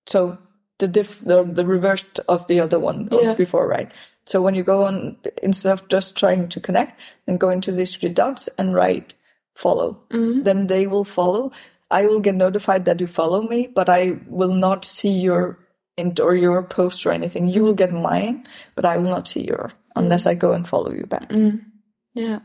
so 0.07 0.39
the 0.79 0.89
diff 0.89 1.21
the, 1.21 1.43
the 1.45 1.65
reverse 1.67 2.07
of 2.29 2.47
the 2.49 2.61
other 2.61 2.79
one 2.79 3.09
Yeah. 3.11 3.35
before 3.35 3.67
right? 3.69 3.91
So 4.27 4.43
when 4.43 4.55
you 4.55 4.63
go 4.65 4.85
on 4.85 5.17
instead 5.43 5.73
of 5.73 5.89
just 5.89 6.17
trying 6.17 6.49
to 6.49 6.61
connect 6.61 7.01
then 7.27 7.37
go 7.37 7.51
into 7.51 7.73
these 7.73 7.95
three 7.95 8.11
dots 8.11 8.49
and 8.59 8.75
write 8.75 9.15
follow. 9.55 10.03
Mm-hmm. 10.11 10.43
Then 10.43 10.67
they 10.67 10.87
will 10.87 11.05
follow 11.05 11.51
i 11.91 12.07
will 12.07 12.21
get 12.21 12.35
notified 12.35 12.85
that 12.85 13.01
you 13.01 13.07
follow 13.07 13.43
me 13.43 13.67
but 13.67 13.89
i 13.89 14.19
will 14.27 14.55
not 14.55 14.85
see 14.85 15.11
your 15.11 15.59
int 15.97 16.21
or 16.21 16.35
your 16.35 16.63
post 16.63 17.07
or 17.07 17.13
anything 17.13 17.49
you 17.49 17.63
will 17.63 17.75
get 17.75 17.93
mine 17.93 18.47
but 18.75 18.85
i 18.85 18.97
will 18.97 19.11
not 19.11 19.29
see 19.29 19.45
your 19.45 19.73
unless 19.95 20.27
i 20.27 20.35
go 20.35 20.53
and 20.53 20.69
follow 20.69 20.91
you 20.91 21.07
back 21.07 21.29
mm. 21.31 21.61
Yeah. 22.15 22.41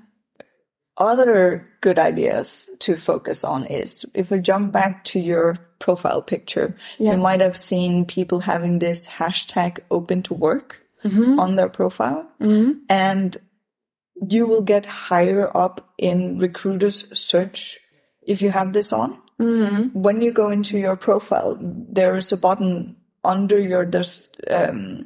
other 0.97 1.67
good 1.81 1.97
ideas 1.97 2.69
to 2.79 2.95
focus 2.97 3.43
on 3.43 3.65
is 3.65 4.05
if 4.13 4.31
we 4.31 4.39
jump 4.39 4.71
back 4.71 5.03
to 5.05 5.19
your 5.19 5.57
profile 5.81 6.21
picture, 6.21 6.77
Yes. 6.97 7.15
you 7.15 7.21
might 7.21 7.41
have 7.41 7.57
seen 7.57 8.05
people 8.05 8.39
having 8.39 8.79
this 8.79 9.07
hashtag 9.07 9.79
open 9.89 10.21
to 10.23 10.33
work 10.33 10.79
mm-hmm. 11.03 11.39
on 11.39 11.55
their 11.55 11.67
profile. 11.67 12.25
Mm-hmm. 12.39 12.71
And 12.87 13.35
you 14.29 14.45
will 14.45 14.61
get 14.61 14.85
higher 14.85 15.49
up 15.57 15.93
in 15.97 16.37
recruiters 16.39 17.05
search 17.17 17.79
if 18.21 18.41
you 18.41 18.51
have 18.51 18.71
this 18.71 18.93
on. 18.93 19.17
When 19.93 20.21
you 20.21 20.31
go 20.31 20.49
into 20.49 20.77
your 20.77 20.95
profile, 20.95 21.57
there 21.61 22.15
is 22.17 22.31
a 22.31 22.37
button 22.37 22.95
under 23.23 23.59
your 23.59 23.85
there's 23.85 24.29
um, 24.49 25.05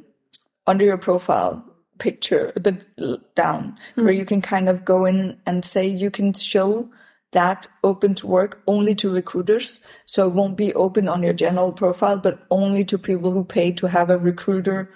under 0.66 0.84
your 0.84 0.98
profile 0.98 1.64
picture 1.98 2.52
a 2.56 2.60
bit 2.60 2.86
down 3.34 3.76
where 3.94 4.12
you 4.12 4.24
can 4.26 4.42
kind 4.42 4.68
of 4.68 4.84
go 4.84 5.04
in 5.06 5.38
and 5.46 5.64
say 5.64 5.86
you 5.86 6.10
can 6.10 6.32
show 6.32 6.88
that 7.32 7.66
open 7.82 8.14
to 8.14 8.26
work 8.26 8.62
only 8.66 8.94
to 8.94 9.12
recruiters 9.12 9.80
so 10.04 10.26
it 10.26 10.34
won't 10.34 10.56
be 10.56 10.74
open 10.74 11.08
on 11.08 11.22
your 11.22 11.32
general 11.32 11.72
profile 11.72 12.18
but 12.18 12.44
only 12.50 12.84
to 12.84 12.98
people 12.98 13.30
who 13.32 13.44
pay 13.44 13.72
to 13.72 13.86
have 13.86 14.10
a 14.10 14.18
recruiter 14.18 14.90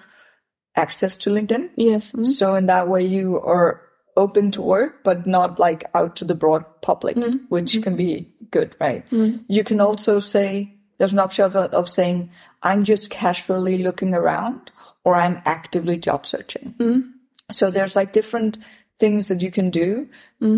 access 0.75 1.17
to 1.17 1.29
linkedin 1.31 1.69
Yes. 1.75 2.11
Mm. 2.11 2.25
so 2.25 2.55
in 2.55 2.67
that 2.67 2.87
way 2.87 3.03
you 3.03 3.39
are 3.41 3.81
open 4.17 4.51
to 4.51 4.61
work, 4.61 5.03
but 5.03 5.25
not 5.25 5.59
like 5.59 5.89
out 5.93 6.15
to 6.17 6.25
the 6.25 6.35
broad 6.35 6.65
public, 6.81 7.15
mm. 7.15 7.39
which 7.49 7.81
can 7.81 7.95
be 7.95 8.31
good, 8.51 8.75
right? 8.79 9.09
Mm. 9.09 9.43
You 9.47 9.63
can 9.63 9.79
also 9.79 10.19
say, 10.19 10.75
there's 10.97 11.13
an 11.13 11.19
option 11.19 11.45
of, 11.45 11.55
of 11.55 11.89
saying, 11.89 12.29
I'm 12.61 12.83
just 12.83 13.09
casually 13.09 13.77
looking 13.79 14.13
around 14.13 14.71
or 15.03 15.15
I'm 15.15 15.41
actively 15.45 15.97
job 15.97 16.25
searching. 16.25 16.75
Mm. 16.77 17.11
So 17.51 17.71
there's 17.71 17.95
like 17.95 18.13
different 18.13 18.57
things 18.99 19.29
that 19.29 19.41
you 19.41 19.51
can 19.51 19.71
do 19.71 20.07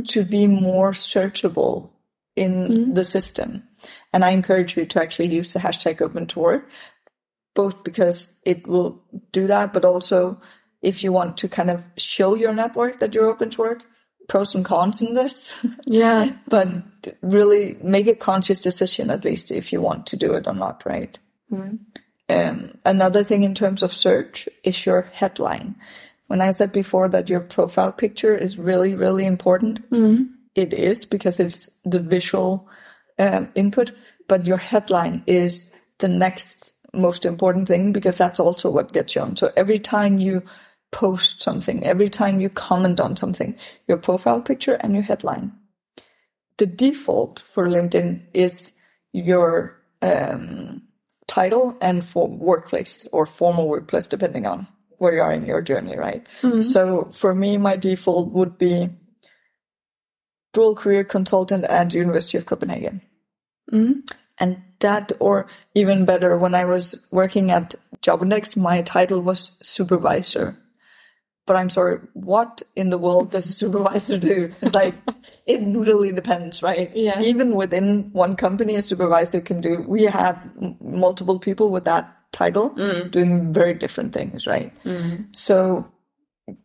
to 0.06 0.26
be 0.26 0.48
more 0.48 0.92
searchable 0.92 1.92
in 2.36 2.94
the 2.94 3.06
system. 3.06 3.64
And 4.12 4.26
I 4.26 4.32
encourage 4.32 4.76
you 4.76 4.86
to 4.86 5.02
actually 5.02 5.28
use 5.28 5.54
the 5.54 5.60
hashtag 5.60 6.02
open 6.02 6.28
to 6.28 6.40
work 6.40 6.70
both 7.56 7.84
because 7.84 8.36
it 8.46 8.68
will 8.68 9.02
do 9.32 9.48
that, 9.48 9.74
but 9.74 9.86
also 9.86 10.42
if 10.84 11.04
you 11.04 11.12
want 11.12 11.38
to 11.38 11.48
kind 11.48 11.70
of 11.70 11.84
show 11.98 12.36
your 12.36 12.54
network 12.54 13.00
that 13.00 13.14
you're 13.16 13.30
open 13.30 13.50
to 13.52 13.62
work, 13.62 13.84
pros 14.28 14.54
and 14.56 14.64
cons 14.66 15.02
in 15.02 15.14
this, 15.16 15.54
Yeah. 15.86 16.32
but 16.48 16.68
really 17.22 17.78
make 17.82 18.08
a 18.08 18.16
conscious 18.16 18.62
decision 18.62 19.10
at 19.10 19.26
least 19.26 19.52
if 19.52 19.74
you 19.74 19.82
want 19.82 20.06
to 20.08 20.18
do 20.18 20.34
it 20.34 20.48
or 20.48 20.54
not, 20.54 20.84
right? 20.86 21.18
Um, 22.30 22.78
another 22.86 23.24
thing 23.24 23.44
in 23.44 23.54
terms 23.54 23.84
of 23.84 23.94
search 23.94 24.48
is 24.64 24.86
your 24.86 25.02
headline. 25.14 25.76
When 26.28 26.42
I 26.42 26.52
said 26.52 26.72
before 26.72 27.10
that 27.10 27.30
your 27.30 27.42
profile 27.42 27.92
picture 27.92 28.36
is 28.36 28.58
really, 28.58 28.96
really 28.96 29.26
important, 29.26 29.82
it 30.56 30.74
is 30.74 31.06
because 31.06 31.40
it's 31.40 31.70
the 31.86 32.00
visual 32.00 32.68
um, 33.20 33.50
input, 33.56 33.92
but 34.28 34.46
your 34.48 34.58
headline 34.58 35.24
is 35.28 35.76
the 36.00 36.08
next 36.08 36.74
most 36.94 37.26
important 37.26 37.68
thing 37.68 37.92
because 37.92 38.18
that's 38.18 38.40
also 38.40 38.70
what 38.70 38.94
gets 38.94 39.16
you 39.16 39.22
on. 39.22 39.36
So 39.36 39.52
every 39.58 39.80
time 39.80 40.18
you 40.20 40.44
post 40.94 41.42
something, 41.42 41.84
every 41.84 42.08
time 42.08 42.40
you 42.40 42.48
comment 42.50 43.02
on 43.02 43.18
something, 43.18 43.58
your 43.88 43.98
profile 43.98 44.40
picture 44.40 44.76
and 44.76 44.94
your 44.94 45.04
headline. 45.04 45.52
The 46.58 46.68
default 46.68 47.40
for 47.40 47.68
LinkedIn 47.68 48.22
is 48.34 48.72
your 49.12 49.82
um, 50.02 50.84
title 51.28 51.76
and 51.82 52.06
for 52.06 52.30
workplace 52.30 53.08
or 53.12 53.26
formal 53.26 53.68
workplace, 53.68 54.08
depending 54.08 54.46
on 54.46 54.68
where 55.00 55.14
you 55.16 55.22
are 55.22 55.34
in 55.34 55.46
your 55.46 55.62
journey, 55.62 55.98
right? 55.98 56.26
So 56.64 57.10
for 57.12 57.34
me, 57.36 57.58
my 57.58 57.76
default 57.76 58.32
would 58.32 58.58
be 58.58 58.90
dual 60.54 60.76
career 60.76 61.04
consultant 61.04 61.66
at 61.66 61.94
University 61.94 62.38
of 62.38 62.46
Copenhagen. 62.46 63.02
And 64.40 64.62
that, 64.80 65.12
or 65.20 65.48
even 65.74 66.06
better, 66.06 66.38
when 66.38 66.54
I 66.56 66.66
was 66.66 67.06
working 67.12 67.52
at 67.52 67.76
Jobindex, 68.02 68.56
my 68.56 68.82
title 68.84 69.22
was 69.22 69.58
supervisor. 69.62 70.58
But 71.46 71.58
I'm 71.58 71.70
sorry, 71.70 72.00
what 72.14 72.62
in 72.76 72.90
the 72.90 72.98
world 72.98 73.32
does 73.32 73.50
a 73.50 73.54
supervisor 73.54 74.18
do? 74.18 74.54
Like, 74.74 74.96
it 75.46 75.60
really 75.62 76.12
depends, 76.12 76.64
right? 76.64 76.90
Yeah. 76.96 77.20
Even 77.20 77.56
within 77.56 78.10
one 78.14 78.36
company, 78.36 78.76
a 78.76 78.82
supervisor 78.82 79.42
can 79.42 79.60
do. 79.60 79.84
We 79.88 80.04
have 80.04 80.38
m- 80.62 80.78
multiple 80.80 81.40
people 81.40 81.70
with 81.70 81.84
that 81.86 82.16
title 82.32 82.70
mm. 82.72 83.12
doing 83.12 83.52
very 83.52 83.74
different 83.74 84.14
things, 84.14 84.48
right? 84.48 84.74
Mm. 84.84 85.36
So 85.36 85.92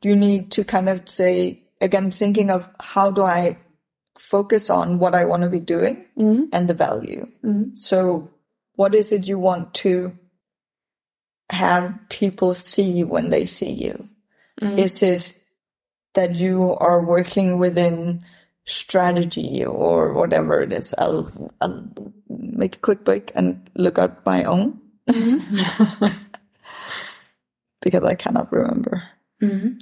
you 0.03 0.14
need 0.14 0.53
to 0.53 0.64
kind 0.64 0.89
of 0.89 1.09
say, 1.09 1.64
again, 1.81 2.12
thinking 2.12 2.51
of 2.51 2.68
how 2.79 3.11
do 3.11 3.22
I 3.22 3.59
focus 4.18 4.70
on 4.70 4.99
what 4.99 5.14
I 5.14 5.24
want 5.24 5.43
to 5.43 5.49
be 5.49 5.61
doing 5.61 6.05
mm. 6.16 6.49
and 6.53 6.68
the 6.68 6.74
value. 6.74 7.26
So, 7.74 8.31
what 8.74 8.95
is 8.95 9.12
it 9.12 9.26
you 9.26 9.39
want 9.39 9.74
to 9.74 10.16
have 11.51 11.99
people 12.11 12.55
see 12.55 13.05
when 13.05 13.31
they 13.31 13.47
see 13.47 13.70
you? 13.70 14.09
Mm. 14.61 14.79
Is 14.79 15.03
it 15.03 15.35
that 16.15 16.35
you 16.35 16.75
are 16.77 17.05
working 17.05 17.59
within 17.59 18.25
strategy 18.65 19.65
or 19.65 20.13
whatever 20.13 20.61
it 20.61 20.73
is? 20.73 20.95
I'll, 20.99 21.31
I'll 21.61 21.89
make 22.29 22.77
a 22.77 22.81
quick 22.81 23.05
break 23.05 23.33
and 23.35 23.71
look 23.75 23.99
up 23.99 24.25
my 24.27 24.45
own 24.45 24.81
mm-hmm. 25.09 26.07
because 27.83 28.05
I 28.05 28.15
cannot 28.15 28.53
remember. 28.53 29.03
Mm-hmm. 29.43 29.79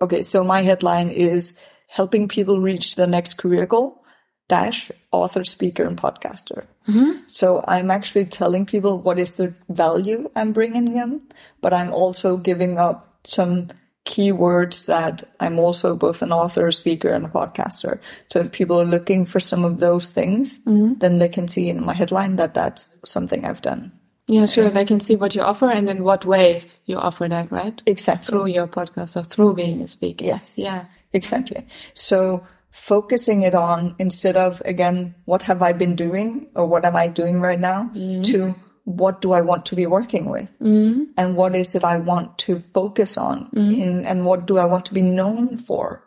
Okay, 0.00 0.22
so 0.22 0.42
my 0.42 0.62
headline 0.62 1.10
is 1.10 1.56
helping 1.88 2.28
people 2.28 2.60
reach 2.60 2.96
the 2.96 3.06
next 3.06 3.34
career 3.34 3.66
goal 3.66 4.04
dash 4.48 4.90
author, 5.10 5.44
speaker, 5.44 5.84
and 5.84 5.96
podcaster. 5.96 6.66
Mm-hmm. 6.88 7.20
So 7.26 7.64
I'm 7.66 7.90
actually 7.90 8.26
telling 8.26 8.66
people 8.66 8.98
what 8.98 9.18
is 9.18 9.32
the 9.32 9.54
value 9.68 10.30
I'm 10.36 10.52
bringing 10.52 10.96
in, 10.96 11.22
but 11.60 11.72
I'm 11.72 11.92
also 11.92 12.36
giving 12.36 12.78
up 12.78 13.18
some 13.24 13.68
keywords 14.04 14.86
that 14.86 15.22
I'm 15.40 15.58
also 15.58 15.96
both 15.96 16.20
an 16.20 16.30
author, 16.30 16.70
speaker, 16.70 17.08
and 17.08 17.24
a 17.24 17.28
podcaster. 17.28 18.00
So 18.28 18.40
if 18.40 18.52
people 18.52 18.80
are 18.80 18.84
looking 18.84 19.24
for 19.24 19.40
some 19.40 19.64
of 19.64 19.80
those 19.80 20.10
things, 20.10 20.60
mm-hmm. 20.60 20.94
then 20.98 21.18
they 21.18 21.28
can 21.28 21.48
see 21.48 21.70
in 21.70 21.84
my 21.84 21.94
headline 21.94 22.36
that 22.36 22.54
that's 22.54 22.94
something 23.04 23.46
I've 23.46 23.62
done. 23.62 23.92
Yeah, 24.26 24.46
sure. 24.46 24.70
They 24.70 24.84
can 24.84 25.00
see 25.00 25.16
what 25.16 25.34
you 25.34 25.42
offer 25.42 25.70
and 25.70 25.88
in 25.88 26.02
what 26.02 26.24
ways 26.24 26.78
you 26.86 26.96
offer 26.96 27.28
that, 27.28 27.50
right? 27.52 27.82
Exactly. 27.86 28.26
Through 28.26 28.46
your 28.46 28.66
podcast 28.66 29.16
or 29.16 29.22
through 29.22 29.54
being 29.54 29.82
a 29.82 29.88
speaker. 29.88 30.24
Yes. 30.24 30.56
Yeah. 30.56 30.86
Exactly. 31.12 31.66
So 31.94 32.46
focusing 32.74 33.42
it 33.42 33.54
on 33.54 33.94
instead 34.00 34.36
of 34.36 34.60
again, 34.64 35.14
what 35.26 35.42
have 35.42 35.62
I 35.62 35.72
been 35.72 35.94
doing 35.94 36.48
or 36.56 36.66
what 36.66 36.84
am 36.84 36.96
I 36.96 37.06
doing 37.06 37.40
right 37.40 37.60
now 37.60 37.90
mm-hmm. 37.94 38.22
to 38.22 38.54
what 38.84 39.20
do 39.20 39.32
I 39.32 39.40
want 39.40 39.64
to 39.66 39.76
be 39.76 39.86
working 39.86 40.28
with 40.28 40.48
mm-hmm. 40.60 41.04
and 41.16 41.36
what 41.36 41.54
is 41.54 41.74
it 41.74 41.84
I 41.84 41.98
want 41.98 42.36
to 42.38 42.58
focus 42.58 43.16
on 43.16 43.50
mm-hmm. 43.54 43.80
in, 43.80 44.04
and 44.04 44.26
what 44.26 44.46
do 44.46 44.58
I 44.58 44.64
want 44.64 44.86
to 44.86 44.94
be 44.94 45.02
known 45.02 45.56
for 45.56 46.02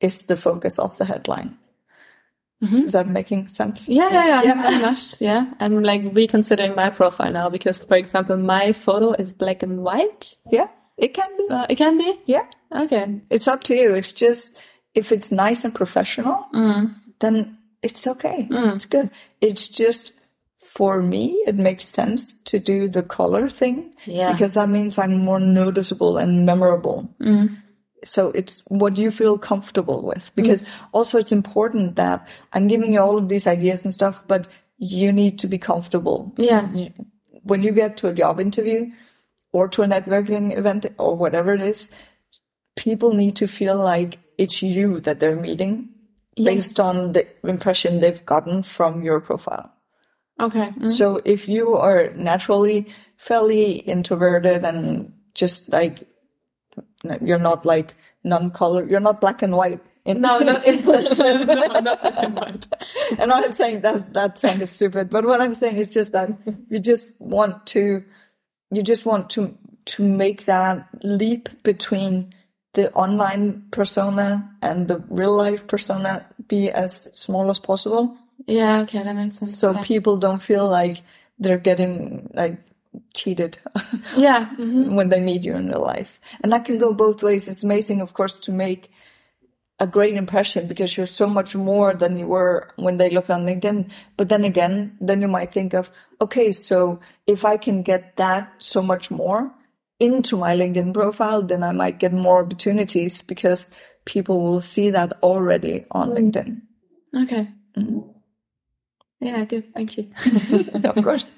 is 0.00 0.22
the 0.22 0.36
focus 0.36 0.78
of 0.78 0.98
the 0.98 1.04
headline. 1.04 1.58
Is 2.62 2.92
that 2.92 3.08
making 3.08 3.48
sense? 3.48 3.88
Yeah, 3.88 4.08
yeah, 4.10 4.42
yeah, 4.42 4.62
very 4.62 4.80
much. 4.80 5.20
Yeah, 5.20 5.52
I'm 5.60 5.82
like 5.82 6.02
reconsidering 6.12 6.74
my 6.74 6.88
profile 6.88 7.30
now 7.30 7.50
because, 7.50 7.84
for 7.84 7.96
example, 7.96 8.38
my 8.38 8.72
photo 8.72 9.12
is 9.12 9.34
black 9.34 9.62
and 9.62 9.82
white. 9.82 10.34
Yeah, 10.50 10.68
it 10.96 11.12
can 11.12 11.36
be. 11.36 11.46
Uh, 11.50 11.66
it 11.68 11.76
can 11.76 11.98
be. 11.98 12.18
Yeah. 12.24 12.46
Okay. 12.72 13.20
It's 13.28 13.48
up 13.48 13.64
to 13.64 13.74
you. 13.74 13.94
It's 13.94 14.12
just 14.12 14.56
if 14.94 15.12
it's 15.12 15.30
nice 15.30 15.64
and 15.64 15.74
professional, 15.74 16.46
mm. 16.54 16.94
then 17.20 17.58
it's 17.82 18.06
okay. 18.06 18.48
Mm. 18.50 18.74
It's 18.74 18.86
good. 18.86 19.10
It's 19.40 19.68
just 19.68 20.12
for 20.58 21.02
me, 21.02 21.42
it 21.46 21.54
makes 21.54 21.84
sense 21.84 22.32
to 22.44 22.58
do 22.58 22.88
the 22.88 23.02
color 23.02 23.48
thing 23.48 23.94
Yeah. 24.06 24.32
because 24.32 24.54
that 24.54 24.68
means 24.68 24.98
I'm 24.98 25.18
more 25.18 25.38
noticeable 25.38 26.16
and 26.16 26.44
memorable. 26.46 27.08
Mm. 27.20 27.58
So 28.02 28.30
it's 28.30 28.62
what 28.68 28.98
you 28.98 29.10
feel 29.10 29.38
comfortable 29.38 30.02
with 30.04 30.32
because 30.34 30.66
also 30.92 31.18
it's 31.18 31.32
important 31.32 31.96
that 31.96 32.26
I'm 32.52 32.66
giving 32.66 32.92
you 32.92 33.00
all 33.00 33.16
of 33.16 33.28
these 33.28 33.46
ideas 33.46 33.84
and 33.84 33.94
stuff, 33.94 34.24
but 34.26 34.46
you 34.76 35.12
need 35.12 35.38
to 35.38 35.46
be 35.46 35.58
comfortable 35.58 36.32
Yeah. 36.36 36.68
when 37.44 37.62
you 37.62 37.72
get 37.72 37.96
to 37.98 38.08
a 38.08 38.12
job 38.14 38.40
interview 38.40 38.90
or 39.52 39.68
to 39.68 39.82
a 39.82 39.86
networking 39.86 40.56
event 40.58 40.86
or 40.98 41.14
whatever 41.16 41.54
it 41.54 41.60
is, 41.60 41.90
people 42.76 43.14
need 43.14 43.36
to 43.36 43.46
feel 43.46 43.76
like 43.78 44.18
it's 44.38 44.62
you 44.62 45.00
that 45.00 45.20
they're 45.20 45.36
meeting 45.36 45.90
based 46.36 46.80
on 46.80 47.12
the 47.12 47.26
impression 47.44 48.00
they've 48.00 48.24
gotten 48.26 48.62
from 48.62 49.02
your 49.02 49.20
profile. 49.20 49.72
Okay. 50.40 50.70
Mm. 50.78 50.90
So 50.90 51.20
if 51.24 51.48
you 51.48 51.76
are 51.76 52.10
naturally 52.14 52.88
fairly 53.16 53.74
introverted 53.74 54.64
and 54.64 55.12
just 55.34 55.68
like 55.70 56.08
you're 57.22 57.38
not 57.38 57.64
like 57.64 57.94
non-color, 58.24 58.84
you're 58.84 59.00
not 59.00 59.20
black 59.20 59.42
and 59.42 59.54
white. 59.56 59.80
In, 60.04 60.20
No, 60.20 60.38
not 60.38 60.66
in 60.66 60.82
person. 60.82 61.46
no, 61.46 61.54
not 61.54 61.82
black 62.02 62.14
and 62.24 62.34
white. 62.34 62.66
and 63.18 63.30
what 63.30 63.44
I'm 63.44 63.52
saying 63.52 63.80
that's 63.80 64.06
that 64.06 64.36
sounded 64.36 64.68
stupid, 64.78 65.10
but 65.10 65.24
what 65.24 65.40
I'm 65.40 65.54
saying 65.54 65.76
is 65.76 65.88
just 65.88 66.12
that 66.12 66.30
you 66.68 66.78
just 66.80 67.18
want 67.20 67.66
to 67.68 68.02
you 68.72 68.82
just 68.82 69.06
want 69.06 69.30
to 69.30 69.56
to 69.86 70.02
make 70.02 70.46
that 70.46 70.88
leap 71.04 71.48
between 71.62 72.32
the 72.74 72.92
online 72.92 73.64
persona 73.70 74.48
and 74.62 74.88
the 74.88 74.98
real 75.08 75.34
life 75.36 75.66
persona 75.66 76.26
be 76.48 76.70
as 76.70 77.08
small 77.18 77.48
as 77.50 77.58
possible 77.58 78.16
Yeah. 78.46 78.82
Okay, 78.82 79.02
that 79.02 79.16
makes 79.16 79.38
sense. 79.38 79.56
so 79.58 79.74
people 79.82 80.16
don't 80.18 80.42
feel 80.42 80.68
like 80.68 81.02
they're 81.38 81.58
getting 81.70 82.28
like 82.34 82.58
cheated 83.14 83.58
yeah. 84.16 84.50
mhm. 84.58 84.94
when 84.94 85.08
they 85.08 85.20
meet 85.20 85.44
you 85.44 85.54
in 85.54 85.68
real 85.68 85.82
life. 85.82 86.20
And 86.42 86.52
that 86.52 86.64
can 86.64 86.78
go 86.78 86.92
both 86.92 87.22
ways. 87.22 87.48
It's 87.48 87.64
amazing, 87.64 88.00
of 88.02 88.12
course, 88.12 88.38
to 88.46 88.52
make 88.52 88.90
a 89.80 89.86
great 89.86 90.14
impression 90.14 90.68
because 90.68 90.96
you're 90.96 91.06
so 91.06 91.26
much 91.26 91.56
more 91.56 91.94
than 91.94 92.18
you 92.18 92.26
were 92.28 92.70
when 92.76 92.96
they 92.98 93.10
look 93.10 93.28
on 93.30 93.44
LinkedIn. 93.44 93.90
But 94.16 94.28
then 94.28 94.44
again, 94.44 94.96
then 95.00 95.20
you 95.22 95.28
might 95.28 95.52
think 95.52 95.74
of, 95.74 95.90
okay, 96.20 96.52
so 96.52 97.00
if 97.26 97.44
I 97.44 97.56
can 97.56 97.82
get 97.82 98.16
that 98.16 98.52
so 98.58 98.80
much 98.82 99.10
more 99.10 99.50
into 100.12 100.36
my 100.36 100.56
LinkedIn 100.56 100.92
profile, 100.92 101.42
then 101.42 101.62
I 101.62 101.72
might 101.72 101.98
get 101.98 102.12
more 102.12 102.44
opportunities 102.44 103.22
because 103.22 103.70
people 104.04 104.42
will 104.42 104.60
see 104.60 104.90
that 104.90 105.12
already 105.22 105.86
on 105.90 106.10
mm. 106.10 106.18
LinkedIn. 106.18 106.60
Okay. 107.22 107.48
Mm-hmm. 107.76 108.00
Yeah. 109.20 109.44
Good. 109.44 109.72
Thank 109.72 109.96
you. 109.96 110.10
of 110.84 111.02
course. 111.02 111.32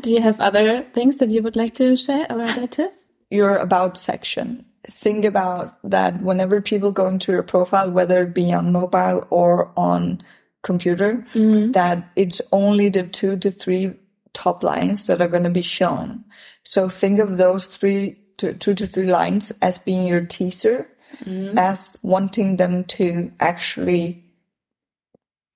Do 0.00 0.12
you 0.12 0.20
have 0.20 0.40
other 0.40 0.82
things 0.82 1.18
that 1.18 1.30
you 1.30 1.42
would 1.42 1.56
like 1.56 1.74
to 1.74 1.96
share 1.96 2.26
or 2.30 2.42
other 2.42 2.66
tips? 2.66 3.08
your 3.34 3.56
about 3.56 3.96
section. 3.98 4.64
Think 4.90 5.24
about 5.24 5.78
that 5.82 6.22
whenever 6.22 6.60
people 6.60 6.92
go 6.92 7.06
into 7.06 7.32
your 7.32 7.42
profile, 7.42 7.90
whether 7.90 8.22
it 8.22 8.34
be 8.34 8.52
on 8.52 8.72
mobile 8.72 9.26
or 9.30 9.72
on 9.76 10.22
computer, 10.62 11.26
mm-hmm. 11.34 11.72
that 11.72 12.10
it's 12.16 12.40
only 12.52 12.90
the 12.90 13.04
two 13.04 13.36
to 13.38 13.50
three 13.50 13.94
top 14.34 14.62
lines 14.62 15.06
that 15.06 15.22
are 15.22 15.28
going 15.28 15.44
to 15.44 15.50
be 15.50 15.62
shown. 15.62 16.24
So 16.62 16.88
think 16.88 17.18
of 17.18 17.36
those 17.36 17.66
three 17.66 18.18
to 18.38 18.52
two 18.54 18.74
to 18.74 18.86
three 18.86 19.06
lines 19.06 19.52
as 19.62 19.78
being 19.78 20.06
your 20.06 20.26
teaser, 20.26 20.88
mm-hmm. 21.24 21.56
as 21.56 21.96
wanting 22.02 22.56
them 22.56 22.84
to 22.84 23.32
actually 23.40 24.24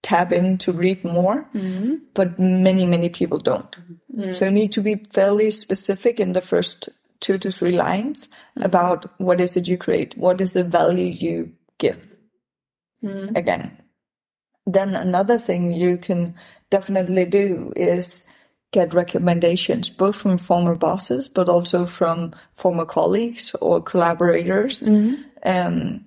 tab 0.03 0.33
in 0.33 0.57
to 0.59 0.73
read 0.73 1.05
more, 1.05 1.47
mm-hmm. 1.55 1.97
but 2.15 2.39
many, 2.39 2.87
many 2.87 3.09
people 3.09 3.39
don't. 3.39 3.77
Mm-hmm. 4.17 4.33
So 4.33 4.47
you 4.47 4.51
need 4.51 4.73
to 4.73 4.81
be 4.81 4.95
fairly 5.11 5.51
specific 5.51 6.19
in 6.21 6.33
the 6.33 6.41
first 6.41 6.89
two 7.21 7.37
to 7.39 7.51
three 7.51 7.73
lines 7.73 8.29
about 8.57 9.07
what 9.21 9.41
is 9.41 9.57
it 9.57 9.67
you 9.67 9.77
create, 9.77 10.17
what 10.17 10.41
is 10.41 10.53
the 10.53 10.63
value 10.63 11.07
you 11.07 11.53
give. 11.79 12.01
Again. 13.37 13.77
Then 14.67 14.95
another 14.95 15.39
thing 15.39 15.71
you 15.73 15.99
can 15.99 16.35
definitely 16.71 17.25
do 17.25 17.73
is 17.75 18.25
get 18.71 18.93
recommendations 18.93 19.89
both 19.89 20.17
from 20.17 20.39
former 20.39 20.75
bosses, 20.75 21.29
but 21.29 21.49
also 21.49 21.87
from 21.87 22.35
former 22.53 22.85
colleagues 22.85 23.55
or 23.61 23.81
collaborators. 23.81 24.81
Mm-hmm. 24.81 25.23
Um, 25.45 26.05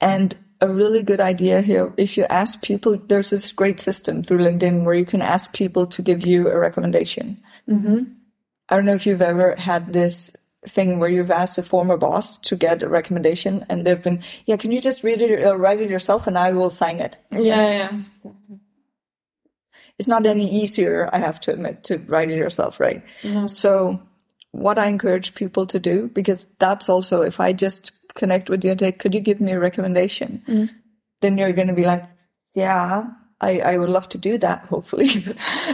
and 0.00 0.36
a 0.60 0.68
really 0.68 1.02
good 1.02 1.20
idea 1.20 1.60
here, 1.60 1.92
if 1.96 2.16
you 2.16 2.24
ask 2.30 2.62
people, 2.62 2.96
there's 2.96 3.30
this 3.30 3.52
great 3.52 3.80
system 3.80 4.22
through 4.22 4.38
LinkedIn 4.38 4.84
where 4.84 4.94
you 4.94 5.04
can 5.04 5.22
ask 5.22 5.52
people 5.52 5.86
to 5.86 6.02
give 6.02 6.26
you 6.26 6.48
a 6.48 6.58
recommendation. 6.58 7.40
Mm-hmm. 7.68 8.04
I 8.68 8.76
don't 8.76 8.84
know 8.84 8.94
if 8.94 9.06
you've 9.06 9.22
ever 9.22 9.54
had 9.56 9.92
this 9.92 10.34
thing 10.66 10.98
where 10.98 11.08
you've 11.08 11.30
asked 11.30 11.58
a 11.58 11.62
former 11.62 11.96
boss 11.96 12.36
to 12.38 12.56
get 12.56 12.82
a 12.82 12.88
recommendation 12.88 13.64
and 13.68 13.86
they've 13.86 14.02
been, 14.02 14.22
yeah, 14.46 14.56
can 14.56 14.72
you 14.72 14.80
just 14.80 15.04
read 15.04 15.22
it 15.22 15.42
or 15.42 15.56
write 15.56 15.80
it 15.80 15.90
yourself 15.90 16.26
and 16.26 16.36
I 16.36 16.50
will 16.50 16.70
sign 16.70 17.00
it. 17.00 17.18
Yeah, 17.30 17.40
yeah. 17.42 18.32
It's 19.98 20.08
not 20.08 20.26
any 20.26 20.48
easier, 20.50 21.08
I 21.12 21.18
have 21.18 21.40
to 21.40 21.52
admit, 21.52 21.84
to 21.84 21.98
write 21.98 22.30
it 22.30 22.36
yourself, 22.36 22.78
right? 22.78 23.02
So 23.48 24.00
what 24.52 24.78
I 24.78 24.86
encourage 24.86 25.34
people 25.34 25.66
to 25.66 25.78
do, 25.78 26.08
because 26.08 26.46
that's 26.58 26.88
also, 26.88 27.22
if 27.22 27.40
I 27.40 27.52
just 27.52 27.92
connect 28.14 28.48
with 28.50 28.64
you 28.64 28.72
and 28.72 28.80
say, 28.80 28.92
could 28.92 29.14
you 29.14 29.20
give 29.20 29.40
me 29.40 29.52
a 29.52 29.60
recommendation? 29.60 30.42
Mm-hmm. 30.46 30.74
Then 31.20 31.38
you're 31.38 31.52
going 31.52 31.68
to 31.68 31.74
be 31.74 31.84
like, 31.84 32.04
yeah, 32.54 33.06
I, 33.40 33.60
I 33.60 33.78
would 33.78 33.90
love 33.90 34.08
to 34.10 34.18
do 34.18 34.38
that, 34.38 34.66
hopefully. 34.70 35.10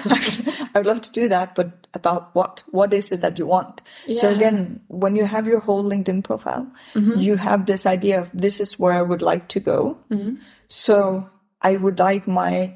But 0.04 0.40
I 0.74 0.78
would 0.78 0.86
love 0.86 1.02
to 1.02 1.12
do 1.12 1.28
that, 1.28 1.54
but 1.54 1.86
about 1.94 2.34
what? 2.34 2.62
What 2.70 2.92
is 2.92 3.12
it 3.12 3.20
that 3.20 3.38
you 3.38 3.46
want? 3.46 3.80
So 4.12 4.28
again, 4.28 4.80
when 4.88 5.16
you 5.16 5.24
have 5.24 5.46
your 5.46 5.60
whole 5.60 5.82
LinkedIn 5.82 6.24
profile, 6.24 6.70
mm-hmm. 6.94 7.20
you 7.20 7.36
have 7.36 7.66
this 7.66 7.86
idea 7.86 8.20
of 8.20 8.30
this 8.34 8.60
is 8.60 8.78
where 8.78 8.92
I 8.92 9.02
would 9.02 9.22
like 9.22 9.48
to 9.48 9.60
go. 9.60 9.98
Mm-hmm. 10.10 10.36
So 10.68 11.30
I 11.62 11.76
would 11.76 11.98
like 11.98 12.26
my 12.26 12.74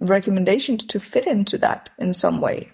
recommendations 0.00 0.84
to 0.84 1.00
fit 1.00 1.26
into 1.26 1.58
that 1.58 1.90
in 1.98 2.14
some 2.14 2.40
way. 2.40 2.70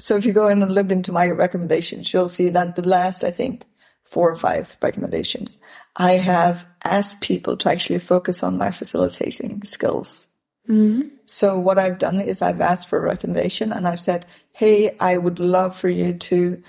So 0.00 0.16
if 0.16 0.24
you 0.24 0.32
go 0.32 0.48
in 0.48 0.62
and 0.62 0.72
look 0.72 0.90
into 0.90 1.12
my 1.12 1.28
recommendations, 1.28 2.12
you'll 2.12 2.28
see 2.28 2.48
that 2.50 2.76
the 2.76 2.88
last, 2.88 3.24
I 3.24 3.30
think, 3.30 3.64
four 4.04 4.30
or 4.30 4.36
five 4.36 4.76
recommendations, 4.80 5.60
I 5.96 6.12
have 6.12 6.66
asked 6.84 7.20
people 7.20 7.56
to 7.58 7.70
actually 7.70 7.98
focus 7.98 8.42
on 8.42 8.56
my 8.56 8.70
facilitating 8.70 9.62
skills. 9.64 10.28
Mm-hmm. 10.68 11.08
So 11.24 11.58
what 11.58 11.78
I've 11.78 11.98
done 11.98 12.20
is 12.20 12.40
I've 12.40 12.60
asked 12.60 12.88
for 12.88 12.98
a 12.98 13.02
recommendation 13.02 13.72
and 13.72 13.86
I've 13.86 14.02
said, 14.02 14.26
Hey, 14.52 14.96
I 14.98 15.18
would 15.18 15.40
love 15.40 15.76
for 15.76 15.88
you 15.88 16.14
to, 16.14 16.62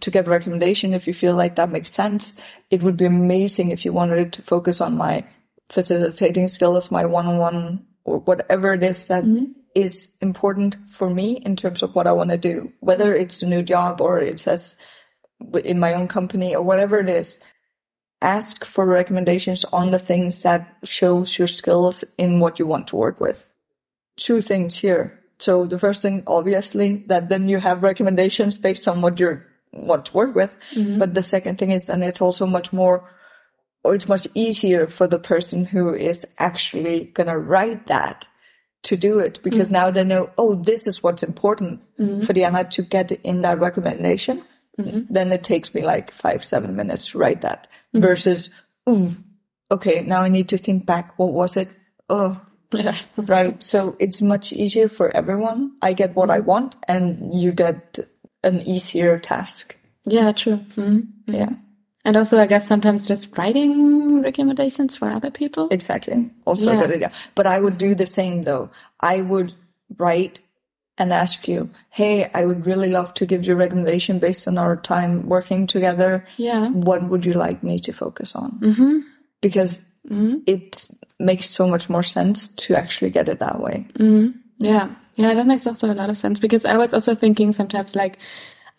to 0.00 0.10
get 0.10 0.26
a 0.26 0.30
recommendation 0.30 0.94
if 0.94 1.06
you 1.06 1.12
feel 1.12 1.34
like 1.34 1.56
that 1.56 1.70
makes 1.70 1.90
sense. 1.90 2.36
It 2.70 2.82
would 2.82 2.96
be 2.96 3.06
amazing 3.06 3.70
if 3.70 3.84
you 3.84 3.92
wanted 3.92 4.32
to 4.34 4.42
focus 4.42 4.80
on 4.80 4.96
my 4.96 5.24
facilitating 5.68 6.48
skills, 6.48 6.90
my 6.90 7.04
one-on-one 7.04 7.86
or 8.04 8.18
whatever 8.20 8.74
it 8.74 8.82
is 8.82 9.06
that 9.06 9.24
mm-hmm. 9.24 9.52
is 9.74 10.14
important 10.20 10.76
for 10.88 11.10
me 11.10 11.32
in 11.32 11.56
terms 11.56 11.82
of 11.82 11.94
what 11.94 12.06
I 12.06 12.12
want 12.12 12.30
to 12.30 12.38
do, 12.38 12.72
whether 12.80 13.14
it's 13.14 13.42
a 13.42 13.46
new 13.46 13.62
job 13.62 14.00
or 14.00 14.18
it 14.18 14.40
says 14.40 14.76
in 15.64 15.78
my 15.78 15.94
own 15.94 16.08
company 16.08 16.54
or 16.54 16.62
whatever 16.62 16.98
it 16.98 17.08
is 17.08 17.38
ask 18.22 18.64
for 18.64 18.86
recommendations 18.86 19.64
on 19.64 19.90
the 19.90 19.98
things 19.98 20.42
that 20.42 20.76
shows 20.84 21.38
your 21.38 21.48
skills 21.48 22.04
in 22.18 22.40
what 22.40 22.58
you 22.58 22.66
want 22.66 22.86
to 22.88 22.96
work 22.96 23.20
with. 23.20 23.48
Two 24.16 24.40
things 24.40 24.76
here. 24.76 25.18
So 25.38 25.64
the 25.64 25.78
first 25.78 26.02
thing, 26.02 26.22
obviously, 26.26 26.96
that 27.06 27.30
then 27.30 27.48
you 27.48 27.58
have 27.58 27.82
recommendations 27.82 28.58
based 28.58 28.86
on 28.86 29.00
what 29.00 29.18
you 29.18 29.40
want 29.72 30.06
to 30.06 30.12
work 30.12 30.34
with. 30.34 30.56
Mm-hmm. 30.74 30.98
But 30.98 31.14
the 31.14 31.22
second 31.22 31.58
thing 31.58 31.70
is 31.70 31.86
then 31.86 32.02
it's 32.02 32.20
also 32.20 32.46
much 32.46 32.72
more, 32.72 33.10
or 33.82 33.94
it's 33.94 34.08
much 34.08 34.26
easier 34.34 34.86
for 34.86 35.06
the 35.06 35.18
person 35.18 35.64
who 35.64 35.94
is 35.94 36.26
actually 36.38 37.04
going 37.14 37.28
to 37.28 37.38
write 37.38 37.86
that 37.86 38.26
to 38.82 38.96
do 38.96 39.18
it 39.18 39.40
because 39.42 39.68
mm. 39.68 39.74
now 39.74 39.90
they 39.90 40.04
know, 40.04 40.30
oh, 40.38 40.54
this 40.54 40.86
is 40.86 41.02
what's 41.02 41.22
important 41.22 41.80
mm-hmm. 41.98 42.24
for 42.24 42.32
Diana 42.32 42.64
to 42.64 42.82
get 42.82 43.12
in 43.12 43.42
that 43.42 43.60
recommendation. 43.60 44.42
Mm-hmm. 44.78 45.12
Then 45.12 45.32
it 45.32 45.42
takes 45.42 45.74
me 45.74 45.82
like 45.82 46.10
five, 46.10 46.44
seven 46.44 46.76
minutes 46.76 47.10
to 47.10 47.18
write 47.18 47.42
that 47.42 47.68
mm-hmm. 47.94 48.00
versus, 48.00 48.50
"Ooh, 48.88 49.12
okay, 49.70 50.02
now 50.02 50.22
I 50.22 50.28
need 50.28 50.48
to 50.50 50.58
think 50.58 50.86
back. 50.86 51.18
What 51.18 51.32
was 51.32 51.56
it? 51.56 51.68
Oh, 52.08 52.40
Yeah. 52.72 52.96
right. 53.16 53.62
So 53.62 53.96
it's 53.98 54.22
much 54.22 54.52
easier 54.52 54.88
for 54.88 55.14
everyone. 55.14 55.72
I 55.82 55.92
get 55.92 56.14
what 56.14 56.30
I 56.30 56.40
want 56.40 56.76
and 56.86 57.34
you 57.34 57.52
get 57.52 57.98
an 58.44 58.62
easier 58.62 59.18
task. 59.18 59.76
Yeah, 60.04 60.32
true. 60.32 60.60
Mhm. 60.76 61.08
Yeah, 61.26 61.50
And 62.04 62.16
also, 62.16 62.38
I 62.40 62.46
guess 62.46 62.66
sometimes 62.66 63.06
just 63.06 63.36
writing 63.36 64.22
recommendations 64.22 64.96
for 64.96 65.10
other 65.10 65.30
people. 65.30 65.68
exactly. 65.70 66.30
Also 66.46 66.70
a 66.70 66.74
Yeah. 66.74 66.80
good 66.86 66.94
idea. 66.96 67.12
But 67.34 67.46
I 67.46 67.60
would 67.60 67.76
do 67.78 67.94
the 67.94 68.06
same 68.06 68.42
though. 68.42 68.70
I 69.00 69.20
would 69.20 69.52
write 69.98 70.40
and 70.96 71.12
ask 71.12 71.46
you, 71.48 71.68
Hey, 71.90 72.30
I 72.34 72.44
would 72.46 72.66
really 72.66 72.90
love 72.90 73.12
to 73.14 73.26
give 73.26 73.44
you 73.46 73.52
a 73.54 73.56
recommendation 73.56 74.18
based 74.18 74.46
on 74.48 74.56
our 74.58 74.76
time 74.76 75.26
working 75.28 75.66
together. 75.66 76.26
Yeah. 76.36 76.68
What 76.70 77.08
would 77.08 77.24
you 77.26 77.34
like 77.34 77.62
me 77.62 77.78
to 77.80 77.92
focus 77.92 78.34
on? 78.34 78.58
Mm-hmm. 78.62 78.98
Because 79.40 79.82
it 80.46 80.86
makes 81.18 81.48
so 81.50 81.66
much 81.68 81.90
more 81.90 82.02
sense 82.02 82.46
to 82.64 82.74
actually 82.76 83.10
get 83.10 83.28
it 83.28 83.38
that 83.40 83.60
way. 83.60 83.86
Yeah. 84.58 84.88
Yeah, 85.16 85.34
that 85.34 85.46
makes 85.46 85.66
also 85.66 85.92
a 85.92 85.94
lot 85.94 86.08
of 86.08 86.16
sense 86.16 86.38
because 86.40 86.64
I 86.64 86.76
was 86.78 86.94
also 86.94 87.14
thinking 87.14 87.52
sometimes 87.52 87.94
like 87.94 88.18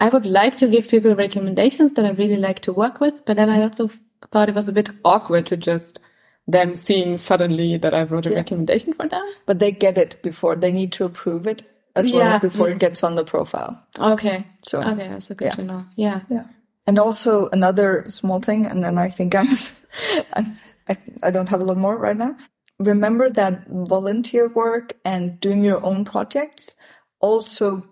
I 0.01 0.09
would 0.09 0.25
like 0.25 0.55
to 0.57 0.67
give 0.67 0.89
people 0.89 1.15
recommendations 1.15 1.93
that 1.93 2.05
I 2.05 2.09
really 2.09 2.35
like 2.35 2.59
to 2.61 2.73
work 2.73 2.99
with, 2.99 3.23
but 3.23 3.37
then 3.37 3.51
I 3.51 3.61
also 3.61 3.91
thought 4.31 4.49
it 4.49 4.55
was 4.55 4.67
a 4.67 4.73
bit 4.73 4.89
awkward 5.05 5.45
to 5.47 5.55
just 5.57 5.99
them 6.47 6.75
seeing 6.75 7.17
suddenly 7.17 7.77
that 7.77 7.93
I 7.93 8.03
wrote 8.03 8.25
a 8.25 8.33
recommendation 8.33 8.93
for 8.93 9.07
them. 9.07 9.23
But 9.45 9.59
they 9.59 9.71
get 9.71 9.99
it 9.99 10.21
before 10.23 10.55
they 10.55 10.71
need 10.71 10.91
to 10.93 11.05
approve 11.05 11.45
it 11.45 11.61
as 11.95 12.11
well 12.11 12.25
Yeah. 12.25 12.39
before 12.39 12.69
it 12.69 12.77
mm. 12.77 12.79
gets 12.79 13.03
on 13.03 13.13
the 13.13 13.23
profile. 13.23 13.79
Okay. 13.99 14.47
So 14.67 14.79
Okay, 14.81 15.07
that's 15.07 15.29
good 15.29 15.45
Yeah. 15.45 15.55
to 15.55 15.63
know. 15.63 15.85
Yeah. 15.95 16.21
Yeah. 16.29 16.45
And 16.87 16.97
also 16.97 17.47
another 17.49 18.05
small 18.09 18.39
thing, 18.39 18.65
and 18.65 18.83
then 18.83 18.97
I 18.97 19.09
think 19.11 19.35
I'm, 19.35 19.55
I'm 20.33 20.57
I, 20.89 20.97
I 21.21 21.29
don't 21.29 21.49
have 21.49 21.61
a 21.61 21.63
lot 21.63 21.77
more 21.77 21.95
right 21.95 22.17
now. 22.17 22.35
Remember 22.79 23.29
that 23.29 23.67
volunteer 23.69 24.47
work 24.49 24.97
and 25.05 25.39
doing 25.39 25.63
your 25.63 25.85
own 25.85 26.05
projects 26.05 26.75
also 27.19 27.85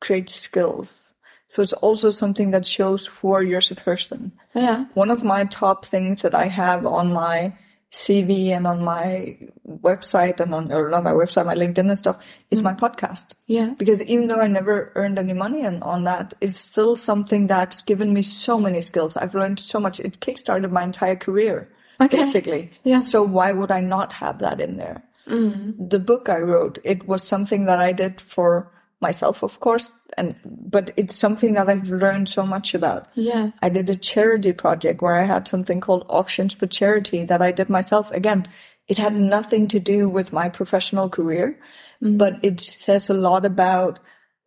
creates 0.00 0.34
skills. 0.34 1.14
So 1.54 1.62
it's 1.62 1.72
also 1.72 2.10
something 2.10 2.50
that 2.50 2.66
shows 2.66 3.08
you 3.22 3.56
as 3.56 3.70
a 3.70 3.76
person. 3.76 4.32
Yeah. 4.56 4.86
One 4.94 5.08
of 5.08 5.22
my 5.22 5.44
top 5.44 5.84
things 5.84 6.22
that 6.22 6.34
I 6.34 6.46
have 6.46 6.84
on 6.84 7.12
my 7.12 7.56
CV 7.92 8.48
and 8.48 8.66
on 8.66 8.82
my 8.82 9.38
website 9.64 10.40
and 10.40 10.52
on, 10.52 10.72
or 10.72 10.90
not 10.90 11.04
my 11.04 11.12
website, 11.12 11.46
my 11.46 11.54
LinkedIn 11.54 11.88
and 11.88 11.96
stuff 11.96 12.20
is 12.50 12.60
my 12.60 12.74
podcast. 12.74 13.34
Yeah. 13.46 13.68
Because 13.78 14.02
even 14.02 14.26
though 14.26 14.40
I 14.40 14.48
never 14.48 14.90
earned 14.96 15.16
any 15.16 15.32
money 15.32 15.64
on, 15.64 15.80
on 15.84 16.02
that, 16.02 16.34
it's 16.40 16.58
still 16.58 16.96
something 16.96 17.46
that's 17.46 17.82
given 17.82 18.12
me 18.12 18.22
so 18.22 18.58
many 18.58 18.82
skills. 18.82 19.16
I've 19.16 19.36
learned 19.36 19.60
so 19.60 19.78
much. 19.78 20.00
It 20.00 20.18
kickstarted 20.18 20.72
my 20.72 20.82
entire 20.82 21.14
career, 21.14 21.70
Okay. 22.00 22.16
basically. 22.16 22.72
Yeah. 22.82 22.96
So 22.96 23.22
why 23.22 23.52
would 23.52 23.70
I 23.70 23.80
not 23.80 24.14
have 24.14 24.40
that 24.40 24.60
in 24.60 24.76
there? 24.76 25.04
Mm. 25.28 25.88
The 25.88 26.00
book 26.00 26.28
I 26.28 26.38
wrote, 26.38 26.80
it 26.82 27.06
was 27.06 27.22
something 27.22 27.66
that 27.66 27.78
I 27.78 27.92
did 27.92 28.20
for 28.20 28.72
myself, 29.04 29.42
of 29.42 29.60
course, 29.60 29.90
and 30.16 30.34
but 30.44 30.90
it's 30.96 31.16
something 31.24 31.54
that 31.54 31.68
I've 31.68 31.88
learned 32.04 32.28
so 32.28 32.44
much 32.54 32.74
about. 32.74 33.06
Yeah. 33.14 33.50
I 33.66 33.68
did 33.68 33.90
a 33.90 33.96
charity 34.12 34.52
project 34.52 35.02
where 35.02 35.16
I 35.22 35.26
had 35.26 35.48
something 35.48 35.80
called 35.80 36.06
auctions 36.08 36.54
for 36.54 36.66
charity 36.66 37.24
that 37.26 37.42
I 37.48 37.52
did 37.52 37.68
myself. 37.68 38.10
Again, 38.10 38.46
it 38.88 38.98
had 38.98 39.14
nothing 39.14 39.68
to 39.68 39.80
do 39.80 40.08
with 40.08 40.32
my 40.32 40.48
professional 40.48 41.08
career, 41.08 41.58
mm. 42.02 42.18
but 42.18 42.32
it 42.42 42.60
says 42.60 43.10
a 43.10 43.14
lot 43.14 43.44
about, 43.44 43.98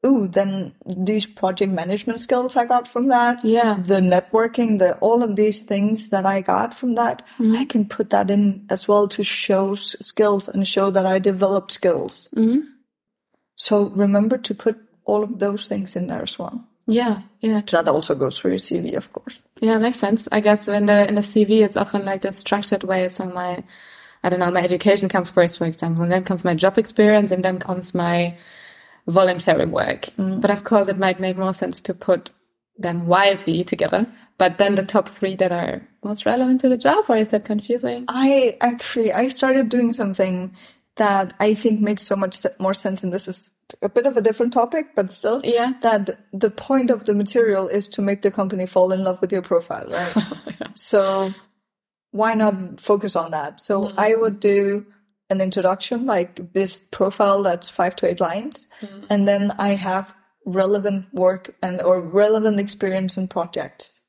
ooh, 0.06 0.28
then 0.28 0.74
these 0.86 1.26
project 1.26 1.72
management 1.72 2.20
skills 2.20 2.56
I 2.56 2.66
got 2.66 2.88
from 2.88 3.10
that. 3.10 3.44
Yeah. 3.44 3.78
The 3.82 4.00
networking, 4.00 4.80
the, 4.80 4.96
all 5.00 5.24
of 5.24 5.36
these 5.36 5.66
things 5.66 6.10
that 6.10 6.26
I 6.26 6.42
got 6.42 6.74
from 6.74 6.96
that, 6.96 7.24
mm. 7.40 7.58
I 7.58 7.66
can 7.66 7.86
put 7.90 8.10
that 8.12 8.30
in 8.30 8.66
as 8.70 8.88
well 8.88 9.08
to 9.08 9.24
show 9.24 9.74
s- 9.74 9.96
skills 10.02 10.48
and 10.48 10.68
show 10.68 10.92
that 10.92 11.06
I 11.06 11.20
developed 11.20 11.72
skills. 11.72 12.30
Mm. 12.36 12.64
So 13.58 13.90
remember 13.90 14.38
to 14.38 14.56
put 14.56 14.78
all 15.04 15.24
of 15.24 15.40
those 15.40 15.68
things 15.68 15.96
in 15.96 16.08
there 16.08 16.22
as 16.22 16.40
well. 16.40 16.64
Yeah. 16.86 17.22
Yeah. 17.42 17.62
That 17.72 17.88
also 17.90 18.16
goes 18.16 18.38
for 18.38 18.50
your 18.50 18.60
CV, 18.60 18.96
of 18.96 19.12
course. 19.12 19.40
Yeah, 19.60 19.78
makes 19.78 19.98
sense. 19.98 20.28
I 20.32 20.40
guess 20.40 20.68
in 20.68 20.86
the 20.86 21.08
in 21.08 21.16
the 21.16 21.22
CV, 21.22 21.66
it's 21.66 21.76
often 21.76 22.06
like 22.06 22.22
the 22.22 22.32
structured 22.32 22.84
way. 22.84 23.10
So 23.10 23.26
my, 23.26 23.64
I 24.24 24.30
don't 24.30 24.40
know, 24.40 24.52
my 24.52 24.62
education 24.62 25.10
comes 25.10 25.30
first, 25.32 25.58
for 25.58 25.66
example, 25.66 26.04
and 26.04 26.12
then 26.12 26.24
comes 26.24 26.46
my 26.46 26.56
job 26.56 26.78
experience, 26.78 27.32
and 27.32 27.44
then 27.44 27.60
comes 27.60 27.94
my 27.94 28.38
voluntary 29.08 29.66
work. 29.66 30.06
Mm. 30.18 30.40
But 30.40 30.52
of 30.52 30.64
course, 30.64 30.88
it 30.88 30.98
might 30.98 31.20
make 31.20 31.38
more 31.38 31.54
sense 31.54 31.82
to 31.82 31.94
put 31.94 32.32
them 32.78 33.08
widely 33.08 33.64
together. 33.64 34.06
But 34.38 34.60
then 34.60 34.76
the 34.76 34.86
top 34.86 35.10
three 35.10 35.36
that 35.38 35.52
are 35.52 35.82
most 36.04 36.26
relevant 36.26 36.62
to 36.62 36.70
the 36.70 36.78
job, 36.78 37.06
or 37.10 37.18
is 37.18 37.30
that 37.30 37.44
confusing? 37.44 38.06
I 38.08 38.56
actually 38.62 39.12
I 39.12 39.30
started 39.30 39.70
doing 39.70 39.94
something 39.94 40.56
that 40.98 41.34
I 41.40 41.54
think 41.54 41.82
makes 41.82 42.04
so 42.04 42.16
much 42.16 42.46
more 42.60 42.74
sense, 42.74 43.04
and 43.04 43.14
this 43.14 43.28
is 43.28 43.50
a 43.82 43.90
bit 43.90 44.06
of 44.06 44.18
a 44.18 44.22
different 44.22 44.54
topic, 44.54 44.88
but 44.96 45.12
still, 45.12 45.42
Yeah. 45.44 45.74
That 45.82 46.20
the 46.34 46.50
point 46.50 46.92
of 46.92 47.06
the 47.06 47.14
material 47.14 47.68
is 47.68 47.88
to 47.90 48.02
make 48.02 48.22
the 48.22 48.32
company 48.32 48.66
fall 48.66 48.92
in 48.92 49.04
love 49.04 49.22
with 49.22 49.32
your 49.32 49.42
profile, 49.42 49.88
right? 49.90 50.16
So 50.76 51.34
why 52.12 52.34
not 52.34 52.80
focus 52.80 53.16
on 53.16 53.32
that? 53.32 53.60
So 53.60 53.84
mm-hmm. 53.84 54.00
I 54.00 54.14
would 54.16 54.40
do 54.40 54.86
an 55.30 55.42
introduction, 55.42 56.06
like 56.06 56.54
this 56.54 56.80
profile 56.80 57.44
that's 57.44 57.68
five 57.70 57.96
to 57.98 58.08
eight 58.08 58.22
lines, 58.22 58.70
mm-hmm. 58.82 59.06
and 59.10 59.28
then 59.28 59.52
I 59.60 59.70
have 59.70 60.14
relevant 60.46 61.14
work 61.14 61.56
and 61.62 61.82
or 61.82 62.00
relevant 62.00 62.60
experience 62.60 63.18
and 63.18 63.30
projects. 63.30 64.02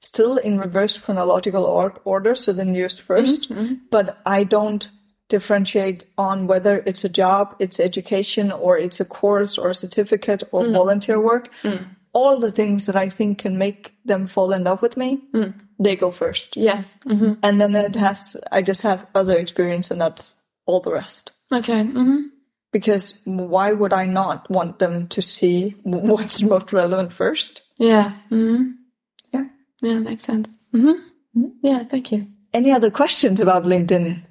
Still 0.00 0.38
in 0.38 0.58
reverse 0.58 0.96
chronological 0.96 1.64
or- 1.64 2.00
order, 2.04 2.34
so 2.34 2.52
the 2.52 2.64
newest 2.64 3.06
1st 3.06 3.48
mm-hmm. 3.48 3.74
but 3.90 4.18
I 4.24 4.44
don't 4.44 4.88
differentiate 5.28 6.04
on 6.18 6.46
whether 6.46 6.82
it's 6.86 7.04
a 7.04 7.08
job, 7.08 7.54
it's 7.58 7.80
education, 7.80 8.52
or 8.52 8.78
it's 8.78 9.00
a 9.00 9.04
course 9.04 9.58
or 9.58 9.70
a 9.70 9.74
certificate 9.74 10.42
or 10.52 10.66
volunteer 10.66 11.20
work. 11.20 11.48
All 12.12 12.38
the 12.38 12.52
things 12.52 12.86
that 12.86 12.94
I 12.96 13.08
think 13.08 13.38
can 13.38 13.58
make 13.58 13.92
them 14.04 14.26
fall 14.26 14.52
in 14.52 14.62
love 14.64 14.82
with 14.82 14.96
me, 14.96 15.20
they 15.80 15.96
go 15.96 16.10
first. 16.12 16.56
Yes. 16.56 16.96
hmm 17.04 17.32
And 17.42 17.60
then 17.60 17.74
it 17.74 17.96
has, 17.96 18.36
I 18.52 18.62
just 18.62 18.82
have 18.82 19.06
other 19.14 19.36
experience 19.36 19.90
and 19.90 20.00
that's 20.00 20.32
all 20.66 20.80
the 20.80 20.92
rest. 20.92 21.32
Okay. 21.52 21.82
hmm 21.84 22.28
Because 22.72 23.18
why 23.24 23.72
would 23.72 23.92
I 23.92 24.06
not 24.06 24.48
want 24.50 24.78
them 24.78 25.08
to 25.08 25.20
see 25.22 25.74
what's 25.82 26.42
most 26.42 26.72
relevant 26.72 27.12
first? 27.12 27.62
Yeah. 27.78 28.10
hmm 28.28 28.72
Yeah. 29.32 29.48
Yeah, 29.82 29.98
makes 29.98 30.24
sense. 30.24 30.48
hmm 30.72 30.92
Yeah, 31.62 31.82
thank 31.90 32.12
you. 32.12 32.26
Any 32.52 32.70
other 32.70 32.90
questions 32.90 33.40
about 33.40 33.64
LinkedIn? 33.64 34.22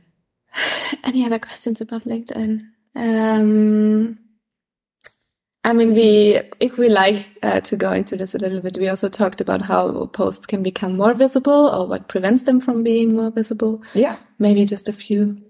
Any 1.03 1.25
other 1.25 1.39
questions 1.39 1.81
about 1.81 2.03
LinkedIn? 2.03 2.61
Um, 2.95 4.19
I 5.63 5.73
mean, 5.73 5.93
we, 5.93 6.39
if 6.59 6.77
we 6.77 6.89
like 6.89 7.25
uh, 7.41 7.61
to 7.61 7.75
go 7.77 7.91
into 7.93 8.15
this 8.17 8.35
a 8.35 8.37
little 8.37 8.59
bit, 8.59 8.77
we 8.77 8.89
also 8.89 9.07
talked 9.07 9.39
about 9.39 9.61
how 9.61 10.05
posts 10.07 10.45
can 10.45 10.61
become 10.61 10.97
more 10.97 11.13
visible 11.13 11.67
or 11.69 11.87
what 11.87 12.09
prevents 12.09 12.43
them 12.43 12.59
from 12.59 12.83
being 12.83 13.15
more 13.15 13.31
visible. 13.31 13.81
Yeah. 13.93 14.17
Maybe 14.39 14.65
just 14.65 14.89
a 14.89 14.93
few, 14.93 15.41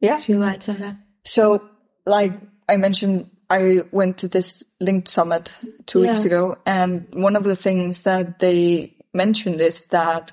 Yeah. 0.00 0.16
few 0.16 0.38
lights 0.38 0.68
on 0.68 0.80
that. 0.80 0.96
So, 1.24 1.62
like 2.04 2.32
I 2.68 2.76
mentioned, 2.76 3.30
I 3.48 3.82
went 3.92 4.18
to 4.18 4.28
this 4.28 4.64
linked 4.80 5.08
summit 5.08 5.52
two 5.86 6.00
weeks 6.02 6.24
ago, 6.24 6.56
and 6.66 7.06
one 7.12 7.34
of 7.34 7.42
the 7.44 7.56
things 7.56 8.04
that 8.04 8.38
they 8.38 8.94
mentioned 9.12 9.60
is 9.60 9.86
that 9.86 10.32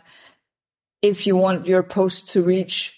if 1.01 1.25
you 1.25 1.35
want 1.35 1.65
your 1.65 1.81
post 1.83 2.29
to 2.31 2.43
reach 2.43 2.93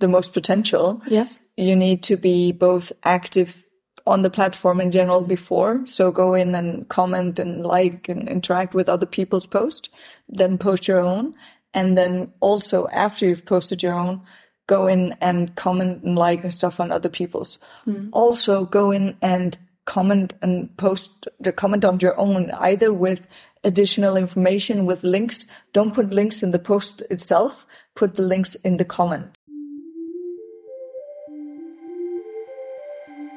the 0.00 0.08
most 0.08 0.32
potential, 0.34 1.00
Yes. 1.06 1.38
you 1.56 1.76
need 1.76 2.02
to 2.04 2.16
be 2.16 2.52
both 2.52 2.92
active 3.04 3.64
on 4.06 4.22
the 4.22 4.30
platform 4.30 4.80
in 4.80 4.90
general 4.90 5.22
before. 5.22 5.86
So 5.86 6.10
go 6.10 6.34
in 6.34 6.54
and 6.54 6.88
comment 6.88 7.38
and 7.38 7.64
like 7.64 8.08
and 8.08 8.28
interact 8.28 8.74
with 8.74 8.88
other 8.88 9.06
people's 9.06 9.46
posts, 9.46 9.88
then 10.28 10.58
post 10.58 10.88
your 10.88 11.00
own. 11.00 11.34
And 11.72 11.96
then 11.96 12.32
also 12.40 12.88
after 12.88 13.26
you've 13.26 13.44
posted 13.44 13.82
your 13.82 13.94
own, 13.94 14.22
go 14.66 14.86
in 14.86 15.16
and 15.20 15.54
comment 15.54 16.02
and 16.02 16.16
like 16.16 16.42
and 16.42 16.52
stuff 16.52 16.80
on 16.80 16.90
other 16.90 17.08
people's. 17.10 17.58
Hmm. 17.84 18.08
Also 18.12 18.64
go 18.64 18.90
in 18.90 19.16
and 19.22 19.56
comment 19.84 20.34
and 20.42 20.74
post 20.76 21.28
the 21.38 21.52
comment 21.52 21.84
on 21.84 22.00
your 22.00 22.18
own, 22.18 22.50
either 22.52 22.92
with 22.92 23.26
additional 23.64 24.16
information 24.16 24.86
with 24.86 25.02
links. 25.04 25.46
Don't 25.72 25.94
put 25.94 26.10
links 26.10 26.42
in 26.42 26.50
the 26.52 26.58
post 26.58 27.02
itself. 27.10 27.66
Put 27.94 28.14
the 28.14 28.22
links 28.22 28.54
in 28.56 28.76
the 28.78 28.84
comment. 28.84 29.26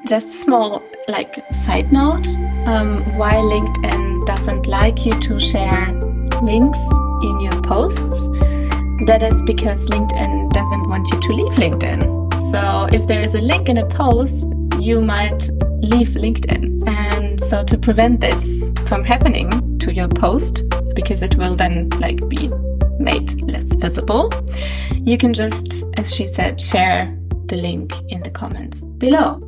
Just 0.06 0.34
a 0.34 0.36
small, 0.36 0.82
like, 1.08 1.34
side 1.50 1.90
note, 1.90 2.26
um, 2.66 3.02
why 3.16 3.32
LinkedIn 3.32 4.26
doesn't 4.26 4.66
like 4.66 5.06
you 5.06 5.18
to 5.18 5.40
share 5.40 5.92
links 6.42 6.78
in 7.22 7.40
your 7.40 7.62
posts. 7.62 8.28
That 9.06 9.22
is 9.22 9.42
because 9.44 9.86
LinkedIn 9.86 10.52
doesn't 10.52 10.88
want 10.90 11.10
you 11.10 11.18
to 11.18 11.32
leave 11.32 11.52
LinkedIn. 11.52 12.02
So 12.52 12.86
if 12.94 13.06
there 13.06 13.20
is 13.20 13.34
a 13.34 13.40
link 13.40 13.70
in 13.70 13.78
a 13.78 13.86
post, 13.86 14.46
you 14.78 15.00
might 15.00 15.48
leave 15.80 16.08
LinkedIn. 16.08 16.86
And 16.86 17.40
so 17.40 17.64
to 17.64 17.78
prevent 17.78 18.20
this 18.20 18.62
from 18.86 19.04
happening 19.04 19.78
to 19.78 19.90
your 19.90 20.08
post, 20.08 20.64
because 20.94 21.22
it 21.22 21.36
will 21.36 21.56
then 21.56 21.88
like 22.00 22.28
be 22.28 22.50
made 22.98 23.40
less 23.50 23.74
visible, 23.76 24.30
you 25.00 25.16
can 25.16 25.32
just, 25.32 25.82
as 25.96 26.14
she 26.14 26.26
said, 26.26 26.60
share 26.60 27.18
the 27.46 27.56
link 27.56 27.94
in 28.12 28.22
the 28.22 28.30
comments 28.30 28.82
below. 28.82 29.40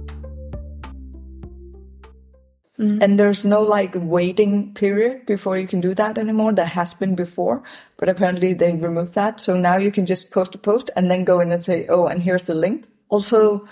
Mm-hmm. 2.78 3.02
And 3.02 3.18
there's 3.18 3.44
no 3.44 3.62
like 3.62 3.94
waiting 3.94 4.74
period 4.74 5.26
before 5.26 5.56
you 5.56 5.66
can 5.66 5.80
do 5.80 5.94
that 5.94 6.18
anymore. 6.18 6.52
There 6.52 6.66
has 6.66 6.92
been 6.92 7.14
before, 7.14 7.62
but 7.96 8.08
apparently 8.08 8.52
they 8.52 8.74
removed 8.74 9.14
that. 9.14 9.40
So 9.40 9.56
now 9.56 9.76
you 9.76 9.90
can 9.90 10.04
just 10.04 10.30
post 10.30 10.54
a 10.54 10.58
post 10.58 10.90
and 10.94 11.10
then 11.10 11.24
go 11.24 11.40
in 11.40 11.52
and 11.52 11.64
say, 11.64 11.86
oh, 11.88 12.06
and 12.06 12.22
here's 12.22 12.46
the 12.46 12.54
link. 12.54 12.86
Also, 13.08 13.66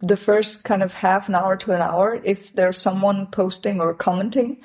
the 0.00 0.16
first 0.16 0.64
kind 0.64 0.82
of 0.82 0.92
half 0.92 1.28
an 1.28 1.34
hour 1.34 1.56
to 1.56 1.72
an 1.72 1.82
hour, 1.82 2.20
if 2.22 2.52
there's 2.54 2.78
someone 2.78 3.26
posting 3.26 3.80
or 3.80 3.94
commenting, 3.94 4.60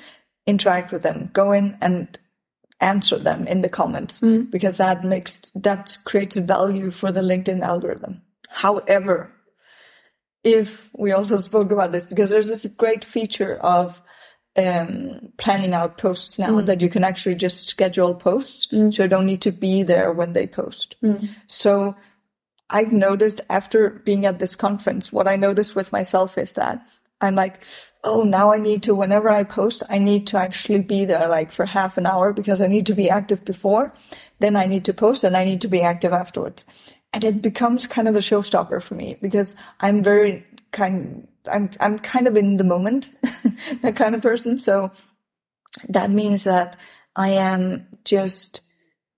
interact 0.46 0.92
with 0.92 1.02
them. 1.02 1.30
Go 1.32 1.52
in 1.52 1.76
and 1.80 2.18
answer 2.80 3.16
them 3.16 3.46
in 3.46 3.62
the 3.62 3.68
comments 3.68 4.20
mm-hmm. 4.20 4.50
because 4.50 4.76
that 4.76 5.04
makes, 5.04 5.50
that 5.54 5.96
creates 6.04 6.36
value 6.36 6.90
for 6.90 7.10
the 7.10 7.22
LinkedIn 7.22 7.62
algorithm. 7.62 8.20
However, 8.48 9.32
if 10.44 10.90
we 10.94 11.10
also 11.10 11.38
spoke 11.38 11.72
about 11.72 11.90
this 11.90 12.06
because 12.06 12.30
there's 12.30 12.48
this 12.48 12.66
great 12.66 13.04
feature 13.04 13.56
of 13.56 14.00
um, 14.56 15.32
planning 15.36 15.74
out 15.74 15.98
posts 15.98 16.38
now 16.38 16.50
mm. 16.50 16.66
that 16.66 16.80
you 16.80 16.88
can 16.88 17.02
actually 17.02 17.34
just 17.34 17.66
schedule 17.66 18.14
posts 18.14 18.68
mm. 18.68 18.94
so 18.94 19.02
you 19.02 19.08
don't 19.08 19.26
need 19.26 19.42
to 19.42 19.50
be 19.50 19.82
there 19.82 20.12
when 20.12 20.32
they 20.32 20.46
post. 20.46 20.96
Mm. 21.02 21.30
So 21.46 21.96
I've 22.70 22.92
noticed 22.92 23.40
after 23.50 23.90
being 23.90 24.26
at 24.26 24.38
this 24.38 24.54
conference, 24.54 25.12
what 25.12 25.26
I 25.26 25.36
noticed 25.36 25.74
with 25.74 25.90
myself 25.92 26.38
is 26.38 26.52
that 26.52 26.86
I'm 27.20 27.34
like, 27.34 27.60
oh, 28.04 28.22
now 28.22 28.52
I 28.52 28.58
need 28.58 28.82
to, 28.84 28.94
whenever 28.94 29.30
I 29.30 29.44
post, 29.44 29.82
I 29.88 29.98
need 29.98 30.26
to 30.28 30.38
actually 30.38 30.80
be 30.80 31.04
there 31.04 31.26
like 31.26 31.50
for 31.50 31.64
half 31.64 31.96
an 31.96 32.06
hour 32.06 32.32
because 32.32 32.60
I 32.60 32.66
need 32.66 32.86
to 32.86 32.94
be 32.94 33.08
active 33.08 33.44
before. 33.44 33.94
Then 34.40 34.56
I 34.56 34.66
need 34.66 34.84
to 34.84 34.94
post 34.94 35.24
and 35.24 35.36
I 35.36 35.44
need 35.44 35.62
to 35.62 35.68
be 35.68 35.80
active 35.80 36.12
afterwards. 36.12 36.64
And 37.14 37.24
it 37.24 37.40
becomes 37.40 37.86
kind 37.86 38.08
of 38.08 38.16
a 38.16 38.18
showstopper 38.18 38.82
for 38.82 38.96
me 38.96 39.16
because 39.22 39.54
I'm 39.78 40.02
very 40.02 40.44
kind, 40.72 41.28
I'm, 41.50 41.70
I'm 41.78 41.96
kind 42.00 42.26
of 42.26 42.36
in 42.36 42.56
the 42.56 42.64
moment, 42.64 43.08
that 43.82 43.94
kind 43.94 44.16
of 44.16 44.20
person. 44.20 44.58
So 44.58 44.90
that 45.88 46.10
means 46.10 46.42
that 46.42 46.76
I 47.14 47.30
am 47.30 47.86
just 48.04 48.62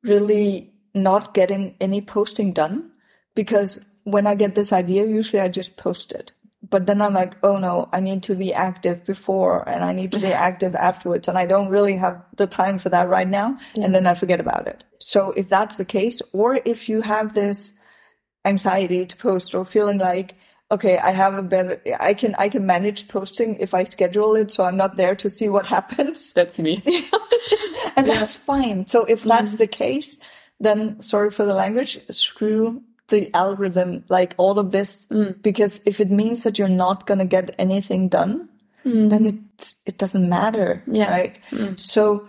really 0.05 0.75
not 0.95 1.33
getting 1.33 1.75
any 1.81 2.03
posting 2.03 2.53
done 2.53 2.91
because 3.35 3.89
when 4.05 4.27
I 4.27 4.35
get 4.35 4.55
this 4.55 4.75
idea, 4.75 5.07
usually 5.07 5.41
I 5.41 5.49
just 5.49 5.79
post 5.79 6.13
it. 6.13 6.33
But 6.69 6.85
then 6.85 7.01
I'm 7.01 7.15
like, 7.15 7.37
oh 7.43 7.59
no, 7.59 7.89
I 7.95 8.01
need 8.01 8.25
to 8.25 8.35
be 8.35 8.53
active 8.53 9.07
before 9.07 9.67
and 9.67 9.83
I 9.83 9.93
need 9.93 10.13
to 10.13 10.19
be 10.19 10.33
active 10.33 10.75
afterwards. 10.75 11.29
And 11.29 11.39
I 11.39 11.47
don't 11.47 11.69
really 11.71 11.97
have 11.97 12.23
the 12.37 12.47
time 12.47 12.79
for 12.79 12.91
that 12.91 13.09
right 13.09 13.29
now. 13.29 13.57
And 13.81 13.95
then 13.95 14.07
I 14.07 14.15
forget 14.15 14.41
about 14.41 14.69
it. 14.69 14.85
So 14.99 15.31
if 15.33 15.49
that's 15.49 15.79
the 15.79 15.85
case, 15.87 16.21
or 16.35 16.61
if 16.67 16.91
you 16.91 17.01
have 17.01 17.33
this 17.33 17.73
anxiety 18.47 19.05
to 19.05 19.17
post 19.17 19.55
or 19.55 19.65
feeling 19.65 19.99
like, 19.99 20.35
okay, 20.71 20.99
I 20.99 21.11
have 21.11 21.35
a 21.35 21.43
better, 21.43 21.81
I 22.01 22.15
can, 22.15 22.35
I 22.39 22.49
can 22.49 22.67
manage 22.67 23.09
posting 23.09 23.57
if 23.57 23.75
I 23.75 23.85
schedule 23.85 24.35
it. 24.37 24.51
So 24.51 24.65
I'm 24.65 24.77
not 24.77 24.97
there 24.97 25.15
to 25.17 25.29
see 25.29 25.49
what 25.49 25.67
happens. 25.77 26.33
That's 26.33 26.59
me. 26.59 26.83
and 27.97 28.07
that's 28.07 28.37
fine. 28.37 28.87
So 28.87 29.05
if 29.05 29.23
that's 29.25 29.51
mm-hmm. 29.51 29.59
the 29.59 29.67
case, 29.67 30.19
then 30.61 31.01
sorry 31.03 31.31
for 31.31 31.45
the 31.45 31.55
language, 31.55 32.01
screw 32.11 32.83
the 33.09 33.33
algorithm, 33.35 34.05
like 34.09 34.35
all 34.37 34.59
of 34.59 34.73
this, 34.73 35.07
mm. 35.07 35.41
because 35.43 35.81
if 35.87 36.01
it 36.01 36.11
means 36.11 36.43
that 36.43 36.59
you're 36.59 36.69
not 36.69 37.07
going 37.07 37.19
to 37.19 37.25
get 37.25 37.55
anything 37.59 38.09
done, 38.09 38.49
mm. 38.85 39.09
then 39.11 39.27
it, 39.27 39.75
it 39.85 39.99
doesn't 39.99 40.29
matter. 40.29 40.83
Yeah. 40.87 41.11
Right. 41.11 41.39
Mm. 41.51 41.79
So 41.79 42.29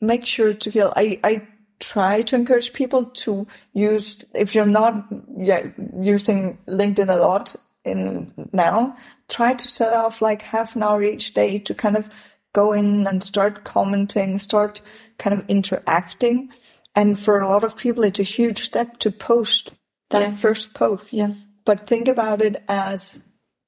make 0.00 0.26
sure 0.26 0.52
to 0.52 0.70
feel, 0.70 0.92
I, 0.96 1.18
I 1.24 1.46
try 1.80 2.22
to 2.22 2.36
encourage 2.36 2.72
people 2.72 3.04
to 3.04 3.46
use, 3.72 4.18
if 4.34 4.54
you're 4.54 4.66
not 4.66 5.06
yeah, 5.36 5.66
using 6.00 6.58
LinkedIn 6.68 7.08
a 7.12 7.16
lot 7.16 7.54
in 7.84 8.32
now, 8.52 8.96
try 9.28 9.54
to 9.54 9.68
set 9.68 9.92
off 9.92 10.22
like 10.22 10.42
half 10.42 10.74
an 10.76 10.82
hour 10.82 11.02
each 11.02 11.34
day 11.34 11.58
to 11.58 11.74
kind 11.74 11.96
of 11.96 12.08
go 12.54 12.72
in 12.72 13.06
and 13.06 13.22
start 13.22 13.64
commenting, 13.64 14.38
start 14.38 14.80
kind 15.18 15.38
of 15.38 15.44
interacting. 15.48 16.48
And 16.94 17.18
for 17.18 17.38
a 17.40 17.48
lot 17.48 17.64
of 17.64 17.76
people, 17.76 18.04
it's 18.04 18.20
a 18.20 18.22
huge 18.24 18.62
step 18.62 18.98
to 19.00 19.10
post 19.10 19.70
that 20.10 20.22
Yeah. 20.22 20.30
first 20.34 20.72
post. 20.74 21.12
yes. 21.12 21.46
But 21.64 21.86
think 21.86 22.08
about 22.08 22.40
it 22.40 22.62
as 22.68 23.22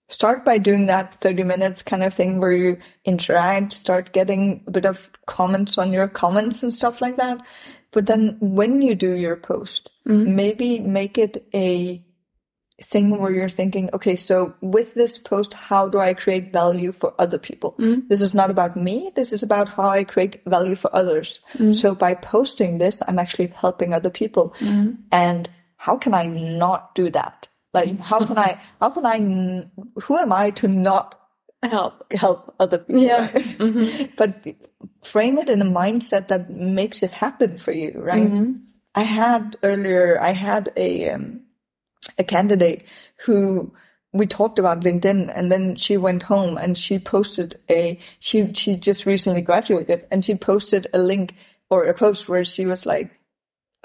start 0.09 0.45
by 0.45 0.57
doing 0.57 0.87
that 0.87 1.15
30 1.21 1.43
minutes 1.45 1.83
kind 1.83 2.03
of 2.03 2.15
thing 2.15 2.39
where 2.41 2.53
you 2.53 2.79
interact, 3.05 3.73
start 3.73 4.13
getting 4.13 4.63
a 4.67 4.71
bit 4.71 4.87
of 4.87 5.11
comments 5.27 5.77
on 5.77 5.93
your 5.93 6.09
comments 6.09 6.63
and 6.63 6.73
stuff 6.73 7.01
like 7.03 7.17
that. 7.17 7.41
But 7.91 8.07
then 8.07 8.37
when 8.41 8.83
you 8.83 8.95
do 8.95 9.13
your 9.13 9.37
post, 9.37 9.91
mm-hmm. 10.07 10.37
maybe 10.37 10.79
make 10.79 11.17
it 11.17 11.49
a 11.55 12.05
thing 12.81 13.19
where 13.19 13.33
you're 13.33 13.49
thinking, 13.49 13.91
okay, 13.93 14.15
so 14.15 14.55
with 14.61 14.95
this 14.95 15.19
post, 15.19 15.53
how 15.55 15.89
do 15.89 15.99
I 15.99 16.15
create 16.15 16.53
value 16.53 16.93
for 16.93 17.13
other 17.19 17.39
people? 17.39 17.73
Mm-hmm. 17.73 18.07
This 18.09 18.23
is 18.23 18.35
not 18.35 18.51
about 18.51 18.77
me. 18.77 19.11
This 19.17 19.33
is 19.33 19.43
about 19.43 19.71
how 19.71 19.89
I 19.89 20.05
create 20.05 20.43
value 20.47 20.77
for 20.77 20.95
others. 20.95 21.41
Mm-hmm. 21.55 21.73
So 21.73 21.95
by 21.95 22.15
posting 22.15 22.79
this, 22.79 23.03
I'm 23.09 23.19
actually 23.19 23.49
helping 23.49 23.93
other 23.93 24.11
people. 24.11 24.55
And 25.11 25.51
how 25.77 25.97
can 25.97 26.15
I 26.15 26.27
not 26.27 26.95
do 26.95 27.11
that? 27.11 27.49
Like, 27.75 27.99
how 28.01 28.25
can 28.25 28.39
I, 28.39 28.61
how 28.81 28.91
can 28.91 29.05
I, 29.05 29.67
who 30.03 30.17
am 30.17 30.33
I 30.33 30.51
to 30.53 30.69
not 30.69 31.18
help 31.63 32.13
help 32.13 32.55
other 32.61 32.79
people. 32.79 33.03
Yeah. 33.03 33.31
right? 33.33 33.45
Mm-hmm. 33.59 34.05
but 34.17 34.47
frame 35.03 35.39
it 35.39 35.49
in 35.49 35.63
a 35.63 35.65
mindset 35.65 36.29
that 36.29 36.51
makes 36.51 37.03
it 37.03 37.11
happen 37.11 37.59
for 37.59 37.73
you, 37.73 37.93
right? 37.97 38.29
Mm-hmm. 38.29 38.53
I 38.95 39.03
had 39.03 39.57
earlier, 39.63 40.21
I 40.21 40.33
had 40.33 40.73
a 40.77 41.11
um, 41.11 41.43
a 42.19 42.25
candidate 42.25 42.85
who 43.25 43.73
we 44.13 44.27
talked 44.27 44.59
about 44.59 44.81
LinkedIn, 44.81 45.33
and 45.35 45.53
then 45.53 45.77
she 45.77 45.97
went 45.97 46.25
home 46.25 46.57
and 46.57 46.77
she 46.79 46.99
posted 46.99 47.57
a 47.69 47.99
she 48.19 48.53
she 48.55 48.77
just 48.77 49.07
recently 49.07 49.43
graduated, 49.43 50.07
and 50.11 50.25
she 50.25 50.35
posted 50.35 50.87
a 50.93 50.99
link 50.99 51.35
or 51.71 51.85
a 51.85 51.95
post 51.95 52.29
where 52.29 52.45
she 52.45 52.67
was 52.67 52.87
like, 52.87 53.11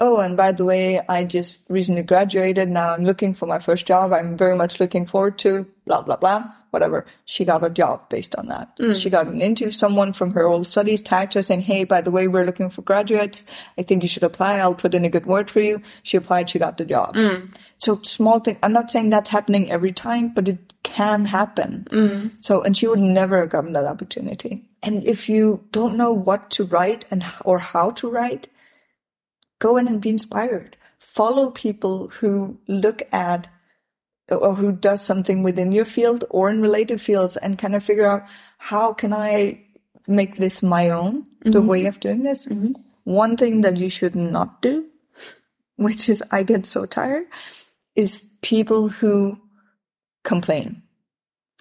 "Oh, 0.00 0.20
and 0.20 0.36
by 0.36 0.52
the 0.52 0.64
way, 0.64 1.00
I 1.08 1.24
just 1.24 1.60
recently 1.68 2.02
graduated. 2.02 2.68
Now 2.68 2.94
I'm 2.94 3.04
looking 3.04 3.34
for 3.34 3.46
my 3.46 3.58
first 3.58 3.86
job. 3.86 4.12
I'm 4.12 4.36
very 4.36 4.56
much 4.56 4.80
looking 4.80 5.06
forward 5.06 5.38
to 5.40 5.66
blah 5.86 6.02
blah 6.02 6.16
blah." 6.16 6.52
Whatever. 6.74 7.06
She 7.24 7.44
got 7.44 7.64
a 7.64 7.70
job 7.70 8.08
based 8.08 8.34
on 8.34 8.48
that. 8.48 8.76
Mm. 8.78 9.00
She 9.00 9.08
got 9.08 9.28
an 9.28 9.40
interview. 9.40 9.70
Someone 9.70 10.12
from 10.12 10.32
her 10.32 10.44
old 10.44 10.66
studies 10.66 11.00
tagged 11.00 11.34
her 11.34 11.42
saying, 11.42 11.60
Hey, 11.60 11.84
by 11.84 12.00
the 12.00 12.10
way, 12.10 12.26
we're 12.26 12.44
looking 12.44 12.68
for 12.68 12.82
graduates. 12.82 13.44
I 13.78 13.84
think 13.84 14.02
you 14.02 14.08
should 14.08 14.24
apply. 14.24 14.58
I'll 14.58 14.74
put 14.74 14.92
in 14.92 15.04
a 15.04 15.08
good 15.08 15.24
word 15.24 15.52
for 15.52 15.60
you. 15.60 15.82
She 16.02 16.16
applied. 16.16 16.50
She 16.50 16.58
got 16.58 16.76
the 16.76 16.84
job. 16.84 17.14
Mm. 17.14 17.54
So 17.78 18.00
small 18.02 18.40
thing. 18.40 18.58
I'm 18.60 18.72
not 18.72 18.90
saying 18.90 19.10
that's 19.10 19.30
happening 19.30 19.70
every 19.70 19.92
time, 19.92 20.34
but 20.34 20.48
it 20.48 20.74
can 20.82 21.26
happen. 21.26 21.86
Mm. 21.92 22.32
So, 22.42 22.62
and 22.64 22.76
she 22.76 22.88
would 22.88 22.98
never 22.98 23.38
have 23.38 23.50
gotten 23.50 23.72
that 23.74 23.84
opportunity. 23.84 24.64
And 24.82 25.06
if 25.06 25.28
you 25.28 25.64
don't 25.70 25.96
know 25.96 26.12
what 26.12 26.50
to 26.56 26.64
write 26.64 27.04
and 27.08 27.24
or 27.44 27.60
how 27.60 27.90
to 27.92 28.10
write, 28.10 28.48
go 29.60 29.76
in 29.76 29.86
and 29.86 30.00
be 30.00 30.10
inspired. 30.10 30.76
Follow 30.98 31.50
people 31.50 32.08
who 32.08 32.58
look 32.66 33.02
at 33.12 33.46
or 34.30 34.54
who 34.54 34.72
does 34.72 35.04
something 35.04 35.42
within 35.42 35.72
your 35.72 35.84
field 35.84 36.24
or 36.30 36.48
in 36.48 36.62
related 36.62 37.00
fields 37.00 37.36
and 37.36 37.58
kind 37.58 37.74
of 37.74 37.84
figure 37.84 38.06
out 38.06 38.24
how 38.58 38.92
can 38.92 39.12
I 39.12 39.64
make 40.06 40.36
this 40.36 40.62
my 40.62 40.90
own, 40.90 41.26
the 41.40 41.58
mm-hmm. 41.58 41.66
way 41.66 41.86
of 41.86 42.00
doing 42.00 42.22
this. 42.22 42.46
Mm-hmm. 42.46 42.72
One 43.04 43.36
thing 43.36 43.60
that 43.62 43.76
you 43.76 43.88
should 43.88 44.14
not 44.14 44.62
do, 44.62 44.86
which 45.76 46.08
is 46.08 46.22
I 46.30 46.42
get 46.42 46.64
so 46.66 46.86
tired, 46.86 47.26
is 47.94 48.30
people 48.42 48.88
who 48.88 49.38
complain. 50.24 50.82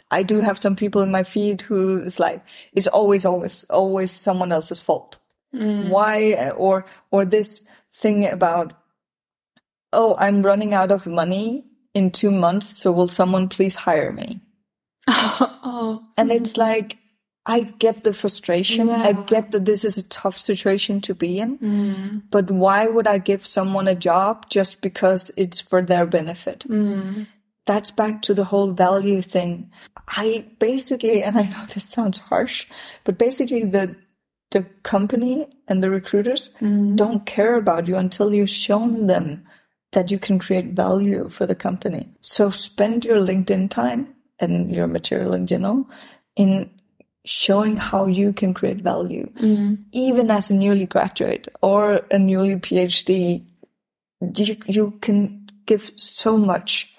I 0.09 0.23
do 0.23 0.39
have 0.39 0.57
some 0.57 0.75
people 0.75 1.01
in 1.01 1.11
my 1.11 1.23
feed 1.23 1.61
who 1.61 2.01
is 2.03 2.19
like, 2.19 2.43
it's 2.71 2.87
always, 2.87 3.25
always, 3.25 3.65
always 3.65 4.11
someone 4.11 4.51
else's 4.51 4.79
fault. 4.79 5.17
Mm. 5.53 5.89
Why, 5.89 6.51
or, 6.51 6.85
or 7.11 7.25
this 7.25 7.63
thing 7.93 8.29
about, 8.29 8.73
oh, 9.91 10.15
I'm 10.17 10.43
running 10.43 10.73
out 10.73 10.91
of 10.91 11.07
money 11.07 11.65
in 11.93 12.11
two 12.11 12.31
months, 12.31 12.67
so 12.77 12.91
will 12.91 13.07
someone 13.07 13.49
please 13.49 13.75
hire 13.75 14.11
me? 14.11 14.41
oh, 15.07 16.03
And 16.17 16.31
it's 16.31 16.53
mm. 16.53 16.57
like, 16.57 16.97
I 17.45 17.61
get 17.61 18.03
the 18.03 18.13
frustration. 18.13 18.89
I 18.89 19.11
get 19.11 19.51
that 19.51 19.65
this 19.65 19.83
is 19.83 19.97
a 19.97 20.07
tough 20.07 20.37
situation 20.37 21.01
to 21.01 21.13
be 21.13 21.39
in. 21.39 21.57
Mm. 21.57 22.23
But 22.31 22.49
why 22.49 22.87
would 22.87 23.05
I 23.05 23.17
give 23.17 23.45
someone 23.45 23.87
a 23.87 23.95
job 23.95 24.49
just 24.49 24.81
because 24.81 25.29
it's 25.35 25.59
for 25.59 25.81
their 25.81 26.05
benefit? 26.05 26.65
Mm. 26.69 27.27
That's 27.65 27.91
back 27.91 28.21
to 28.23 28.33
the 28.33 28.45
whole 28.45 28.71
value 28.71 29.21
thing. 29.21 29.71
I 30.07 30.45
basically, 30.59 31.21
and 31.21 31.37
I 31.37 31.43
know 31.43 31.65
this 31.73 31.89
sounds 31.89 32.17
harsh, 32.17 32.67
but 33.03 33.17
basically 33.17 33.65
the 33.65 33.95
the 34.51 34.61
company 34.83 35.47
and 35.67 35.81
the 35.81 35.89
recruiters 35.89 36.55
don't 36.95 37.25
care 37.25 37.57
about 37.57 37.87
you 37.87 37.95
until 37.95 38.31
you've 38.31 38.51
shown 38.51 39.07
them 39.07 39.43
that 39.93 40.11
you 40.11 40.19
can 40.19 40.37
create 40.39 40.73
value 40.73 41.29
for 41.29 41.45
the 41.45 41.55
company. 41.55 42.09
So 42.21 42.49
spend 42.49 43.05
your 43.05 43.17
LinkedIn 43.17 43.69
time 43.69 44.13
and 44.39 44.73
your 44.73 44.87
material 44.87 45.33
in 45.33 45.47
general 45.47 45.89
in 46.35 46.69
showing 47.25 47.77
how 47.77 48.05
you 48.05 48.33
can 48.33 48.53
create 48.53 48.81
value. 48.81 49.31
Mm-hmm. 49.39 49.75
Even 49.91 50.29
as 50.29 50.51
a 50.51 50.55
newly 50.55 50.85
graduate 50.85 51.47
or 51.61 52.05
a 52.11 52.19
newly 52.19 52.55
PhD, 52.57 53.45
you, 54.35 54.55
you 54.67 54.91
can 55.01 55.49
give 55.65 55.91
so 55.95 56.37
much 56.37 56.93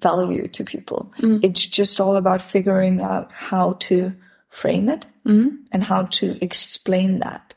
value 0.00 0.48
to 0.48 0.64
people. 0.64 1.12
Mm-hmm. 1.18 1.44
It's 1.44 1.64
just 1.64 2.00
all 2.00 2.16
about 2.16 2.42
figuring 2.42 3.00
out 3.00 3.32
how 3.32 3.74
to 3.80 4.12
frame 4.48 4.88
it 4.88 5.06
mm-hmm. 5.26 5.56
and 5.72 5.84
how 5.84 6.04
to 6.04 6.42
explain 6.44 7.20
that. 7.20 7.54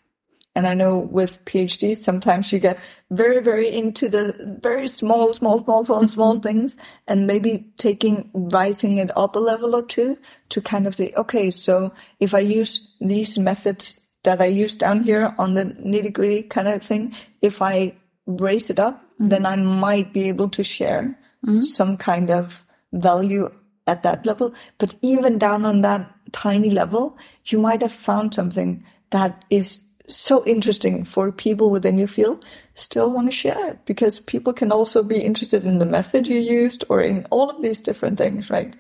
And 0.55 0.67
I 0.67 0.75
know 0.75 0.99
with 0.99 1.43
PhDs, 1.45 1.97
sometimes 1.97 2.51
you 2.53 2.59
get 2.59 2.77
very, 3.09 3.41
very 3.41 3.73
into 3.73 4.07
the 4.07 4.57
very 4.61 4.87
small, 4.87 5.33
small, 5.33 5.63
small, 5.63 5.85
small, 5.85 5.99
mm-hmm. 5.99 6.07
small 6.07 6.39
things 6.39 6.77
and 7.07 7.25
maybe 7.25 7.71
taking, 7.77 8.29
rising 8.33 8.97
it 8.97 9.09
up 9.17 9.35
a 9.35 9.39
level 9.39 9.75
or 9.75 9.81
two 9.81 10.17
to 10.49 10.61
kind 10.61 10.85
of 10.85 10.93
say, 10.93 11.11
okay, 11.17 11.49
so 11.49 11.91
if 12.19 12.35
I 12.35 12.39
use 12.39 12.95
these 13.01 13.37
methods 13.37 13.99
that 14.23 14.41
I 14.41 14.45
use 14.45 14.75
down 14.75 15.01
here 15.01 15.33
on 15.39 15.55
the 15.55 15.65
nitty 15.65 16.13
gritty 16.13 16.43
kind 16.43 16.67
of 16.67 16.83
thing, 16.83 17.15
if 17.41 17.61
I 17.61 17.95
raise 18.27 18.69
it 18.69 18.79
up, 18.79 19.01
mm-hmm. 19.15 19.29
then 19.29 19.45
I 19.45 19.55
might 19.55 20.13
be 20.13 20.27
able 20.27 20.49
to 20.49 20.63
share 20.63 21.17
mm-hmm. 21.45 21.61
some 21.61 21.97
kind 21.97 22.29
of 22.29 22.63
value 22.91 23.49
at 23.87 24.03
that 24.03 24.25
level. 24.25 24.53
But 24.77 24.95
even 25.01 25.39
down 25.39 25.65
on 25.65 25.81
that 25.81 26.13
tiny 26.31 26.69
level, 26.69 27.17
you 27.45 27.59
might 27.59 27.81
have 27.81 27.91
found 27.91 28.33
something 28.33 28.83
that 29.09 29.45
is 29.49 29.79
so 30.07 30.45
interesting 30.45 31.03
for 31.03 31.31
people 31.31 31.69
within 31.69 31.97
your 31.97 32.07
field 32.07 32.45
still 32.75 33.11
want 33.11 33.27
to 33.27 33.31
share 33.31 33.69
it 33.69 33.85
because 33.85 34.19
people 34.19 34.51
can 34.51 34.71
also 34.71 35.01
be 35.01 35.21
interested 35.21 35.65
in 35.65 35.79
the 35.79 35.85
method 35.85 36.27
you 36.27 36.39
used 36.39 36.83
or 36.89 37.01
in 37.01 37.25
all 37.29 37.49
of 37.49 37.61
these 37.61 37.79
different 37.79 38.17
things, 38.17 38.49
right? 38.49 38.75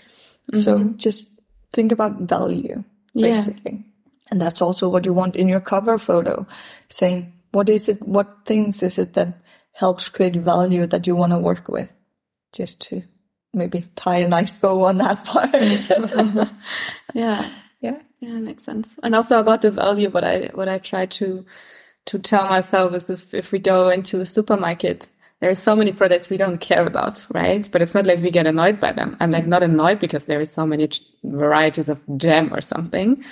So 0.53 0.77
mm-hmm. 0.77 0.97
just 0.97 1.27
think 1.71 1.91
about 1.91 2.19
value, 2.21 2.83
Yeah. 3.13 3.79
And 4.29 4.41
that's 4.41 4.61
also 4.61 4.89
what 4.89 5.05
you 5.05 5.13
want 5.13 5.35
in 5.35 5.47
your 5.47 5.59
cover 5.59 5.97
photo, 5.97 6.45
saying, 6.89 7.31
what 7.51 7.69
is 7.69 7.87
it, 7.87 8.01
what 8.01 8.39
things 8.45 8.81
is 8.83 8.97
it 8.97 9.13
that 9.13 9.39
helps 9.73 10.09
create 10.09 10.35
value 10.35 10.85
that 10.87 11.07
you 11.07 11.15
want 11.15 11.31
to 11.31 11.37
work 11.37 11.67
with? 11.67 11.89
Just 12.51 12.81
to 12.89 13.03
maybe 13.53 13.85
tie 13.95 14.17
a 14.17 14.27
nice 14.27 14.51
bow 14.51 14.85
on 14.85 14.97
that 14.97 15.23
part. 15.25 15.53
yeah. 17.13 17.49
yeah. 17.79 18.01
Yeah, 18.23 18.37
it 18.37 18.41
makes 18.41 18.63
sense. 18.63 18.97
And 19.03 19.15
also 19.15 19.39
about 19.39 19.61
the 19.63 19.71
value, 19.71 20.09
what 20.09 20.23
I 20.23 20.49
what 20.53 20.69
I 20.69 20.77
try 20.77 21.05
to 21.07 21.45
to 22.05 22.19
tell 22.19 22.47
myself 22.47 22.93
is 22.93 23.09
if 23.09 23.33
if 23.33 23.51
we 23.51 23.59
go 23.59 23.89
into 23.89 24.21
a 24.21 24.25
supermarket, 24.25 25.09
there 25.41 25.49
are 25.49 25.55
so 25.55 25.75
many 25.75 25.91
products 25.91 26.29
we 26.29 26.37
don't 26.37 26.61
care 26.61 26.87
about, 26.87 27.25
right? 27.33 27.69
But 27.69 27.81
it's 27.81 27.93
not 27.93 28.05
like 28.05 28.21
we 28.21 28.31
get 28.31 28.47
annoyed 28.47 28.79
by 28.79 28.93
them. 28.93 29.17
I'm 29.19 29.31
like 29.31 29.45
not 29.45 29.61
annoyed 29.61 29.99
because 29.99 30.25
there 30.25 30.39
is 30.39 30.53
so 30.53 30.65
many 30.65 30.89
varieties 31.23 31.89
of 31.89 32.01
jam 32.17 32.53
or 32.53 32.61
something. 32.61 33.25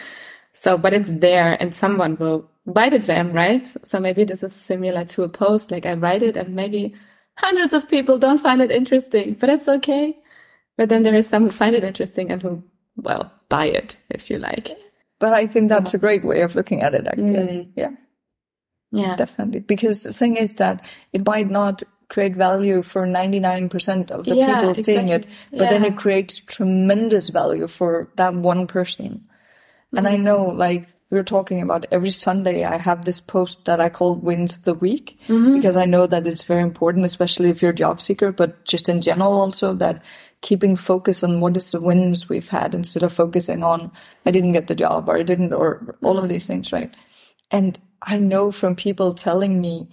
So, 0.53 0.77
but 0.77 0.93
it's 0.93 1.13
there, 1.13 1.57
and 1.61 1.73
someone 1.73 2.17
will 2.17 2.49
buy 2.67 2.89
the 2.89 2.99
jam, 2.99 3.31
right? 3.31 3.65
So 3.83 3.99
maybe 4.01 4.25
this 4.25 4.43
is 4.43 4.53
similar 4.53 5.05
to 5.05 5.23
a 5.23 5.29
post. 5.29 5.71
Like 5.71 5.85
I 5.85 5.93
write 5.93 6.23
it, 6.23 6.35
and 6.35 6.53
maybe 6.53 6.95
hundreds 7.37 7.73
of 7.73 7.87
people 7.89 8.17
don't 8.19 8.39
find 8.41 8.61
it 8.61 8.71
interesting, 8.71 9.35
but 9.39 9.49
it's 9.49 9.69
okay. 9.69 10.17
But 10.77 10.89
then 10.89 11.03
there 11.03 11.15
is 11.15 11.27
some 11.29 11.43
who 11.45 11.51
find 11.51 11.75
it 11.75 11.85
interesting 11.85 12.31
and 12.31 12.41
who, 12.43 12.63
well, 12.95 13.31
buy 13.49 13.65
it 13.65 13.97
if 14.09 14.29
you 14.29 14.37
like. 14.37 14.71
But 15.19 15.33
I 15.33 15.45
think 15.47 15.69
that's 15.69 15.93
a 15.93 15.99
great 15.99 16.25
way 16.25 16.41
of 16.41 16.55
looking 16.55 16.81
at 16.81 16.93
it, 16.95 17.07
actually. 17.07 17.71
Yeah. 17.75 17.91
Yeah. 18.91 19.15
Definitely. 19.15 19.61
Because 19.61 20.03
the 20.03 20.13
thing 20.13 20.35
is 20.35 20.53
that 20.53 20.83
it 21.13 21.25
might 21.25 21.49
not 21.49 21.83
create 22.09 22.35
value 22.35 22.81
for 22.81 23.07
99% 23.07 24.11
of 24.11 24.25
the 24.25 24.35
Yeah, 24.35 24.61
people 24.61 24.83
seeing 24.83 25.09
it, 25.09 25.23
exactly. 25.25 25.59
but 25.59 25.69
then 25.69 25.85
it 25.85 25.95
creates 25.95 26.39
tremendous 26.41 27.29
value 27.29 27.67
for 27.67 28.11
that 28.17 28.33
one 28.33 28.67
person. 28.67 29.27
And. 29.95 30.07
I 30.07 30.17
know, 30.17 30.45
like, 30.45 30.87
we 31.09 31.17
are 31.19 31.23
talking 31.23 31.61
about 31.61 31.85
every 31.91 32.11
Sunday, 32.11 32.63
I 32.63 32.77
have 32.77 33.05
this 33.05 33.19
post 33.19 33.65
that 33.65 33.79
I 33.81 33.89
call 33.89 34.15
Wins 34.15 34.55
of 34.57 34.63
the 34.63 34.73
Week 34.73 35.19
Mm-hmm. 35.27 35.55
because 35.55 35.77
I 35.77 35.85
know 35.85 36.07
that 36.07 36.25
it's 36.27 36.43
very 36.43 36.61
important, 36.61 37.05
especially 37.05 37.49
if 37.49 37.61
you're 37.61 37.71
a 37.71 37.75
job 37.75 38.01
seeker, 38.01 38.31
but 38.31 38.65
just 38.65 38.89
in 38.89 39.01
general 39.01 39.33
also 39.33 39.73
that 39.75 40.01
keeping 40.41 40.75
focus 40.75 41.23
on 41.23 41.39
what 41.39 41.55
is 41.55 41.71
the 41.71 41.81
wins 41.81 42.27
we've 42.27 42.49
had 42.49 42.73
instead 42.73 43.03
of 43.03 43.13
focusing 43.13 43.63
on 43.63 43.91
I 44.25 44.31
didn't 44.31 44.53
get 44.53 44.67
the 44.67 44.75
job 44.75 45.07
or 45.07 45.17
I 45.17 45.23
didn't 45.23 45.53
or 45.53 45.97
all 46.01 46.17
of 46.17 46.23
mm-hmm. 46.23 46.29
these 46.29 46.47
things, 46.47 46.71
right? 46.71 46.93
And 47.51 47.79
I 48.01 48.17
know 48.17 48.51
from 48.51 48.75
people 48.75 49.13
telling 49.13 49.61
me 49.61 49.89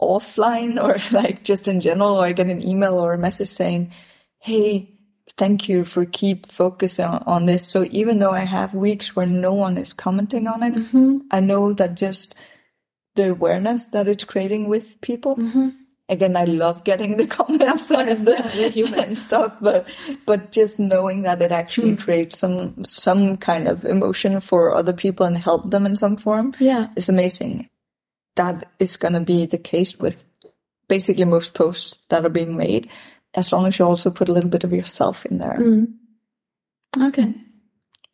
offline 0.00 0.82
or 0.82 0.98
like 1.16 1.44
just 1.44 1.68
in 1.68 1.80
general, 1.80 2.16
or 2.16 2.26
I 2.26 2.32
get 2.32 2.48
an 2.48 2.66
email 2.66 2.98
or 2.98 3.12
a 3.12 3.18
message 3.18 3.48
saying, 3.48 3.92
Hey, 4.40 4.96
thank 5.36 5.68
you 5.68 5.84
for 5.84 6.04
keep 6.04 6.50
focusing 6.50 7.04
on, 7.04 7.22
on 7.26 7.46
this. 7.46 7.66
So 7.66 7.86
even 7.90 8.18
though 8.18 8.32
I 8.32 8.40
have 8.40 8.74
weeks 8.74 9.14
where 9.14 9.26
no 9.26 9.52
one 9.52 9.76
is 9.76 9.92
commenting 9.92 10.46
on 10.46 10.62
it, 10.62 10.74
mm-hmm. 10.74 11.18
I 11.30 11.40
know 11.40 11.72
that 11.72 11.94
just 11.94 12.34
the 13.16 13.30
awareness 13.30 13.86
that 13.86 14.08
it's 14.08 14.24
creating 14.24 14.68
with 14.68 15.00
people. 15.00 15.36
Mm-hmm. 15.36 15.68
Again, 16.08 16.36
I 16.36 16.44
love 16.44 16.84
getting 16.84 17.16
the 17.16 17.26
comments 17.36 17.90
and, 17.90 18.26
the- 18.26 18.70
human. 18.72 19.16
stuff, 19.26 19.56
but 19.60 19.86
but 20.24 20.52
just 20.52 20.78
knowing 20.78 21.22
that 21.22 21.42
it 21.42 21.50
actually 21.52 21.96
creates 21.96 22.38
some 22.38 22.84
some 22.84 23.36
kind 23.36 23.66
of 23.66 23.84
emotion 23.84 24.38
for 24.40 24.72
other 24.74 24.92
people 24.92 25.26
and 25.26 25.36
help 25.36 25.70
them 25.70 25.84
in 25.86 25.96
some 25.96 26.16
form 26.16 26.54
Yeah. 26.60 26.88
is 26.96 27.08
amazing. 27.08 27.68
That 28.36 28.70
is 28.78 28.96
going 28.96 29.14
to 29.14 29.20
be 29.20 29.46
the 29.46 29.58
case 29.58 29.98
with 29.98 30.22
basically 30.88 31.24
most 31.24 31.54
posts 31.54 31.96
that 32.10 32.24
are 32.24 32.28
being 32.30 32.56
made, 32.56 32.88
as 33.34 33.50
long 33.50 33.66
as 33.66 33.76
you 33.78 33.84
also 33.86 34.10
put 34.10 34.28
a 34.28 34.32
little 34.32 34.50
bit 34.50 34.62
of 34.64 34.72
yourself 34.72 35.26
in 35.26 35.38
there. 35.38 35.58
Okay. 37.08 37.34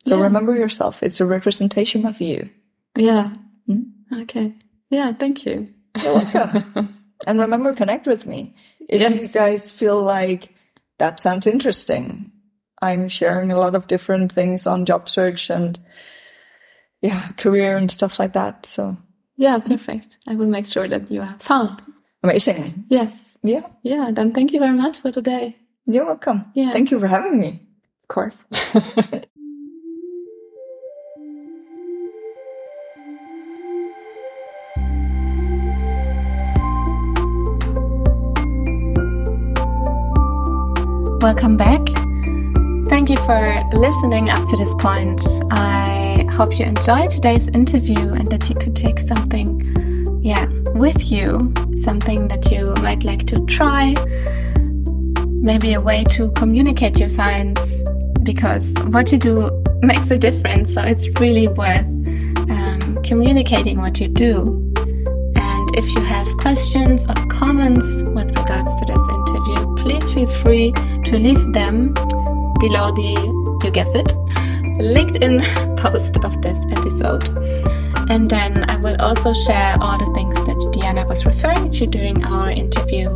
So 0.05 0.17
Yeah. 0.17 0.23
remember 0.23 0.55
yourself. 0.55 1.03
It's 1.03 1.19
a 1.21 1.25
representation 1.25 2.05
of 2.07 2.19
you. 2.21 2.49
Yeah. 2.97 3.33
Hmm? 3.67 3.83
Okay. 4.21 4.55
Yeah. 4.89 5.13
Thank 5.13 5.45
you. 5.45 5.67
You're 6.01 6.13
welcome. 6.15 6.97
and 7.27 7.39
remember, 7.39 7.73
connect 7.73 8.07
with 8.07 8.25
me. 8.25 8.55
If 8.89 9.01
Yes. 9.01 9.21
you 9.21 9.27
guys 9.27 9.71
feel 9.71 10.01
like 10.01 10.53
that 10.99 11.19
sounds 11.19 11.47
interesting, 11.47 12.31
I'm 12.81 13.07
sharing 13.09 13.51
a 13.51 13.57
lot 13.57 13.75
of 13.75 13.87
different 13.87 14.31
things 14.31 14.67
on 14.67 14.85
job 14.85 15.07
search 15.09 15.49
and 15.49 15.79
yeah, 17.01 17.29
career 17.37 17.75
and 17.77 17.89
stuff 17.91 18.19
like 18.19 18.33
that. 18.33 18.65
So 18.65 18.97
Yeah. 19.37 19.59
Perfect. 19.59 20.17
I 20.27 20.35
will 20.35 20.49
make 20.49 20.65
sure 20.65 20.87
that 20.87 21.09
you 21.11 21.21
are 21.21 21.35
found. 21.39 21.81
amazing. 22.23 22.85
Yes. 22.89 23.37
Yeah, 23.43 23.67
Yeah. 23.83 24.11
Then 24.11 24.31
thank 24.33 24.53
you 24.53 24.59
very 24.59 24.77
much 24.77 24.99
for 25.01 25.11
today. 25.11 25.55
you're 25.85 26.05
welcome. 26.05 26.45
Yeah. 26.53 26.71
Thank 26.71 26.91
you 26.91 26.99
for 26.99 27.07
having 27.07 27.39
me. 27.39 27.61
Of 28.03 28.07
course. 28.07 28.45
Welcome 41.23 41.55
back. 41.55 41.79
Thank 42.89 43.09
you 43.09 43.15
for 43.25 43.63
listening 43.71 44.29
up 44.29 44.43
to 44.43 44.57
this 44.57 44.73
point. 44.73 45.25
I 45.51 46.27
hope 46.29 46.59
you 46.59 46.65
enjoyed 46.65 47.11
today's 47.11 47.47
interview 47.47 48.11
and 48.11 48.29
that 48.29 48.49
you 48.49 48.55
could 48.55 48.75
take 48.75 48.99
something, 48.99 49.61
yeah, 50.21 50.49
with 50.75 51.13
you, 51.13 51.53
something 51.77 52.27
that 52.27 52.51
you 52.51 52.73
might 52.81 53.05
like 53.05 53.25
to 53.27 53.39
try, 53.45 53.95
maybe 55.25 55.73
a 55.75 55.79
way 55.79 56.03
to 56.09 56.29
communicate 56.31 56.99
your 56.99 57.07
science 57.07 57.81
because 58.23 58.73
what 58.87 59.09
you 59.13 59.17
do 59.17 59.49
makes 59.81 60.11
a 60.11 60.17
difference. 60.17 60.73
So 60.73 60.81
it's 60.81 61.07
really 61.21 61.47
worth 61.47 61.85
um, 62.51 62.99
communicating 63.01 63.79
what 63.79 64.01
you 64.01 64.09
do. 64.09 64.73
And 64.75 65.75
if 65.77 65.95
you 65.95 66.01
have 66.01 66.27
questions 66.39 67.07
or 67.07 67.15
comments 67.27 68.03
with 68.03 68.29
regards 68.37 68.77
to 68.81 68.85
this 68.87 69.01
interview, 69.07 69.22
please 69.83 70.09
feel 70.11 70.25
free 70.25 70.71
to 71.03 71.17
leave 71.17 71.51
them 71.51 71.93
below 72.61 72.89
the, 72.95 73.59
you 73.63 73.71
guess 73.71 73.93
it, 73.93 74.07
LinkedIn 74.79 75.43
post 75.77 76.17
of 76.23 76.41
this 76.41 76.65
episode. 76.71 77.29
And 78.09 78.29
then 78.29 78.63
I 78.69 78.77
will 78.77 78.95
also 79.01 79.33
share 79.33 79.75
all 79.81 79.97
the 79.97 80.09
things 80.15 80.41
that 80.43 80.71
Diana 80.71 81.05
was 81.05 81.25
referring 81.25 81.69
to 81.71 81.85
during 81.85 82.23
our 82.23 82.49
interview 82.49 83.09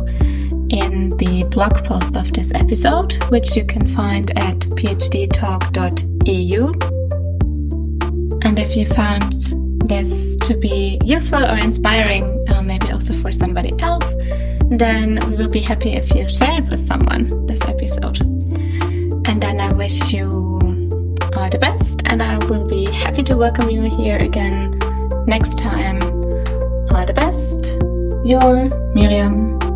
in 0.68 1.16
the 1.16 1.46
blog 1.50 1.82
post 1.86 2.18
of 2.18 2.34
this 2.34 2.52
episode, 2.54 3.14
which 3.30 3.56
you 3.56 3.64
can 3.64 3.88
find 3.88 4.30
at 4.38 4.58
phdtalk.eu. 4.76 6.64
And 8.42 8.58
if 8.58 8.76
you 8.76 8.84
found 8.84 9.32
this 9.88 10.36
to 10.36 10.54
be 10.58 11.00
useful 11.02 11.42
or 11.42 11.56
inspiring, 11.56 12.44
uh, 12.50 12.60
maybe 12.60 12.90
also 12.90 13.14
for 13.14 13.32
somebody 13.32 13.72
else, 13.80 14.14
then 14.70 15.18
we 15.28 15.36
will 15.36 15.50
be 15.50 15.60
happy 15.60 15.94
if 15.94 16.14
you 16.14 16.28
share 16.28 16.60
it 16.60 16.68
with 16.68 16.80
someone, 16.80 17.46
this 17.46 17.62
episode. 17.64 18.20
And 18.20 19.42
then 19.42 19.60
I 19.60 19.72
wish 19.72 20.12
you 20.12 20.26
all 21.36 21.50
the 21.50 21.58
best, 21.60 22.02
and 22.06 22.22
I 22.22 22.38
will 22.46 22.66
be 22.66 22.84
happy 22.86 23.22
to 23.24 23.36
welcome 23.36 23.70
you 23.70 23.82
here 23.82 24.18
again 24.18 24.74
next 25.26 25.58
time. 25.58 26.02
All 26.90 27.04
the 27.04 27.14
best, 27.14 27.76
your 28.24 28.68
Miriam. 28.94 29.67